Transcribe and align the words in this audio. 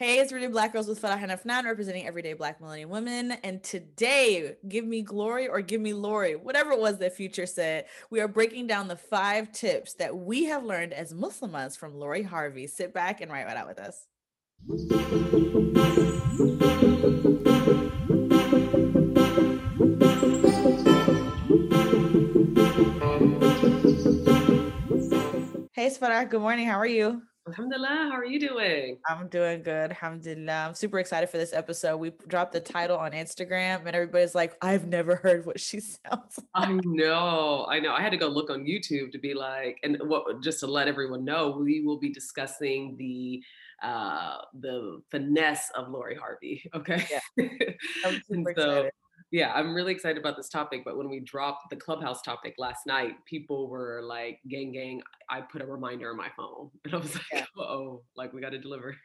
Hey, 0.00 0.18
it's 0.18 0.32
Everyday 0.32 0.50
Black 0.50 0.72
Girls 0.72 0.88
with 0.88 1.02
Farah 1.02 1.22
and 1.22 1.30
Afnan 1.30 1.64
representing 1.64 2.06
everyday 2.06 2.32
Black 2.32 2.58
millennial 2.58 2.88
women. 2.88 3.32
And 3.44 3.62
today, 3.62 4.56
give 4.66 4.86
me 4.86 5.02
glory 5.02 5.46
or 5.46 5.60
give 5.60 5.82
me 5.82 5.92
Lori, 5.92 6.36
whatever 6.36 6.72
it 6.72 6.80
was 6.80 6.96
that 7.00 7.14
Future 7.14 7.44
said, 7.44 7.84
we 8.08 8.18
are 8.22 8.26
breaking 8.26 8.66
down 8.66 8.88
the 8.88 8.96
five 8.96 9.52
tips 9.52 9.92
that 9.96 10.16
we 10.16 10.44
have 10.44 10.64
learned 10.64 10.94
as 10.94 11.12
Muslimas 11.12 11.76
from 11.76 11.94
Lori 11.94 12.22
Harvey. 12.22 12.66
Sit 12.66 12.94
back 12.94 13.20
and 13.20 13.30
write 13.30 13.44
right 13.44 13.58
out 13.58 13.68
with 13.68 13.78
us. 13.78 14.06
Hey, 25.74 25.90
Sfarah, 25.90 26.26
good 26.26 26.40
morning. 26.40 26.66
How 26.66 26.78
are 26.78 26.86
you? 26.86 27.20
Alhamdulillah, 27.50 27.88
how 27.88 28.12
are 28.12 28.24
you 28.24 28.38
doing? 28.38 28.98
I'm 29.08 29.26
doing 29.26 29.64
good. 29.64 29.90
Alhamdulillah. 29.90 30.66
I'm 30.68 30.74
super 30.74 31.00
excited 31.00 31.28
for 31.28 31.36
this 31.36 31.52
episode. 31.52 31.96
We 31.96 32.12
dropped 32.28 32.52
the 32.52 32.60
title 32.60 32.96
on 32.96 33.10
Instagram 33.10 33.86
and 33.86 33.96
everybody's 33.96 34.36
like, 34.36 34.54
I've 34.62 34.86
never 34.86 35.16
heard 35.16 35.46
what 35.46 35.58
she 35.58 35.80
sounds 35.80 36.38
like. 36.38 36.68
I 36.68 36.78
know, 36.84 37.66
I 37.68 37.80
know. 37.80 37.92
I 37.92 38.02
had 38.02 38.10
to 38.10 38.16
go 38.16 38.28
look 38.28 38.50
on 38.50 38.64
YouTube 38.64 39.10
to 39.10 39.18
be 39.18 39.34
like, 39.34 39.78
and 39.82 39.98
what 40.04 40.40
just 40.42 40.60
to 40.60 40.68
let 40.68 40.86
everyone 40.86 41.24
know, 41.24 41.50
we 41.50 41.80
will 41.80 41.98
be 41.98 42.10
discussing 42.12 42.96
the 42.96 43.42
uh 43.82 44.36
the 44.60 45.00
finesse 45.10 45.70
of 45.74 45.88
Lori 45.88 46.14
Harvey. 46.14 46.62
Okay. 46.74 47.04
Yeah. 47.10 47.48
I'm 48.04 48.22
super 48.28 48.54
so, 48.56 48.70
excited. 48.70 48.92
Yeah, 49.30 49.52
I'm 49.54 49.74
really 49.74 49.92
excited 49.92 50.18
about 50.18 50.36
this 50.36 50.48
topic. 50.48 50.82
But 50.84 50.96
when 50.96 51.08
we 51.08 51.20
dropped 51.20 51.70
the 51.70 51.76
clubhouse 51.76 52.22
topic 52.22 52.54
last 52.58 52.86
night, 52.86 53.14
people 53.26 53.68
were 53.68 54.00
like, 54.02 54.40
gang, 54.48 54.72
gang, 54.72 55.02
I 55.28 55.40
put 55.40 55.62
a 55.62 55.66
reminder 55.66 56.10
on 56.10 56.16
my 56.16 56.28
phone. 56.36 56.70
And 56.84 56.94
I 56.94 56.98
was 56.98 57.14
like, 57.14 57.24
Yeah. 57.32 57.44
oh, 57.58 58.02
like 58.16 58.32
we 58.32 58.40
got 58.40 58.50
to 58.50 58.58
deliver. 58.58 58.96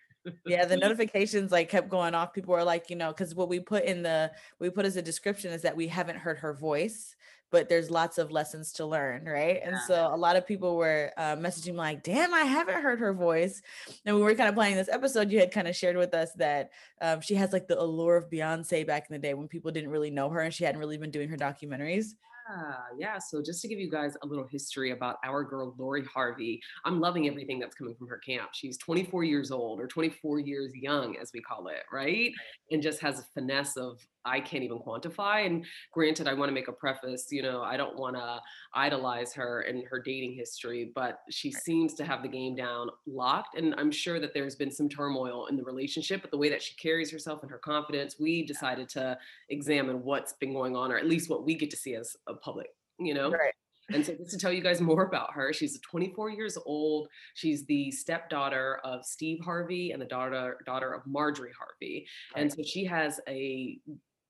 yeah 0.47 0.66
the 0.66 0.75
notifications 0.85 1.52
like 1.52 1.69
kept 1.69 1.88
going 1.88 2.16
off 2.16 2.33
people 2.33 2.52
were 2.52 2.63
like 2.63 2.89
you 2.89 2.95
know 2.95 3.09
because 3.09 3.35
what 3.35 3.47
we 3.47 3.59
put 3.59 3.83
in 3.83 4.02
the 4.02 4.31
we 4.59 4.71
put 4.71 4.83
as 4.83 4.95
a 4.97 5.02
description 5.02 5.52
is 5.53 5.61
that 5.61 5.75
we 5.75 5.88
haven't 5.88 6.17
heard 6.17 6.39
her 6.39 6.52
voice 6.52 7.16
but 7.56 7.70
there's 7.70 7.89
lots 7.89 8.17
of 8.17 8.34
lessons 8.34 8.73
to 8.73 8.86
learn 8.86 9.23
right? 9.23 9.61
And 9.64 9.78
so 9.88 10.09
a 10.11 10.17
lot 10.17 10.36
of 10.36 10.45
people 10.45 10.75
were 10.75 11.14
uh, 11.16 11.38
messaging 11.38 11.75
like 11.75 12.03
damn 12.03 12.34
i 12.34 12.42
haven't 12.42 12.81
heard 12.81 13.00
her 13.00 13.14
voice. 13.14 13.62
And 14.06 14.14
we 14.14 14.22
were 14.22 14.36
kind 14.36 14.50
of 14.50 14.56
playing 14.56 14.75
this 14.75 14.89
episode 14.89 15.31
you 15.31 15.39
had 15.39 15.52
kind 15.53 15.70
of 15.70 15.73
shared 15.73 15.95
with 15.95 16.14
us 16.14 16.34
that 16.34 16.72
um, 17.00 17.22
she 17.22 17.34
has 17.36 17.53
like 17.53 17.70
the 17.70 17.80
allure 17.81 18.17
of 18.17 18.30
beyonce 18.30 18.86
back 18.86 19.06
in 19.09 19.14
the 19.14 19.20
day 19.20 19.34
when 19.34 19.47
people 19.47 19.72
didn't 19.72 19.89
really 19.89 20.12
know 20.12 20.28
her 20.30 20.42
and 20.42 20.53
she 20.53 20.66
hadn't 20.66 20.81
really 20.81 20.97
been 20.97 21.12
doing 21.12 21.30
her 21.30 21.38
documentaries 21.38 22.16
Yeah, 22.47 22.75
yeah. 22.97 23.17
So 23.17 23.41
just 23.41 23.61
to 23.63 23.67
give 23.67 23.79
you 23.79 23.89
guys 23.89 24.15
a 24.21 24.27
little 24.27 24.45
history 24.45 24.91
about 24.91 25.17
our 25.23 25.43
girl 25.43 25.73
Lori 25.77 26.03
Harvey, 26.05 26.61
I'm 26.83 26.99
loving 26.99 27.27
everything 27.27 27.59
that's 27.59 27.75
coming 27.75 27.95
from 27.95 28.07
her 28.07 28.19
camp. 28.19 28.49
She's 28.53 28.77
24 28.77 29.23
years 29.23 29.51
old 29.51 29.79
or 29.79 29.88
24 29.88 30.39
years 30.39 30.71
young, 30.75 31.17
as 31.17 31.31
we 31.33 31.41
call 31.41 31.67
it, 31.67 31.83
right? 31.91 32.31
And 32.71 32.83
just 32.83 32.99
has 33.01 33.19
a 33.19 33.23
finesse 33.33 33.77
of 33.77 33.99
I 34.25 34.39
can't 34.39 34.63
even 34.63 34.79
quantify. 34.79 35.45
And 35.45 35.66
granted, 35.93 36.27
I 36.27 36.33
want 36.33 36.49
to 36.49 36.53
make 36.53 36.67
a 36.67 36.71
preface. 36.71 37.27
You 37.31 37.43
know, 37.43 37.61
I 37.61 37.77
don't 37.77 37.97
want 37.97 38.16
to 38.16 38.41
idolize 38.73 39.33
her 39.33 39.61
and 39.61 39.83
her 39.88 40.01
dating 40.01 40.33
history, 40.33 40.91
but 40.95 41.19
she 41.29 41.51
seems 41.51 41.93
to 41.95 42.03
have 42.05 42.23
the 42.23 42.27
game 42.27 42.55
down 42.55 42.89
locked. 43.05 43.55
And 43.57 43.75
I'm 43.77 43.91
sure 43.91 44.19
that 44.19 44.33
there's 44.33 44.55
been 44.55 44.71
some 44.71 44.89
turmoil 44.89 45.45
in 45.47 45.55
the 45.55 45.63
relationship, 45.63 46.21
but 46.21 46.31
the 46.31 46.38
way 46.38 46.49
that 46.49 46.61
she 46.61 46.75
carries 46.75 47.11
herself 47.11 47.43
and 47.43 47.51
her 47.51 47.59
confidence, 47.59 48.16
we 48.19 48.43
decided 48.43 48.89
to 48.89 49.17
examine 49.49 50.03
what's 50.03 50.33
been 50.33 50.53
going 50.53 50.75
on, 50.75 50.91
or 50.91 50.97
at 50.97 51.05
least 51.05 51.29
what 51.29 51.45
we 51.45 51.55
get 51.55 51.69
to 51.69 51.77
see 51.77 51.95
as 51.95 52.16
a 52.27 52.34
public, 52.41 52.67
you 53.00 53.14
know? 53.14 53.30
right 53.31 53.53
And 53.94 54.05
so 54.05 54.16
just 54.16 54.31
to 54.31 54.38
tell 54.38 54.52
you 54.52 54.61
guys 54.61 54.81
more 54.81 55.03
about 55.03 55.33
her, 55.33 55.53
she's 55.53 55.80
24 55.81 56.31
years 56.31 56.58
old. 56.66 57.08
She's 57.36 57.66
the 57.66 57.91
stepdaughter 57.91 58.80
of 58.83 59.05
Steve 59.05 59.39
Harvey 59.44 59.91
and 59.91 60.02
the 60.02 60.08
daughter 60.08 60.58
daughter 60.66 60.94
of 60.94 61.06
Marjorie 61.06 61.53
Harvey. 61.58 62.08
And 62.36 62.52
so 62.52 62.63
she 62.63 62.86
has 62.86 63.19
a 63.30 63.80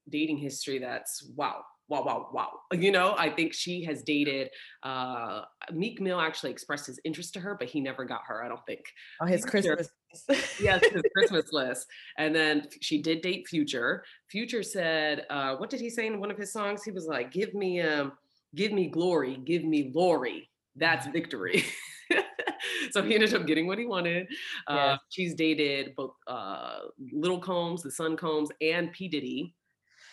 dating 0.09 0.37
history 0.37 0.79
that's 0.79 1.31
wow. 1.35 1.63
Wow, 1.87 2.03
wow, 2.03 2.29
wow. 2.33 2.49
You 2.73 2.91
know, 2.91 3.13
I 3.15 3.29
think 3.29 3.53
she 3.53 3.83
has 3.85 4.01
dated 4.01 4.49
uh 4.83 5.41
Meek 5.71 6.01
Mill 6.01 6.19
actually 6.19 6.51
expressed 6.51 6.87
his 6.87 6.99
interest 7.05 7.33
to 7.35 7.39
her, 7.39 7.55
but 7.57 7.69
he 7.69 7.79
never 7.79 8.05
got 8.05 8.21
her, 8.27 8.43
I 8.43 8.47
don't 8.49 8.65
think. 8.65 8.81
oh 9.21 9.25
his 9.25 9.45
christmas 9.45 9.89
yes, 10.59 10.83
his 10.91 11.01
Christmas 11.15 11.51
list. 11.51 11.87
And 12.17 12.33
then 12.35 12.67
she 12.81 13.01
did 13.01 13.21
date 13.21 13.47
Future. 13.47 14.03
Future 14.29 14.63
said, 14.63 15.25
uh, 15.29 15.55
what 15.55 15.69
did 15.69 15.81
he 15.81 15.89
say 15.89 16.07
in 16.07 16.19
one 16.19 16.31
of 16.31 16.37
his 16.37 16.51
songs? 16.53 16.83
He 16.83 16.91
was 16.91 17.05
like, 17.05 17.31
give 17.31 17.53
me 17.53 17.81
um, 17.81 18.13
give 18.55 18.71
me 18.71 18.87
glory, 18.87 19.37
give 19.45 19.63
me 19.63 19.91
Lori. 19.93 20.49
That's 20.75 21.07
victory. 21.07 21.63
so 22.91 23.01
he 23.01 23.13
ended 23.15 23.33
up 23.33 23.45
getting 23.47 23.67
what 23.67 23.77
he 23.77 23.85
wanted. 23.85 24.27
Uh, 24.67 24.73
Yes. 24.75 24.99
She's 25.09 25.33
dated 25.35 25.95
both 25.95 26.15
uh, 26.27 26.79
Little 27.13 27.39
Combs, 27.39 27.83
the 27.83 27.91
son 27.91 28.17
Combs, 28.17 28.49
and 28.61 28.91
P. 28.91 29.07
Diddy, 29.07 29.55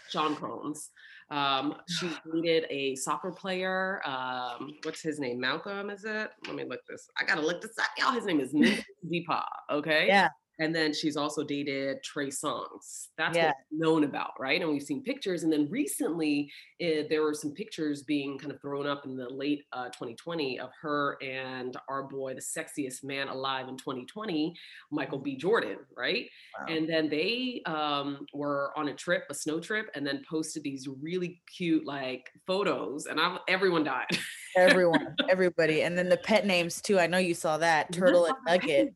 Sean 0.09 0.37
Combs. 0.37 0.91
Um, 1.31 1.77
she 1.89 2.11
dated 2.43 2.67
a 2.71 2.95
soccer 2.97 3.31
player. 3.31 4.01
Um, 4.05 4.75
what's 4.83 5.03
his 5.03 5.19
name? 5.19 5.41
Malcolm, 5.41 5.91
is 5.91 6.05
it? 6.05 6.31
Let 6.47 6.57
me 6.57 6.65
look 6.65 6.81
this. 6.89 7.09
I 7.19 7.25
gotta 7.25 7.41
look 7.41 7.61
this 7.61 7.79
up. 7.79 7.87
Y'all, 7.99 8.13
his 8.13 8.27
name 8.27 8.41
is 8.41 8.53
Depay. 9.11 9.43
Okay. 9.71 10.07
Yeah. 10.07 10.29
And 10.63 10.73
then 10.73 10.95
she's 10.95 11.17
also 11.17 11.43
dated 11.43 12.05
Trey 12.05 12.29
Songz. 12.29 13.09
That's 13.19 13.37
Yeah. 13.37 13.49
what's 13.49 13.59
known 13.73 14.05
about, 14.05 14.39
right? 14.39 14.61
And 14.61 14.71
we've 14.71 14.83
seen 14.83 15.03
pictures. 15.03 15.43
And 15.43 15.53
then 15.53 15.69
recently, 15.69 16.53
eh, 16.79 17.03
there 17.11 17.23
were 17.23 17.35
some 17.35 17.53
pictures 17.53 18.05
being 18.05 18.39
kind 18.39 18.53
of 18.53 18.61
thrown 18.61 18.87
up 18.87 19.05
in 19.05 19.17
the 19.17 19.29
late 19.29 19.65
uh, 19.73 19.87
2020 19.89 20.61
of 20.61 20.71
her 20.81 21.19
and 21.21 21.77
our 21.89 22.05
boy, 22.05 22.35
the 22.35 22.41
sexiest 22.41 23.03
man 23.03 23.27
alive 23.27 23.67
in 23.67 23.77
2020, 23.77 24.55
Michael 24.93 25.19
B. 25.19 25.37
Jordan, 25.37 25.79
right? 25.97 26.31
Wow. 26.61 26.67
And 26.73 26.89
then 26.89 27.09
they 27.09 27.61
um, 27.67 28.25
were 28.33 28.73
on 28.77 28.87
a 28.87 28.95
trip, 28.95 29.25
a 29.31 29.35
snow 29.35 29.59
trip, 29.59 29.91
and 29.97 30.07
then 30.07 30.23
posted 30.31 30.63
these 30.63 30.87
really 31.01 31.43
cute 31.57 31.85
like 31.85 32.31
photos, 32.47 33.07
and 33.07 33.19
I, 33.21 33.39
everyone 33.49 33.83
died. 33.83 34.07
everyone 34.57 35.17
everybody 35.31 35.81
and 35.83 35.97
then 35.97 36.11
the 36.11 36.17
pet 36.19 36.45
names 36.45 36.83
too 36.83 36.99
i 36.99 37.07
know 37.07 37.17
you 37.17 37.33
saw 37.33 37.57
that 37.57 37.91
turtle 37.91 38.27
and 38.27 38.37
nugget 38.47 38.93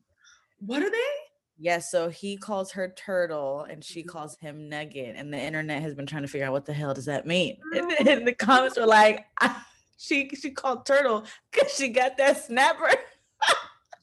What 0.59 0.81
are 0.83 0.89
they? 0.89 1.26
Yes, 1.59 1.89
so 1.91 2.09
he 2.09 2.37
calls 2.37 2.71
her 2.71 2.93
turtle 2.95 3.61
and 3.69 3.83
she 3.83 4.03
Mhm. 4.03 4.07
calls 4.07 4.37
him 4.37 4.69
nugget. 4.69 5.15
And 5.15 5.33
the 5.33 5.39
internet 5.39 5.81
has 5.81 5.95
been 5.95 6.05
trying 6.05 6.21
to 6.21 6.27
figure 6.27 6.45
out 6.45 6.53
what 6.53 6.65
the 6.65 6.73
hell 6.73 6.93
does 6.93 7.05
that 7.05 7.25
mean. 7.25 7.57
And 7.99 8.07
then 8.07 8.25
the 8.25 8.33
comments 8.33 8.77
were 8.77 8.85
like, 8.85 9.25
"Ah, 9.41 9.67
she 9.97 10.29
she 10.29 10.51
called 10.51 10.85
turtle 10.85 11.25
because 11.51 11.73
she 11.73 11.89
got 11.89 12.17
that 12.17 12.43
snapper. 12.45 12.91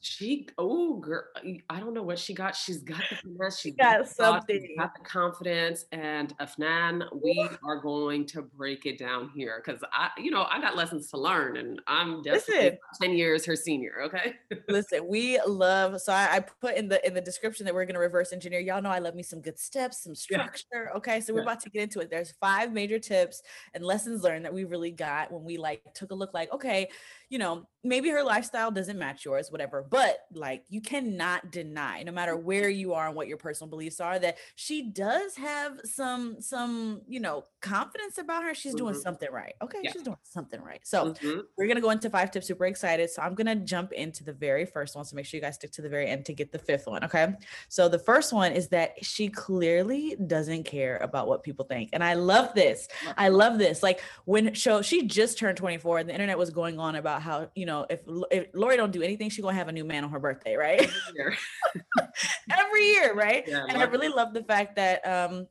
She 0.05 0.47
oh 0.59 0.97
girl, 0.97 1.23
I 1.67 1.79
don't 1.79 1.95
know 1.95 2.03
what 2.03 2.19
she 2.19 2.35
got. 2.35 2.55
She's 2.55 2.83
got 2.83 3.01
the 3.09 3.17
finesse. 3.17 3.59
She's 3.59 3.73
got 3.73 4.05
she's 4.05 4.15
something. 4.15 4.75
got 4.77 4.93
the 4.93 5.03
confidence. 5.03 5.85
And 5.91 6.37
Afnan, 6.37 7.07
we 7.23 7.49
are 7.63 7.81
going 7.81 8.27
to 8.27 8.43
break 8.43 8.85
it 8.85 8.99
down 8.99 9.31
here 9.35 9.63
because 9.65 9.81
I, 9.91 10.11
you 10.17 10.29
know, 10.29 10.45
I 10.49 10.61
got 10.61 10.75
lessons 10.75 11.09
to 11.09 11.17
learn, 11.17 11.57
and 11.57 11.81
I'm 11.87 12.21
definitely 12.21 12.77
ten 13.01 13.13
years 13.13 13.45
her 13.45 13.55
senior. 13.55 14.03
Okay. 14.03 14.35
Listen, 14.69 15.07
we 15.07 15.39
love 15.41 15.99
so 15.99 16.13
I, 16.13 16.35
I 16.35 16.39
put 16.39 16.75
in 16.75 16.87
the 16.87 17.05
in 17.05 17.15
the 17.15 17.21
description 17.21 17.65
that 17.65 17.73
we're 17.73 17.85
gonna 17.85 17.99
reverse 17.99 18.31
engineer. 18.31 18.59
Y'all 18.59 18.83
know 18.83 18.89
I 18.91 18.99
love 18.99 19.15
me 19.15 19.23
some 19.23 19.41
good 19.41 19.57
steps, 19.57 20.03
some 20.03 20.13
Yeah. 20.29 20.43
structure. 20.43 20.91
Okay, 20.97 21.19
so 21.19 21.33
we're 21.33 21.39
Yeah. 21.39 21.45
about 21.45 21.61
to 21.61 21.69
get 21.71 21.81
into 21.81 21.99
it. 21.99 22.11
There's 22.11 22.31
five 22.39 22.71
major 22.71 22.99
tips 22.99 23.41
and 23.73 23.83
lessons 23.83 24.21
learned 24.21 24.45
that 24.45 24.53
we 24.53 24.65
really 24.65 24.91
got 24.91 25.31
when 25.31 25.43
we 25.43 25.57
like 25.57 25.81
took 25.95 26.11
a 26.11 26.15
look 26.15 26.33
like, 26.35 26.51
okay, 26.53 26.89
you 27.29 27.37
know, 27.37 27.67
maybe 27.83 28.09
her 28.09 28.23
lifestyle 28.23 28.71
doesn't 28.71 28.97
match 28.97 29.25
yours, 29.25 29.51
whatever, 29.51 29.83
but 29.83 30.17
like 30.33 30.63
you 30.69 30.81
cannot 30.81 31.51
deny, 31.51 32.01
no 32.03 32.11
matter 32.11 32.35
where 32.35 32.67
you 32.67 32.93
are 32.93 33.07
and 33.07 33.15
what 33.15 33.27
your 33.27 33.37
personal 33.37 33.69
beliefs 33.69 33.99
are, 33.99 34.17
that 34.17 34.37
she 34.55 34.89
does 34.91 35.35
have 35.35 35.79
some 35.83 36.41
some, 36.41 37.01
you 37.07 37.19
know, 37.19 37.43
confidence 37.61 38.17
about 38.17 38.43
her. 38.43 38.55
She's 38.55 38.73
doing 38.73 38.95
Mhm. 38.95 39.01
something 39.01 39.31
right. 39.31 39.53
Okay, 39.61 39.79
Yeah. 39.83 39.91
she's 39.91 40.01
doing 40.01 40.17
something 40.23 40.61
right. 40.61 40.81
So 40.85 41.13
Mhm. 41.13 41.43
we're 41.57 41.67
gonna 41.67 41.81
go 41.81 41.91
into 41.91 42.09
five 42.09 42.31
tips. 42.31 42.47
Super 42.47 42.65
excited. 42.65 43.09
So 43.11 43.21
I'm 43.21 43.35
gonna 43.35 43.55
jump 43.55 43.91
into 43.93 44.23
the 44.23 44.33
very 44.33 44.65
first 44.65 44.95
one. 44.95 45.05
So 45.05 45.15
make 45.15 45.25
sure 45.27 45.37
you 45.37 45.41
guys 45.41 45.55
stick 45.55 45.71
to 45.73 45.81
the 45.83 45.89
very 45.89 46.07
end 46.07 46.25
to 46.25 46.33
get 46.33 46.51
the 46.51 46.59
fifth 46.59 46.87
one. 46.87 47.03
Okay. 47.03 47.35
So 47.69 47.87
the 47.87 47.99
first 47.99 48.33
one 48.33 48.51
is 48.51 48.69
that 48.69 49.03
she 49.05 49.27
clearly 49.29 50.15
doesn't 50.15 50.63
care 50.63 50.97
about 50.97 51.27
what 51.27 51.43
people 51.43 51.65
think. 51.65 51.91
And 51.93 52.03
I 52.03 52.15
love 52.15 52.53
this. 52.55 52.87
I 53.15 53.29
love 53.29 53.59
this. 53.59 53.83
Like 53.83 54.01
when 54.25 54.53
show 54.55 54.81
she 54.81 55.05
just 55.05 55.37
turned 55.37 55.57
24 55.57 55.99
and 55.99 56.09
the 56.09 56.13
internet 56.13 56.37
was 56.37 56.49
going 56.49 56.79
on 56.79 56.95
about 56.95 57.14
how, 57.19 57.49
you 57.55 57.65
know, 57.65 57.85
if, 57.89 58.01
if 58.31 58.47
Lori 58.53 58.77
don't 58.77 58.91
do 58.91 59.01
anything, 59.01 59.29
she's 59.29 59.43
gonna 59.43 59.55
have 59.55 59.67
a 59.67 59.71
new 59.71 59.83
man 59.85 60.03
on 60.03 60.09
her 60.11 60.19
birthday, 60.19 60.55
right? 60.55 60.89
Here. 61.15 61.35
Every 62.51 62.85
year, 62.85 63.13
right? 63.13 63.43
Yeah, 63.47 63.65
and 63.67 63.77
I 63.77 63.83
it. 63.83 63.91
really 63.91 64.09
love 64.09 64.33
the 64.33 64.43
fact 64.43 64.75
that 64.75 65.05
um 65.07 65.47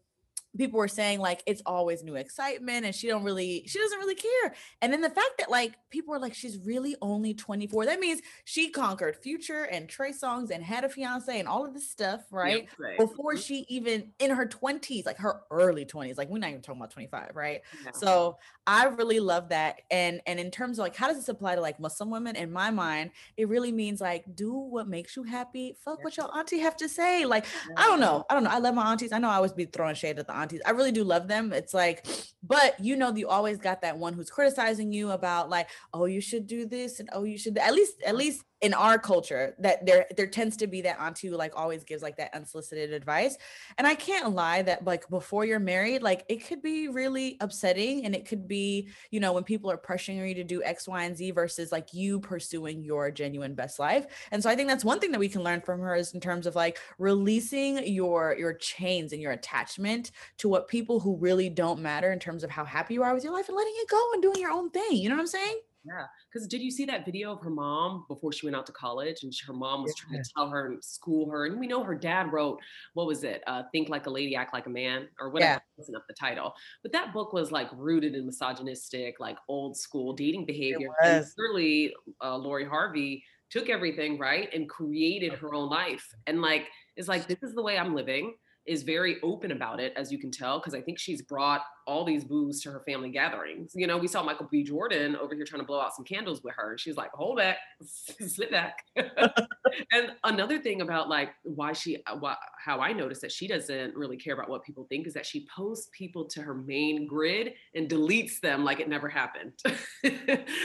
people 0.56 0.78
were 0.78 0.88
saying 0.88 1.18
like 1.18 1.42
it's 1.46 1.62
always 1.66 2.02
new 2.02 2.14
excitement 2.14 2.84
and 2.84 2.94
she 2.94 3.08
don't 3.08 3.24
really 3.24 3.64
she 3.66 3.78
doesn't 3.78 3.98
really 3.98 4.14
care 4.14 4.54
and 4.82 4.92
then 4.92 5.00
the 5.00 5.10
fact 5.10 5.32
that 5.38 5.50
like 5.50 5.74
people 5.90 6.12
were 6.12 6.18
like 6.18 6.34
she's 6.34 6.58
really 6.64 6.94
only 7.02 7.34
24 7.34 7.86
that 7.86 7.98
means 7.98 8.20
she 8.44 8.70
conquered 8.70 9.16
future 9.16 9.64
and 9.64 9.88
trey 9.88 10.12
songz 10.12 10.50
and 10.50 10.62
had 10.62 10.84
a 10.84 10.88
fiance 10.88 11.38
and 11.38 11.48
all 11.48 11.66
of 11.66 11.74
this 11.74 11.90
stuff 11.90 12.20
right, 12.30 12.68
right. 12.78 12.98
before 12.98 13.34
mm-hmm. 13.34 13.40
she 13.40 13.66
even 13.68 14.12
in 14.18 14.30
her 14.30 14.46
20s 14.46 15.04
like 15.06 15.18
her 15.18 15.40
early 15.50 15.84
20s 15.84 16.16
like 16.16 16.28
we're 16.28 16.38
not 16.38 16.50
even 16.50 16.62
talking 16.62 16.80
about 16.80 16.90
25 16.90 17.30
right 17.34 17.62
no. 17.84 17.90
so 17.94 18.38
i 18.66 18.84
really 18.86 19.20
love 19.20 19.48
that 19.48 19.80
and 19.90 20.20
and 20.26 20.38
in 20.38 20.50
terms 20.50 20.78
of 20.78 20.84
like 20.84 20.96
how 20.96 21.08
does 21.08 21.16
this 21.16 21.28
apply 21.28 21.54
to 21.54 21.60
like 21.60 21.80
muslim 21.80 22.10
women 22.10 22.36
in 22.36 22.52
my 22.52 22.70
mind 22.70 23.10
it 23.36 23.48
really 23.48 23.72
means 23.72 24.00
like 24.00 24.24
do 24.34 24.52
what 24.52 24.86
makes 24.88 25.16
you 25.16 25.24
happy 25.24 25.76
fuck 25.84 25.98
yeah. 25.98 26.04
what 26.04 26.16
your 26.16 26.36
auntie 26.36 26.58
have 26.58 26.76
to 26.76 26.88
say 26.88 27.24
like 27.24 27.44
yeah. 27.68 27.74
i 27.76 27.82
don't 27.86 28.00
know 28.00 28.24
i 28.30 28.34
don't 28.34 28.44
know 28.44 28.50
i 28.50 28.58
love 28.58 28.74
my 28.74 28.90
aunties 28.90 29.12
i 29.12 29.18
know 29.18 29.28
i 29.28 29.34
always 29.34 29.52
be 29.52 29.64
throwing 29.64 29.94
shade 29.94 30.18
at 30.18 30.26
the 30.26 30.43
aunties. 30.44 30.60
I 30.64 30.70
really 30.70 30.92
do 30.92 31.04
love 31.04 31.26
them. 31.26 31.52
It's 31.52 31.74
like, 31.74 32.06
but 32.42 32.78
you 32.78 32.96
know, 32.96 33.14
you 33.14 33.28
always 33.28 33.58
got 33.58 33.80
that 33.82 33.98
one 33.98 34.12
who's 34.12 34.30
criticizing 34.30 34.92
you 34.92 35.10
about 35.10 35.50
like, 35.50 35.68
oh, 35.92 36.04
you 36.04 36.20
should 36.20 36.46
do 36.46 36.66
this 36.66 37.00
and 37.00 37.08
oh, 37.12 37.24
you 37.24 37.38
should 37.38 37.58
at 37.58 37.74
least 37.74 38.02
at 38.06 38.16
least 38.16 38.44
in 38.64 38.72
our 38.72 38.98
culture 38.98 39.54
that 39.58 39.84
there 39.84 40.06
there 40.16 40.26
tends 40.26 40.56
to 40.56 40.66
be 40.66 40.80
that 40.80 40.98
auntie 40.98 41.28
who 41.28 41.36
like 41.36 41.52
always 41.54 41.84
gives 41.84 42.02
like 42.02 42.16
that 42.16 42.34
unsolicited 42.34 42.94
advice. 42.94 43.36
And 43.76 43.86
i 43.86 43.94
can't 43.94 44.34
lie 44.34 44.62
that 44.62 44.86
like 44.86 45.06
before 45.10 45.44
you're 45.44 45.58
married 45.58 46.02
like 46.02 46.24
it 46.30 46.46
could 46.46 46.62
be 46.62 46.88
really 46.88 47.36
upsetting 47.40 48.06
and 48.06 48.14
it 48.14 48.24
could 48.24 48.48
be 48.48 48.88
you 49.10 49.20
know 49.20 49.34
when 49.34 49.44
people 49.44 49.70
are 49.70 49.76
pressuring 49.76 50.26
you 50.26 50.34
to 50.36 50.44
do 50.44 50.62
x 50.62 50.88
y 50.88 51.04
and 51.04 51.14
z 51.14 51.30
versus 51.30 51.72
like 51.72 51.92
you 51.92 52.20
pursuing 52.20 52.82
your 52.82 53.10
genuine 53.10 53.54
best 53.54 53.78
life. 53.78 54.06
And 54.30 54.42
so 54.42 54.48
i 54.48 54.56
think 54.56 54.70
that's 54.70 54.84
one 54.84 54.98
thing 54.98 55.12
that 55.12 55.20
we 55.20 55.28
can 55.28 55.42
learn 55.42 55.60
from 55.60 55.80
her 55.80 55.94
is 55.94 56.14
in 56.14 56.20
terms 56.20 56.46
of 56.46 56.56
like 56.56 56.78
releasing 56.98 57.86
your 57.86 58.34
your 58.38 58.54
chains 58.54 59.12
and 59.12 59.20
your 59.20 59.32
attachment 59.32 60.10
to 60.38 60.48
what 60.48 60.68
people 60.68 61.00
who 61.00 61.18
really 61.18 61.50
don't 61.50 61.80
matter 61.80 62.12
in 62.12 62.18
terms 62.18 62.42
of 62.42 62.50
how 62.50 62.64
happy 62.64 62.94
you 62.94 63.02
are 63.02 63.12
with 63.12 63.24
your 63.24 63.34
life 63.34 63.48
and 63.48 63.58
letting 63.58 63.74
it 63.76 63.90
go 63.90 64.10
and 64.14 64.22
doing 64.22 64.40
your 64.40 64.50
own 64.50 64.70
thing. 64.70 64.96
You 64.96 65.10
know 65.10 65.16
what 65.16 65.20
i'm 65.20 65.26
saying 65.26 65.58
yeah, 65.84 66.06
because 66.32 66.48
did 66.48 66.62
you 66.62 66.70
see 66.70 66.84
that 66.86 67.04
video 67.04 67.32
of 67.32 67.40
her 67.42 67.50
mom 67.50 68.04
before 68.08 68.32
she 68.32 68.46
went 68.46 68.56
out 68.56 68.66
to 68.66 68.72
college, 68.72 69.22
and 69.22 69.32
her 69.46 69.52
mom 69.52 69.82
was 69.82 69.94
yeah. 69.96 70.04
trying 70.08 70.22
to 70.22 70.30
tell 70.34 70.48
her 70.48 70.66
and 70.66 70.84
school 70.84 71.30
her, 71.30 71.46
and 71.46 71.60
we 71.60 71.66
know 71.66 71.84
her 71.84 71.94
dad 71.94 72.32
wrote 72.32 72.58
what 72.94 73.06
was 73.06 73.24
it, 73.24 73.42
uh, 73.46 73.64
"Think 73.72 73.88
Like 73.88 74.06
a 74.06 74.10
Lady, 74.10 74.34
Act 74.34 74.54
Like 74.54 74.66
a 74.66 74.70
Man," 74.70 75.08
or 75.20 75.30
whatever. 75.30 75.52
Yeah. 75.52 75.58
Wasn't 75.76 75.96
up 75.96 76.06
the 76.08 76.14
title, 76.14 76.54
but 76.82 76.92
that 76.92 77.12
book 77.12 77.32
was 77.32 77.52
like 77.52 77.68
rooted 77.74 78.14
in 78.14 78.26
misogynistic, 78.26 79.20
like 79.20 79.36
old 79.48 79.76
school 79.76 80.12
dating 80.12 80.46
behavior. 80.46 80.88
And 81.02 81.24
clearly, 81.36 81.94
uh, 82.22 82.36
Lori 82.36 82.64
Harvey 82.64 83.24
took 83.50 83.68
everything 83.68 84.18
right 84.18 84.48
and 84.54 84.68
created 84.68 85.34
her 85.34 85.54
own 85.54 85.68
life, 85.68 86.06
and 86.26 86.40
like 86.40 86.68
it's 86.96 87.08
like 87.08 87.26
this 87.26 87.42
is 87.42 87.54
the 87.54 87.62
way 87.62 87.76
I'm 87.76 87.94
living 87.94 88.34
is 88.66 88.82
very 88.82 89.16
open 89.22 89.52
about 89.52 89.80
it, 89.80 89.92
as 89.96 90.10
you 90.10 90.18
can 90.18 90.30
tell, 90.30 90.58
because 90.58 90.74
I 90.74 90.80
think 90.80 90.98
she's 90.98 91.22
brought 91.22 91.62
all 91.86 92.04
these 92.04 92.24
boos 92.24 92.60
to 92.62 92.70
her 92.70 92.82
family 92.86 93.10
gatherings. 93.10 93.72
You 93.74 93.86
know, 93.86 93.98
we 93.98 94.06
saw 94.06 94.22
Michael 94.22 94.48
B. 94.50 94.62
Jordan 94.62 95.16
over 95.16 95.34
here 95.34 95.44
trying 95.44 95.60
to 95.60 95.66
blow 95.66 95.80
out 95.80 95.94
some 95.94 96.04
candles 96.04 96.42
with 96.42 96.54
her. 96.56 96.70
And 96.70 96.80
she's 96.80 96.96
like, 96.96 97.10
hold 97.12 97.36
back, 97.36 97.58
sit 97.82 98.50
back. 98.50 98.78
and 98.96 100.12
another 100.24 100.58
thing 100.58 100.80
about 100.80 101.08
like 101.08 101.30
why 101.42 101.72
she, 101.72 102.02
uh, 102.06 102.16
why, 102.16 102.36
how 102.64 102.80
I 102.80 102.92
noticed 102.92 103.20
that 103.20 103.32
she 103.32 103.46
doesn't 103.46 103.94
really 103.94 104.16
care 104.16 104.34
about 104.34 104.48
what 104.48 104.64
people 104.64 104.86
think 104.88 105.06
is 105.06 105.14
that 105.14 105.26
she 105.26 105.46
posts 105.54 105.90
people 105.96 106.24
to 106.26 106.40
her 106.40 106.54
main 106.54 107.06
grid 107.06 107.52
and 107.74 107.88
deletes 107.88 108.40
them 108.40 108.64
like 108.64 108.80
it 108.80 108.88
never 108.88 109.08
happened. 109.08 109.52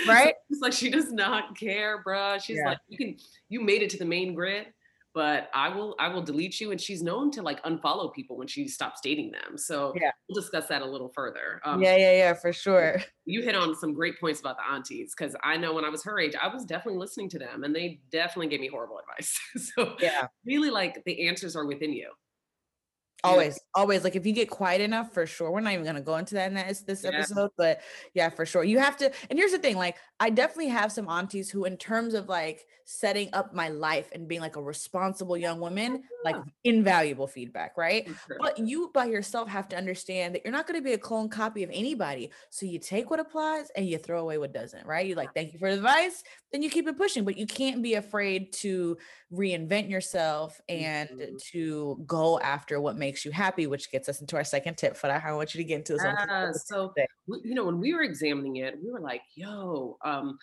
right? 0.08 0.36
So 0.36 0.52
it's 0.52 0.62
like 0.62 0.74
she 0.74 0.90
does 0.90 1.12
not 1.12 1.58
care, 1.58 2.02
bruh. 2.08 2.42
She's 2.42 2.58
yeah. 2.58 2.70
like, 2.70 2.78
you 2.88 2.98
can, 2.98 3.18
you 3.50 3.62
made 3.62 3.82
it 3.82 3.90
to 3.92 3.98
the 3.98 4.06
main 4.06 4.34
grid 4.34 4.68
but 5.14 5.50
I 5.54 5.70
will 5.70 5.96
I 6.00 6.08
will 6.10 6.22
delete 6.22 6.60
you. 6.60 6.72
And 6.72 6.80
she's 6.80 7.02
known 7.02 7.32
to 7.32 7.42
like 7.42 7.62
unfollow 7.64 8.14
people 8.14 8.38
when 8.38 8.48
she 8.48 8.68
stops 8.68 9.02
dating 9.02 9.32
them. 9.32 9.58
So 9.58 9.94
yeah. 9.96 10.12
we'll 10.28 10.42
discuss 10.42 10.68
that 10.68 10.82
a 10.82 10.86
little 10.86 11.10
further. 11.10 11.62
Um, 11.66 11.82
yeah, 11.82 11.96
yeah, 11.96 12.12
yeah, 12.14 12.34
for 12.34 12.54
sure. 12.54 13.02
You 13.26 13.44
hit 13.44 13.54
on 13.54 13.76
some 13.76 13.94
great 13.94 14.20
points 14.20 14.40
about 14.40 14.58
the 14.58 14.68
aunties 14.68 15.14
because 15.16 15.36
I 15.44 15.56
know 15.56 15.72
when 15.72 15.86
I 15.86 15.90
was 15.90 16.04
her 16.04 16.20
age, 16.20 16.34
I 16.42 16.52
was 16.52 16.66
definitely 16.66 17.00
listening 17.00 17.30
to 17.30 17.38
them 17.38 17.64
and 17.64 17.76
they 17.76 18.00
definitely 18.12 18.48
gave 18.48 18.60
me 18.60 18.70
horrible 18.70 18.98
advice. 18.98 19.40
so 19.76 19.96
yeah, 20.00 20.26
really 20.48 20.72
like 20.72 21.04
the 21.06 21.28
answers 21.28 21.56
are 21.56 21.68
within 21.68 21.94
you. 21.94 22.10
Always, 23.24 23.56
yeah. 23.56 23.82
always. 23.82 24.04
Like 24.04 24.16
if 24.16 24.26
you 24.26 24.34
get 24.34 24.50
quiet 24.50 24.82
enough, 24.82 25.14
for 25.14 25.26
sure. 25.26 25.52
We're 25.52 25.60
not 25.60 25.74
even 25.74 25.86
gonna 25.86 26.02
go 26.02 26.16
into 26.16 26.36
that 26.36 26.48
in 26.48 26.54
this, 26.54 26.82
this 26.82 27.04
yeah. 27.04 27.12
episode, 27.12 27.52
but 27.58 27.82
yeah, 28.14 28.30
for 28.30 28.46
sure. 28.46 28.64
You 28.64 28.80
have 28.80 28.98
to. 28.98 29.12
And 29.30 29.38
here's 29.38 29.52
the 29.52 29.60
thing: 29.60 29.78
like 29.78 29.98
I 30.20 30.30
definitely 30.30 30.70
have 30.70 30.92
some 30.92 31.10
aunties 31.10 31.50
who, 31.50 31.66
in 31.66 31.78
terms 31.78 32.14
of 32.14 32.30
like 32.30 32.66
setting 32.92 33.30
up 33.34 33.54
my 33.54 33.70
life 33.70 34.10
and 34.14 34.28
being 34.28 34.42
like 34.42 34.56
a 34.56 34.62
responsible 34.62 35.38
young 35.38 35.60
woman, 35.60 36.02
like 36.26 36.36
invaluable 36.64 37.28
feedback, 37.28 37.78
right? 37.78 38.10
But 38.40 38.58
you 38.58 38.90
by 38.94 39.06
yourself 39.06 39.48
have 39.48 39.70
to 39.70 39.78
understand 39.78 40.34
that 40.34 40.42
you're 40.44 40.52
not 40.52 40.66
going 40.66 40.80
to 40.80 40.84
be 40.84 40.94
a 40.94 40.98
clone 40.98 41.30
copy 41.30 41.64
of 41.64 41.70
anybody. 41.72 42.32
So 42.50 42.66
you 42.66 42.80
take 42.80 43.12
what 43.12 43.20
applies 43.20 43.70
and 43.76 43.88
you 43.88 44.00
throw 44.00 44.22
away 44.22 44.40
what 44.40 44.54
doesn't, 44.54 44.88
right? 44.88 45.06
You 45.06 45.14
like, 45.14 45.36
thank 45.36 45.54
you 45.54 45.60
for 45.60 45.70
the 45.70 45.76
advice, 45.76 46.24
then 46.52 46.64
you 46.64 46.70
keep 46.70 46.88
it 46.88 46.98
pushing, 46.98 47.26
but 47.26 47.38
you 47.38 47.46
can't 47.46 47.84
be 47.84 47.94
afraid 47.94 48.54
to 48.54 48.98
reinvent 49.32 49.90
yourself 49.90 50.60
and 50.68 51.10
mm-hmm. 51.10 51.36
to 51.52 52.04
go 52.08 52.40
after 52.40 52.82
what 52.82 52.98
makes 52.98 53.09
you 53.26 53.32
happy, 53.32 53.68
which 53.68 53.92
gets 53.92 54.10
us 54.10 54.22
into 54.22 54.36
our 54.36 54.44
second 54.44 54.78
tip. 54.78 54.96
For 54.96 55.08
I 55.08 55.34
want 55.34 55.54
you 55.54 55.60
to 55.60 55.64
get 55.64 55.78
into 55.78 55.94
this. 55.94 56.04
Uh, 56.04 56.54
so, 56.54 56.94
you 57.44 57.56
know, 57.56 57.66
when 57.66 57.80
we 57.80 57.94
were 57.94 58.04
examining 58.04 58.58
it, 58.58 58.76
we 58.84 58.92
were 58.92 59.00
like, 59.00 59.22
yo, 59.36 59.98
um, 60.04 60.38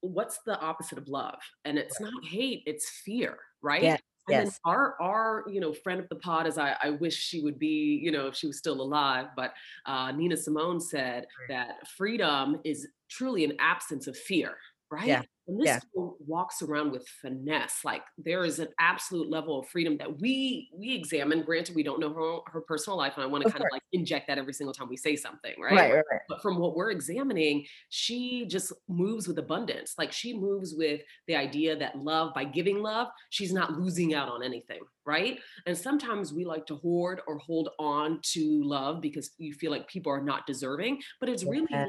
what's 0.00 0.38
the 0.46 0.58
opposite 0.60 0.98
of 0.98 1.08
love? 1.08 1.38
And 1.64 1.78
it's 1.78 2.00
not 2.00 2.24
hate, 2.24 2.62
it's 2.66 2.88
fear, 3.04 3.38
right? 3.62 3.82
Yeah. 3.82 3.96
And 4.30 4.44
yes. 4.44 4.60
our 4.66 4.94
our 5.00 5.44
you 5.48 5.58
know 5.58 5.72
friend 5.72 6.00
of 6.00 6.08
the 6.10 6.16
pod, 6.16 6.46
as 6.46 6.58
I, 6.58 6.76
I 6.82 6.90
wish 6.90 7.14
she 7.14 7.40
would 7.40 7.58
be, 7.58 7.98
you 8.02 8.10
know, 8.10 8.26
if 8.26 8.36
she 8.36 8.46
was 8.46 8.58
still 8.58 8.80
alive, 8.80 9.28
but 9.34 9.54
uh, 9.86 10.12
Nina 10.12 10.36
Simone 10.36 10.80
said 10.80 11.26
that 11.48 11.88
freedom 11.96 12.60
is 12.62 12.86
truly 13.08 13.44
an 13.44 13.54
absence 13.58 14.06
of 14.06 14.16
fear, 14.16 14.56
right? 14.90 15.06
Yeah. 15.06 15.22
And 15.46 15.58
this 15.58 15.66
yeah. 15.66 15.80
walks 15.94 16.60
around 16.60 16.92
with 16.92 17.08
finesse. 17.22 17.80
Like 17.82 18.02
there 18.18 18.44
is 18.44 18.58
an 18.58 18.68
absolute 18.78 19.30
level 19.30 19.60
of 19.60 19.68
freedom 19.68 19.96
that 19.96 20.20
we 20.20 20.68
we 20.74 20.94
examine. 20.94 21.42
Granted, 21.42 21.74
we 21.74 21.82
don't 21.82 22.00
know 22.00 22.12
her 22.12 22.52
her 22.52 22.60
personal 22.60 22.98
life, 22.98 23.14
and 23.16 23.24
I 23.24 23.26
want 23.26 23.44
to 23.44 23.50
kind 23.50 23.64
of 23.64 23.70
like 23.72 23.82
inject 23.92 24.28
that 24.28 24.36
every 24.36 24.52
single 24.52 24.74
time 24.74 24.88
we 24.90 24.96
say 24.98 25.16
something, 25.16 25.54
right? 25.58 25.72
Right, 25.72 25.94
right, 25.94 26.04
right? 26.10 26.20
But 26.28 26.42
from 26.42 26.58
what 26.58 26.76
we're 26.76 26.90
examining, 26.90 27.64
she 27.88 28.46
just 28.46 28.74
moves 28.88 29.26
with 29.26 29.38
abundance. 29.38 29.94
Like 29.96 30.12
she 30.12 30.36
moves 30.36 30.74
with 30.74 31.00
the 31.26 31.36
idea 31.36 31.76
that 31.78 31.96
love, 31.98 32.34
by 32.34 32.44
giving 32.44 32.82
love, 32.82 33.08
she's 33.30 33.52
not 33.52 33.72
losing 33.72 34.12
out 34.12 34.28
on 34.28 34.42
anything, 34.42 34.80
right? 35.06 35.38
And 35.64 35.76
sometimes 35.76 36.30
we 36.30 36.44
like 36.44 36.66
to 36.66 36.76
hoard 36.76 37.22
or 37.26 37.38
hold 37.38 37.70
on 37.78 38.20
to 38.32 38.62
love 38.64 39.00
because 39.00 39.30
you 39.38 39.54
feel 39.54 39.70
like 39.70 39.88
people 39.88 40.12
are 40.12 40.22
not 40.22 40.46
deserving, 40.46 41.00
but 41.20 41.30
it's 41.30 41.44
really 41.44 41.68
yes. 41.70 41.88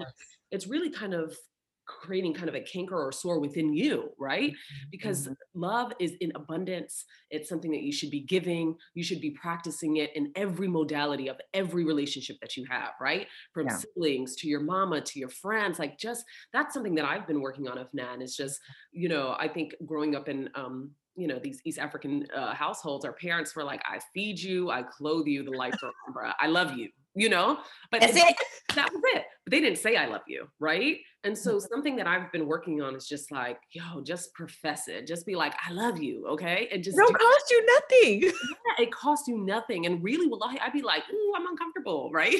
it's 0.51 0.67
really 0.67 0.89
kind 0.89 1.13
of 1.13 1.35
creating 1.89 2.33
kind 2.33 2.49
of 2.49 2.55
a 2.55 2.61
canker 2.61 2.95
or 2.95 3.11
sore 3.11 3.39
within 3.39 3.73
you, 3.73 4.11
right? 4.19 4.53
Because 4.91 5.23
mm-hmm. 5.23 5.33
love 5.55 5.91
is 5.99 6.13
in 6.21 6.31
abundance. 6.35 7.05
It's 7.31 7.49
something 7.49 7.71
that 7.71 7.81
you 7.81 7.91
should 7.91 8.11
be 8.11 8.21
giving. 8.21 8.75
You 8.93 9.03
should 9.03 9.21
be 9.21 9.31
practicing 9.31 9.97
it 9.97 10.15
in 10.15 10.31
every 10.35 10.67
modality 10.67 11.27
of 11.27 11.37
every 11.53 11.83
relationship 11.83 12.37
that 12.41 12.55
you 12.55 12.65
have, 12.69 12.91
right? 13.01 13.27
From 13.53 13.67
yeah. 13.67 13.77
siblings 13.77 14.35
to 14.37 14.47
your 14.47 14.61
mama 14.61 15.01
to 15.01 15.19
your 15.19 15.29
friends. 15.29 15.79
Like, 15.79 15.97
just 15.97 16.23
that's 16.53 16.73
something 16.73 16.95
that 16.95 17.05
I've 17.05 17.27
been 17.27 17.41
working 17.41 17.67
on 17.67 17.77
Afnan 17.77 18.21
is 18.21 18.35
just, 18.35 18.59
you 18.91 19.09
know, 19.09 19.35
I 19.39 19.47
think 19.47 19.73
growing 19.85 20.15
up 20.15 20.29
in, 20.29 20.49
um, 20.55 20.91
you 21.19 21.27
know 21.27 21.39
these 21.39 21.61
East 21.65 21.79
African 21.79 22.27
uh, 22.35 22.53
households, 22.53 23.05
our 23.05 23.13
parents 23.13 23.55
were 23.55 23.63
like, 23.63 23.81
"I 23.85 23.99
feed 24.13 24.39
you, 24.39 24.69
I 24.71 24.83
clothe 24.83 25.27
you, 25.27 25.43
the 25.43 25.51
lights 25.51 25.83
are 25.83 25.91
on, 26.07 26.33
I 26.39 26.47
love 26.47 26.73
you," 26.77 26.89
you 27.15 27.29
know. 27.29 27.59
But 27.91 28.01
That's 28.01 28.15
it. 28.15 28.35
that 28.75 28.91
was 28.93 29.01
it. 29.15 29.25
But 29.45 29.51
they 29.51 29.59
didn't 29.59 29.79
say 29.79 29.95
"I 29.95 30.05
love 30.05 30.21
you," 30.27 30.47
right? 30.59 30.97
And 31.25 31.37
so 31.37 31.55
mm-hmm. 31.55 31.67
something 31.73 31.95
that 31.97 32.07
I've 32.07 32.31
been 32.31 32.47
working 32.47 32.81
on 32.81 32.95
is 32.95 33.05
just 33.05 33.29
like, 33.29 33.59
yo, 33.71 34.01
just 34.01 34.33
profess 34.33 34.87
it. 34.87 35.05
Just 35.05 35.25
be 35.25 35.35
like, 35.35 35.53
I 35.67 35.73
love 35.73 36.01
you, 36.01 36.25
okay? 36.27 36.69
And 36.71 36.81
just 36.81 36.95
don't 36.95 37.13
cost 37.13 37.51
you 37.51 37.65
nothing. 37.65 38.31
Yeah, 38.69 38.85
it 38.85 38.91
costs 38.91 39.27
you 39.27 39.37
nothing. 39.37 39.85
And 39.85 40.03
really, 40.03 40.27
well, 40.27 40.39
I'd 40.43 40.71
be 40.71 40.81
like, 40.81 41.03
ooh, 41.11 41.33
I'm 41.35 41.45
uncomfortable, 41.47 42.09
right? 42.13 42.35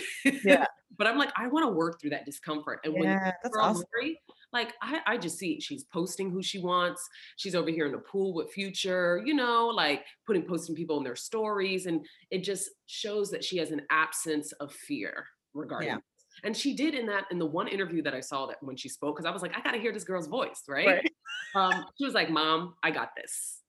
Yeah. 0.46 0.66
but 0.98 1.08
I'm 1.08 1.18
like, 1.18 1.32
I 1.36 1.48
want 1.48 1.66
to 1.66 1.72
work 1.72 2.00
through 2.00 2.12
that 2.12 2.26
discomfort. 2.26 2.80
And 2.84 2.94
yeah, 2.94 3.00
when 3.00 3.10
that's 3.44 3.58
awesome. 3.58 3.84
Lori, 3.96 4.20
like 4.52 4.74
I, 4.82 5.00
I 5.06 5.18
just 5.18 5.38
see 5.38 5.60
she's 5.60 5.84
posting 5.86 6.32
who 6.32 6.42
she 6.42 6.60
wants. 6.60 7.08
She's 7.38 7.56
over 7.56 7.70
here 7.70 7.86
in 7.86 7.92
the 7.92 8.00
pool 8.00 8.34
with 8.34 8.52
Future, 8.52 9.22
you 9.26 9.34
know, 9.34 9.68
like 9.68 10.04
putting 10.26 10.44
posting 10.44 10.76
people 10.76 10.98
in 10.98 11.04
their 11.04 11.16
stories, 11.16 11.86
and 11.86 12.06
it 12.32 12.44
just 12.44 12.70
shows 12.88 13.30
that 13.32 13.44
she 13.44 13.58
has 13.58 13.72
an 13.72 13.82
absence 13.92 14.52
of 14.54 14.74
fear 14.74 15.26
regarding. 15.54 15.90
Yeah. 15.90 15.98
And 16.44 16.56
she 16.56 16.74
did 16.74 16.94
in 16.94 17.06
that 17.08 17.26
in 17.32 17.40
the 17.40 17.46
one 17.46 17.68
interview 17.68 18.02
that 18.04 18.14
I 18.14 18.22
saw 18.22 18.46
that 18.48 18.58
when 18.62 18.78
she 18.78 18.88
spoke, 18.88 19.18
because 19.18 19.26
I 19.26 19.32
was 19.32 19.42
like, 19.42 19.58
I 19.58 19.62
gotta 19.62 19.78
hear 19.78 19.92
this 19.92 20.04
girl's 20.04 20.28
voice, 20.28 20.64
right? 20.68 20.88
right. 20.88 21.12
Um, 21.56 21.86
she 21.98 22.06
was 22.06 22.14
like, 22.14 22.30
"Mom, 22.30 22.76
I 22.84 22.92
got 22.92 23.10
this." 23.16 23.60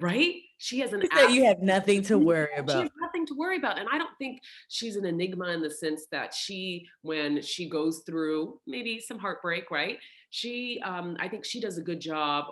right? 0.00 0.34
She 0.58 0.80
has 0.80 0.92
an 0.92 1.02
that 1.14 1.32
you 1.32 1.44
have 1.44 1.60
nothing 1.60 2.02
to 2.04 2.18
worry 2.18 2.48
about. 2.56 2.72
She 2.72 2.80
has 2.80 2.90
nothing 3.00 3.26
to 3.26 3.34
worry 3.34 3.56
about. 3.56 3.78
And 3.78 3.88
I 3.92 3.98
don't 3.98 4.16
think 4.18 4.40
she's 4.68 4.96
an 4.96 5.04
enigma 5.04 5.48
in 5.48 5.62
the 5.62 5.70
sense 5.70 6.06
that 6.10 6.34
she, 6.34 6.86
when 7.02 7.42
she 7.42 7.68
goes 7.68 8.02
through 8.04 8.58
maybe 8.66 9.00
some 9.00 9.18
heartbreak, 9.18 9.70
right? 9.70 9.98
She 10.30 10.80
um, 10.84 11.16
I 11.20 11.28
think 11.28 11.44
she 11.44 11.60
does 11.60 11.78
a 11.78 11.82
good 11.82 12.00
job 12.00 12.46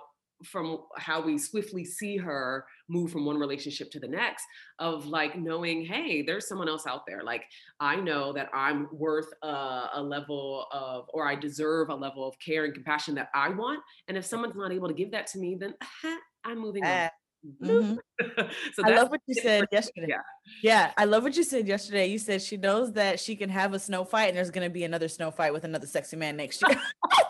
from 0.45 0.81
how 0.97 1.25
we 1.25 1.39
swiftly 1.39 1.85
see 1.85 2.17
her 2.17 2.65
move 2.89 3.11
from 3.11 3.25
one 3.25 3.39
relationship 3.39 3.91
to 3.91 3.99
the 3.99 4.09
next 4.09 4.45
of 4.79 5.07
like 5.07 5.39
knowing 5.39 5.85
hey 5.85 6.23
there's 6.23 6.47
someone 6.47 6.69
else 6.69 6.87
out 6.87 7.07
there 7.07 7.23
like 7.25 7.43
i 7.81 7.97
know 7.97 8.33
that 8.33 8.49
i'm 8.53 8.87
worth 8.93 9.29
a, 9.43 9.89
a, 9.95 10.03
level 10.03 10.67
of 10.73 11.07
or 11.15 11.27
i 11.27 11.35
deserve 11.35 11.89
a 11.89 11.95
level 11.95 12.29
of 12.29 12.35
care 12.39 12.65
and 12.65 12.75
compassion 12.75 13.15
that 13.15 13.29
i 13.35 13.49
want 13.49 13.81
and 14.09 14.17
if 14.17 14.25
someone's 14.25 14.55
not 14.55 14.73
able 14.73 14.89
to 14.89 14.95
give 14.95 15.11
that 15.11 15.27
to 15.27 15.39
me 15.39 15.57
then 15.59 15.75
i'm 16.45 16.59
moving 16.59 16.85
on 16.85 16.91
uh, 16.91 17.09
Mm-hmm. 17.63 17.95
so 18.75 18.83
I 18.85 18.91
love 18.91 19.11
what 19.11 19.21
you 19.27 19.35
said 19.35 19.67
yesterday. 19.71 20.09
Yeah. 20.09 20.21
yeah, 20.63 20.93
I 20.97 21.05
love 21.05 21.23
what 21.23 21.37
you 21.37 21.45
said 21.45 21.69
yesterday. 21.69 22.07
You 22.07 22.19
said 22.19 22.43
she 22.43 22.57
knows 22.57 22.93
that 22.95 23.21
she 23.21 23.37
can 23.37 23.51
have 23.51 23.73
a 23.73 23.79
snow 23.79 24.05
fight 24.05 24.29
and 24.29 24.37
there's 24.37 24.51
going 24.51 24.67
to 24.67 24.73
be 24.73 24.85
another 24.85 25.09
snow 25.09 25.31
fight 25.31 25.53
with 25.53 25.65
another 25.65 25.87
sexy 25.87 26.17
man 26.17 26.37
next 26.37 26.63
year. 26.67 26.77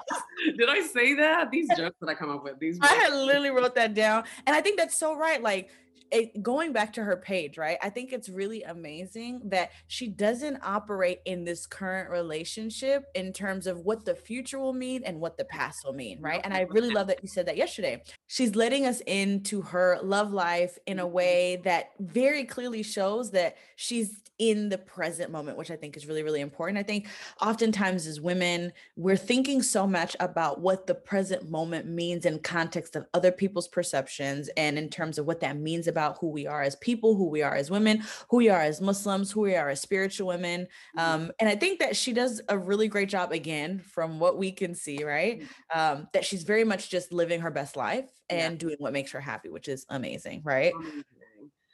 Did 0.59 0.69
I 0.69 0.81
say 0.83 1.15
that? 1.15 1.51
These 1.51 1.69
jokes 1.77 1.97
that 2.01 2.09
I 2.09 2.15
come 2.15 2.31
up 2.31 2.45
with. 2.45 2.59
These 2.59 2.79
I 2.81 2.89
had 2.89 3.13
literally 3.13 3.51
wrote 3.51 3.75
that 3.75 3.95
down. 3.95 4.25
And 4.47 4.55
I 4.55 4.61
think 4.61 4.79
that's 4.79 4.97
so 4.97 5.17
right. 5.17 5.43
Like 5.43 5.71
it, 6.11 6.43
going 6.43 6.73
back 6.73 6.93
to 6.95 7.05
her 7.05 7.17
page, 7.17 7.59
right? 7.59 7.79
I 7.83 7.91
think 7.91 8.13
it's 8.13 8.29
really 8.29 8.63
amazing 8.63 9.43
that 9.47 9.71
she 9.89 10.09
doesn't 10.09 10.59
operate 10.63 11.21
in 11.25 11.45
this 11.45 11.67
current 11.67 12.11
relationship 12.11 13.05
in 13.15 13.33
terms 13.33 13.67
of 13.67 13.81
what 13.81 14.05
the 14.05 14.15
future 14.15 14.59
will 14.59 14.73
mean 14.73 15.03
and 15.05 15.21
what 15.21 15.37
the 15.37 15.45
past 15.45 15.85
will 15.85 15.93
mean, 15.93 16.21
right? 16.21 16.41
And 16.45 16.55
I 16.55 16.63
really 16.63 16.91
love 16.91 17.07
that 17.09 17.23
you 17.23 17.29
said 17.29 17.47
that 17.47 17.57
yesterday. 17.57 18.03
She's 18.27 18.55
letting 18.55 18.87
us 18.87 19.01
into 19.07 19.63
her 19.63 19.99
love 20.03 20.33
life 20.33 20.79
in 20.87 20.99
a 20.99 21.05
mm-hmm. 21.05 21.13
way 21.13 21.57
that 21.65 21.91
very 21.99 22.45
clearly 22.45 22.83
shows 22.83 23.31
that 23.33 23.57
she's 23.77 24.21
in 24.39 24.69
the 24.69 24.79
present 24.79 25.31
moment, 25.31 25.57
which 25.57 25.71
I 25.71 25.77
think 25.77 25.97
is 25.97 26.07
really, 26.07 26.23
really 26.23 26.41
important. 26.41 26.79
I 26.79 26.83
think 26.83 27.09
oftentimes 27.41 28.07
as 28.07 28.21
women, 28.21 28.73
we're 28.97 29.17
thinking 29.17 29.63
so 29.63 29.87
much 29.87 30.15
about 30.21 30.61
what 30.61 30.87
the 30.87 30.95
present 30.95 31.51
moment 31.51 31.87
means 31.87 32.27
in 32.27 32.39
context 32.41 32.97
of 32.97 33.07
other 33.15 33.33
people's 33.33 33.69
perceptions 33.69 34.51
and 34.57 34.79
in 34.79 34.91
terms 34.91 35.19
of 35.19 35.27
what 35.27 35.41
that 35.41 35.57
means 35.57 35.89
about 35.89 35.96
who 36.19 36.29
we 36.29 36.47
are 36.47 36.63
as 36.63 36.77
people, 36.77 37.17
who 37.17 37.29
we 37.29 37.43
are 37.43 37.55
as 37.55 37.71
women, 37.71 38.03
who 38.31 38.39
we 38.39 38.49
are 38.49 38.61
as 38.61 38.81
Muslims, 38.81 39.31
who 39.31 39.43
we 39.43 39.57
are 39.57 39.69
as 39.69 39.81
spiritual 39.81 40.29
women. 40.29 40.67
Mm-hmm. 40.97 40.99
Um, 40.99 41.33
and 41.41 41.49
I 41.49 41.57
think 41.57 41.81
that 41.81 41.97
she 41.97 42.13
does 42.13 42.41
a 42.49 42.59
really 42.59 42.89
great 42.89 43.09
job, 43.09 43.33
again, 43.33 43.81
from 43.81 44.19
what 44.19 44.39
we 44.39 44.53
can 44.53 44.75
see, 44.75 45.05
right? 45.05 45.41
Mm-hmm. 45.41 45.79
Um, 45.79 46.09
that 46.13 46.25
she's 46.25 46.43
very 46.43 46.65
much 46.65 46.91
just 46.91 47.13
living 47.13 47.41
her 47.41 47.51
best 47.51 47.77
life 47.77 48.07
and 48.29 48.55
yeah. 48.55 48.59
doing 48.59 48.77
what 48.79 48.93
makes 48.93 49.13
her 49.13 49.21
happy, 49.21 49.49
which 49.49 49.69
is 49.69 49.87
amazing, 49.89 50.43
right? 50.45 50.73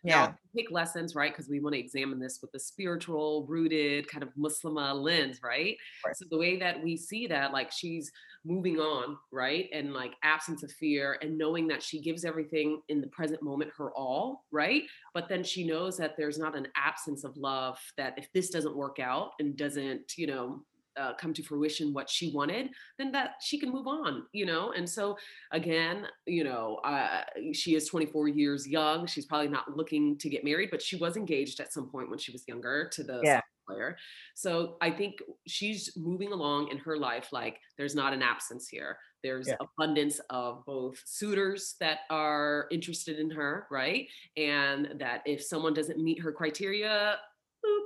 Yeah. 0.05 0.27
Now, 0.27 0.35
take 0.57 0.71
lessons, 0.71 1.15
right? 1.15 1.33
Because 1.33 1.49
we 1.49 1.61
want 1.61 1.75
to 1.75 1.81
examine 1.81 2.19
this 2.19 2.41
with 2.43 2.53
a 2.55 2.59
spiritual, 2.59 3.47
rooted 3.49 4.09
kind 4.09 4.23
of 4.23 4.31
Muslim 4.37 4.77
uh, 4.77 4.95
lens, 4.95 5.41
right? 5.43 5.77
right? 6.05 6.17
So 6.17 6.25
the 6.31 6.39
way 6.39 6.59
that 6.59 6.83
we 6.83 6.97
see 6.97 7.27
that, 7.29 7.53
like 7.53 7.71
she's 7.71 8.11
moving 8.45 8.79
on, 8.79 9.17
right? 9.31 9.69
And 9.73 9.95
like 9.95 10.15
absence 10.25 10.65
of 10.65 10.73
fear 10.73 11.19
and 11.23 11.39
knowing 11.39 11.69
that 11.69 11.83
she 11.83 12.01
gives 12.01 12.25
everything 12.25 12.83
in 12.89 13.01
the 13.01 13.07
present 13.09 13.43
moment 13.43 13.71
her 13.79 13.93
all, 13.93 14.45
right? 14.51 14.83
But 15.15 15.29
then 15.29 15.45
she 15.45 15.65
knows 15.65 15.97
that 15.99 16.17
there's 16.17 16.39
not 16.39 16.57
an 16.57 16.67
absence 16.77 17.23
of 17.23 17.37
love, 17.37 17.79
that 17.97 18.15
if 18.17 18.27
this 18.33 18.51
doesn't 18.51 18.77
work 18.77 18.99
out 18.99 19.31
and 19.39 19.57
doesn't, 19.57 20.19
you 20.19 20.27
know, 20.27 20.65
uh, 20.97 21.15
come 21.15 21.33
to 21.35 21.43
fruition 21.43 21.93
what 21.93 22.09
she 22.09 22.33
wanted, 22.33 22.71
then 22.99 23.13
that 23.13 23.35
she 23.41 23.59
can 23.59 23.71
move 23.71 23.87
on, 23.87 24.25
you 24.33 24.47
know? 24.47 24.73
And 24.73 24.89
so, 24.89 25.17
again, 25.51 26.07
you 26.27 26.45
know, 26.45 26.77
uh, 26.85 27.23
she 27.53 27.75
is 27.75 27.89
24 27.89 28.29
years 28.29 28.67
young. 28.67 29.07
She's 29.07 29.27
probably 29.27 29.49
not 29.49 29.77
looking 29.77 30.19
to 30.19 30.29
get 30.29 30.45
married, 30.45 30.71
but 30.71 30.83
she 30.83 30.97
was 30.97 31.17
engaged 31.17 31.61
at 31.61 31.73
some 31.73 31.89
point 31.89 32.11
when 32.11 32.19
she 32.19 32.33
was 32.33 32.45
younger 32.47 32.89
to 32.93 33.03
the 33.03 33.21
yeah. 33.23 33.41
player. 33.69 33.97
So 34.35 34.77
I 34.81 34.91
think 34.91 35.17
she's 35.47 35.97
moving 35.97 36.33
along 36.33 36.69
in 36.69 36.79
her 36.79 36.97
life 36.97 37.29
like 37.33 37.59
there's 37.79 37.95
not 37.95 38.13
an 38.13 38.23
absence 38.23 38.69
here. 38.69 38.99
There's 39.23 39.49
yeah. 39.49 39.55
abundance 39.61 40.21
of 40.31 40.65
both 40.67 41.01
suitors 41.05 41.77
that 41.81 42.01
are 42.11 42.67
interested 42.73 43.19
in 43.21 43.31
her, 43.31 43.67
right? 43.71 44.09
And 44.37 44.95
that 44.99 45.23
if 45.27 45.43
someone 45.43 45.75
doesn't 45.75 46.03
meet 46.03 46.21
her 46.21 46.33
criteria, 46.33 47.19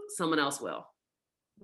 someone 0.09 0.39
else 0.39 0.61
will. 0.61 0.87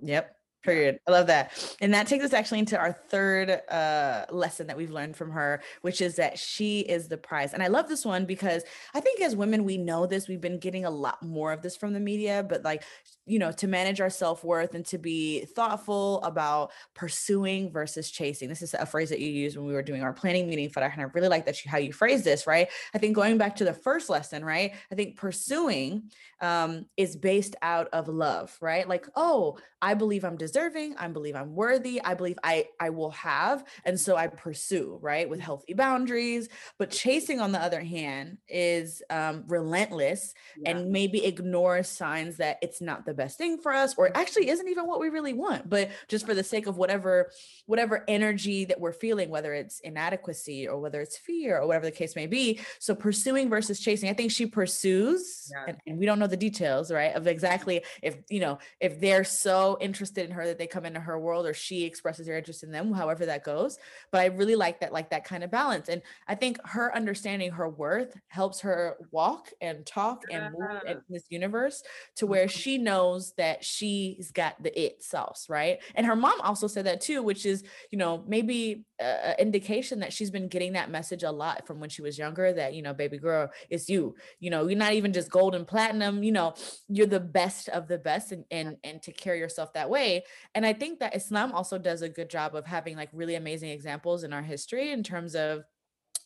Yep. 0.01 0.35
Period. 0.63 0.99
I 1.05 1.11
love 1.11 1.27
that. 1.27 1.75
And 1.81 1.93
that 1.93 2.07
takes 2.07 2.23
us 2.23 2.31
actually 2.31 2.59
into 2.59 2.77
our 2.77 2.93
third 2.93 3.49
uh, 3.69 4.25
lesson 4.31 4.67
that 4.67 4.77
we've 4.77 4.91
learned 4.91 5.17
from 5.17 5.31
her, 5.31 5.61
which 5.81 5.99
is 5.99 6.15
that 6.15 6.39
she 6.39 6.79
is 6.79 7.09
the 7.09 7.17
prize. 7.17 7.53
And 7.53 7.61
I 7.61 7.67
love 7.67 7.89
this 7.89 8.05
one 8.05 8.25
because 8.25 8.63
I 8.93 9.01
think 9.01 9.19
as 9.19 9.35
women, 9.35 9.65
we 9.65 9.77
know 9.77 10.05
this. 10.05 10.29
We've 10.29 10.39
been 10.39 10.59
getting 10.59 10.85
a 10.85 10.89
lot 10.89 11.21
more 11.21 11.51
of 11.51 11.61
this 11.61 11.75
from 11.75 11.91
the 11.91 11.99
media, 11.99 12.45
but 12.47 12.63
like, 12.63 12.83
you 13.25 13.39
know, 13.39 13.51
to 13.51 13.67
manage 13.67 14.01
our 14.01 14.09
self 14.09 14.43
worth 14.43 14.75
and 14.75 14.85
to 14.87 14.97
be 14.97 15.45
thoughtful 15.45 16.21
about 16.23 16.71
pursuing 16.93 17.71
versus 17.71 18.11
chasing. 18.11 18.49
This 18.49 18.61
is 18.61 18.73
a 18.73 18.85
phrase 18.85 19.09
that 19.09 19.19
you 19.19 19.29
used 19.29 19.57
when 19.57 19.65
we 19.65 19.73
were 19.73 19.81
doing 19.81 20.03
our 20.03 20.13
planning 20.13 20.47
meeting, 20.49 20.71
and 20.75 21.01
I 21.01 21.05
really 21.13 21.29
like 21.29 21.45
that 21.45 21.63
you, 21.63 21.71
how 21.71 21.77
you 21.77 21.93
phrase 21.93 22.23
this, 22.23 22.45
right? 22.45 22.67
I 22.93 22.97
think 22.97 23.15
going 23.15 23.37
back 23.37 23.55
to 23.57 23.65
the 23.65 23.73
first 23.73 24.09
lesson, 24.09 24.43
right? 24.43 24.73
I 24.91 24.95
think 24.95 25.15
pursuing 25.15 26.11
um, 26.41 26.85
is 26.97 27.15
based 27.15 27.55
out 27.61 27.87
of 27.93 28.07
love, 28.07 28.57
right? 28.61 28.87
Like, 28.87 29.07
oh, 29.15 29.57
I 29.81 29.93
believe 29.93 30.23
I'm 30.23 30.37
deserving. 30.37 30.95
I 30.97 31.07
believe 31.07 31.35
I'm 31.35 31.55
worthy. 31.55 32.01
I 32.01 32.13
believe 32.13 32.37
I 32.43 32.67
I 32.79 32.89
will 32.89 33.11
have, 33.11 33.63
and 33.85 33.99
so 33.99 34.15
I 34.15 34.27
pursue, 34.27 34.99
right, 35.01 35.29
with 35.29 35.39
healthy 35.39 35.73
boundaries. 35.73 36.49
But 36.77 36.91
chasing, 36.91 37.39
on 37.39 37.51
the 37.51 37.61
other 37.61 37.81
hand, 37.81 38.37
is 38.47 39.01
um, 39.09 39.43
relentless 39.47 40.33
yeah. 40.57 40.71
and 40.71 40.91
maybe 40.91 41.25
ignores 41.25 41.87
signs 41.87 42.37
that 42.37 42.57
it's 42.61 42.81
not 42.81 43.05
the 43.05 43.12
best 43.13 43.37
thing 43.37 43.57
for 43.57 43.73
us, 43.73 43.95
or 43.97 44.15
actually 44.15 44.49
isn't 44.49 44.67
even 44.67 44.87
what 44.87 44.99
we 44.99 45.09
really 45.09 45.33
want. 45.33 45.69
But 45.69 45.91
just 46.07 46.25
for 46.25 46.33
the 46.33 46.43
sake 46.43 46.67
of 46.67 46.77
whatever 46.77 47.31
whatever 47.65 48.03
energy 48.07 48.65
that 48.65 48.79
we're 48.79 48.93
feeling, 48.93 49.29
whether 49.29 49.53
it's 49.53 49.79
inadequacy 49.79 50.67
or 50.67 50.79
whether 50.79 51.01
it's 51.01 51.17
fear 51.17 51.59
or 51.59 51.67
whatever 51.67 51.85
the 51.85 51.91
case 51.91 52.15
may 52.15 52.27
be. 52.27 52.59
So 52.79 52.95
pursuing 52.95 53.49
versus 53.49 53.79
chasing. 53.79 54.09
I 54.09 54.13
think 54.13 54.31
she 54.31 54.45
pursues, 54.45 55.51
yeah. 55.51 55.65
and, 55.69 55.77
and 55.87 55.97
we 55.97 56.05
don't 56.05 56.19
know 56.19 56.27
the 56.27 56.37
details, 56.37 56.91
right, 56.91 57.15
of 57.15 57.27
exactly 57.27 57.83
if 58.01 58.17
you 58.29 58.39
know 58.39 58.59
if 58.79 58.99
they're 58.99 59.23
so 59.23 59.77
interested 59.81 60.25
in 60.25 60.31
her 60.31 60.45
that 60.45 60.57
they 60.57 60.67
come 60.67 60.85
into 60.85 60.99
her 60.99 61.19
world 61.19 61.45
or 61.45 61.53
she 61.53 61.83
expresses 61.83 62.25
their 62.25 62.37
interest 62.37 62.63
in 62.63 62.71
them, 62.71 62.91
however 62.93 63.25
that 63.25 63.43
goes. 63.43 63.77
But 64.11 64.21
I 64.21 64.25
really 64.25 64.55
like 64.55 64.79
that, 64.81 64.93
like 64.93 65.09
that 65.11 65.25
kind 65.25 65.43
of 65.43 65.51
balance. 65.51 65.89
And 65.89 66.01
I 66.27 66.35
think 66.35 66.59
her 66.65 66.95
understanding 66.95 67.51
her 67.51 67.69
worth 67.69 68.15
helps 68.27 68.61
her 68.61 68.97
walk 69.11 69.49
and 69.61 69.85
talk 69.85 70.23
and 70.31 70.53
move 70.57 70.81
in 70.87 71.01
this 71.09 71.23
universe 71.29 71.83
to 72.17 72.27
where 72.27 72.45
mm-hmm. 72.45 72.59
she 72.59 72.77
knows 72.77 73.02
that 73.37 73.63
she's 73.63 74.31
got 74.31 74.61
the 74.61 74.79
it 74.79 75.03
sauce, 75.03 75.47
right? 75.49 75.79
And 75.95 76.05
her 76.05 76.15
mom 76.15 76.39
also 76.41 76.67
said 76.67 76.85
that 76.85 77.01
too, 77.01 77.21
which 77.21 77.45
is, 77.45 77.63
you 77.91 77.97
know, 77.97 78.23
maybe 78.27 78.85
an 78.99 79.35
indication 79.39 79.99
that 79.99 80.13
she's 80.13 80.31
been 80.31 80.47
getting 80.47 80.73
that 80.73 80.89
message 80.89 81.23
a 81.23 81.31
lot 81.31 81.67
from 81.67 81.79
when 81.79 81.89
she 81.89 82.01
was 82.01 82.17
younger 82.17 82.53
that, 82.53 82.73
you 82.73 82.81
know, 82.81 82.93
baby 82.93 83.17
girl, 83.17 83.49
it's 83.69 83.89
you. 83.89 84.15
You 84.39 84.49
know, 84.49 84.67
you're 84.67 84.77
not 84.77 84.93
even 84.93 85.13
just 85.13 85.29
gold 85.29 85.55
and 85.55 85.67
platinum, 85.67 86.23
you 86.23 86.31
know, 86.31 86.53
you're 86.87 87.07
the 87.07 87.19
best 87.19 87.69
of 87.69 87.87
the 87.87 87.97
best 87.97 88.31
and 88.31 88.45
and 88.51 88.77
and 88.83 89.01
to 89.03 89.11
carry 89.11 89.39
yourself 89.39 89.73
that 89.73 89.89
way. 89.89 90.23
And 90.55 90.65
I 90.65 90.73
think 90.73 90.99
that 90.99 91.15
Islam 91.15 91.51
also 91.51 91.77
does 91.77 92.01
a 92.01 92.09
good 92.09 92.29
job 92.29 92.55
of 92.55 92.65
having 92.65 92.95
like 92.95 93.09
really 93.13 93.35
amazing 93.35 93.69
examples 93.69 94.23
in 94.23 94.33
our 94.33 94.41
history 94.41 94.91
in 94.91 95.03
terms 95.03 95.35
of 95.35 95.63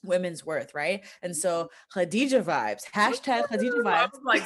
women's 0.03 0.45
worth, 0.45 0.73
right? 0.73 1.05
And 1.21 1.35
so 1.35 1.69
Khadija 1.95 2.43
vibes, 2.43 2.83
hashtag 2.93 3.47
Khadija 3.47 3.83
vibes. 3.83 4.09
like 4.25 4.43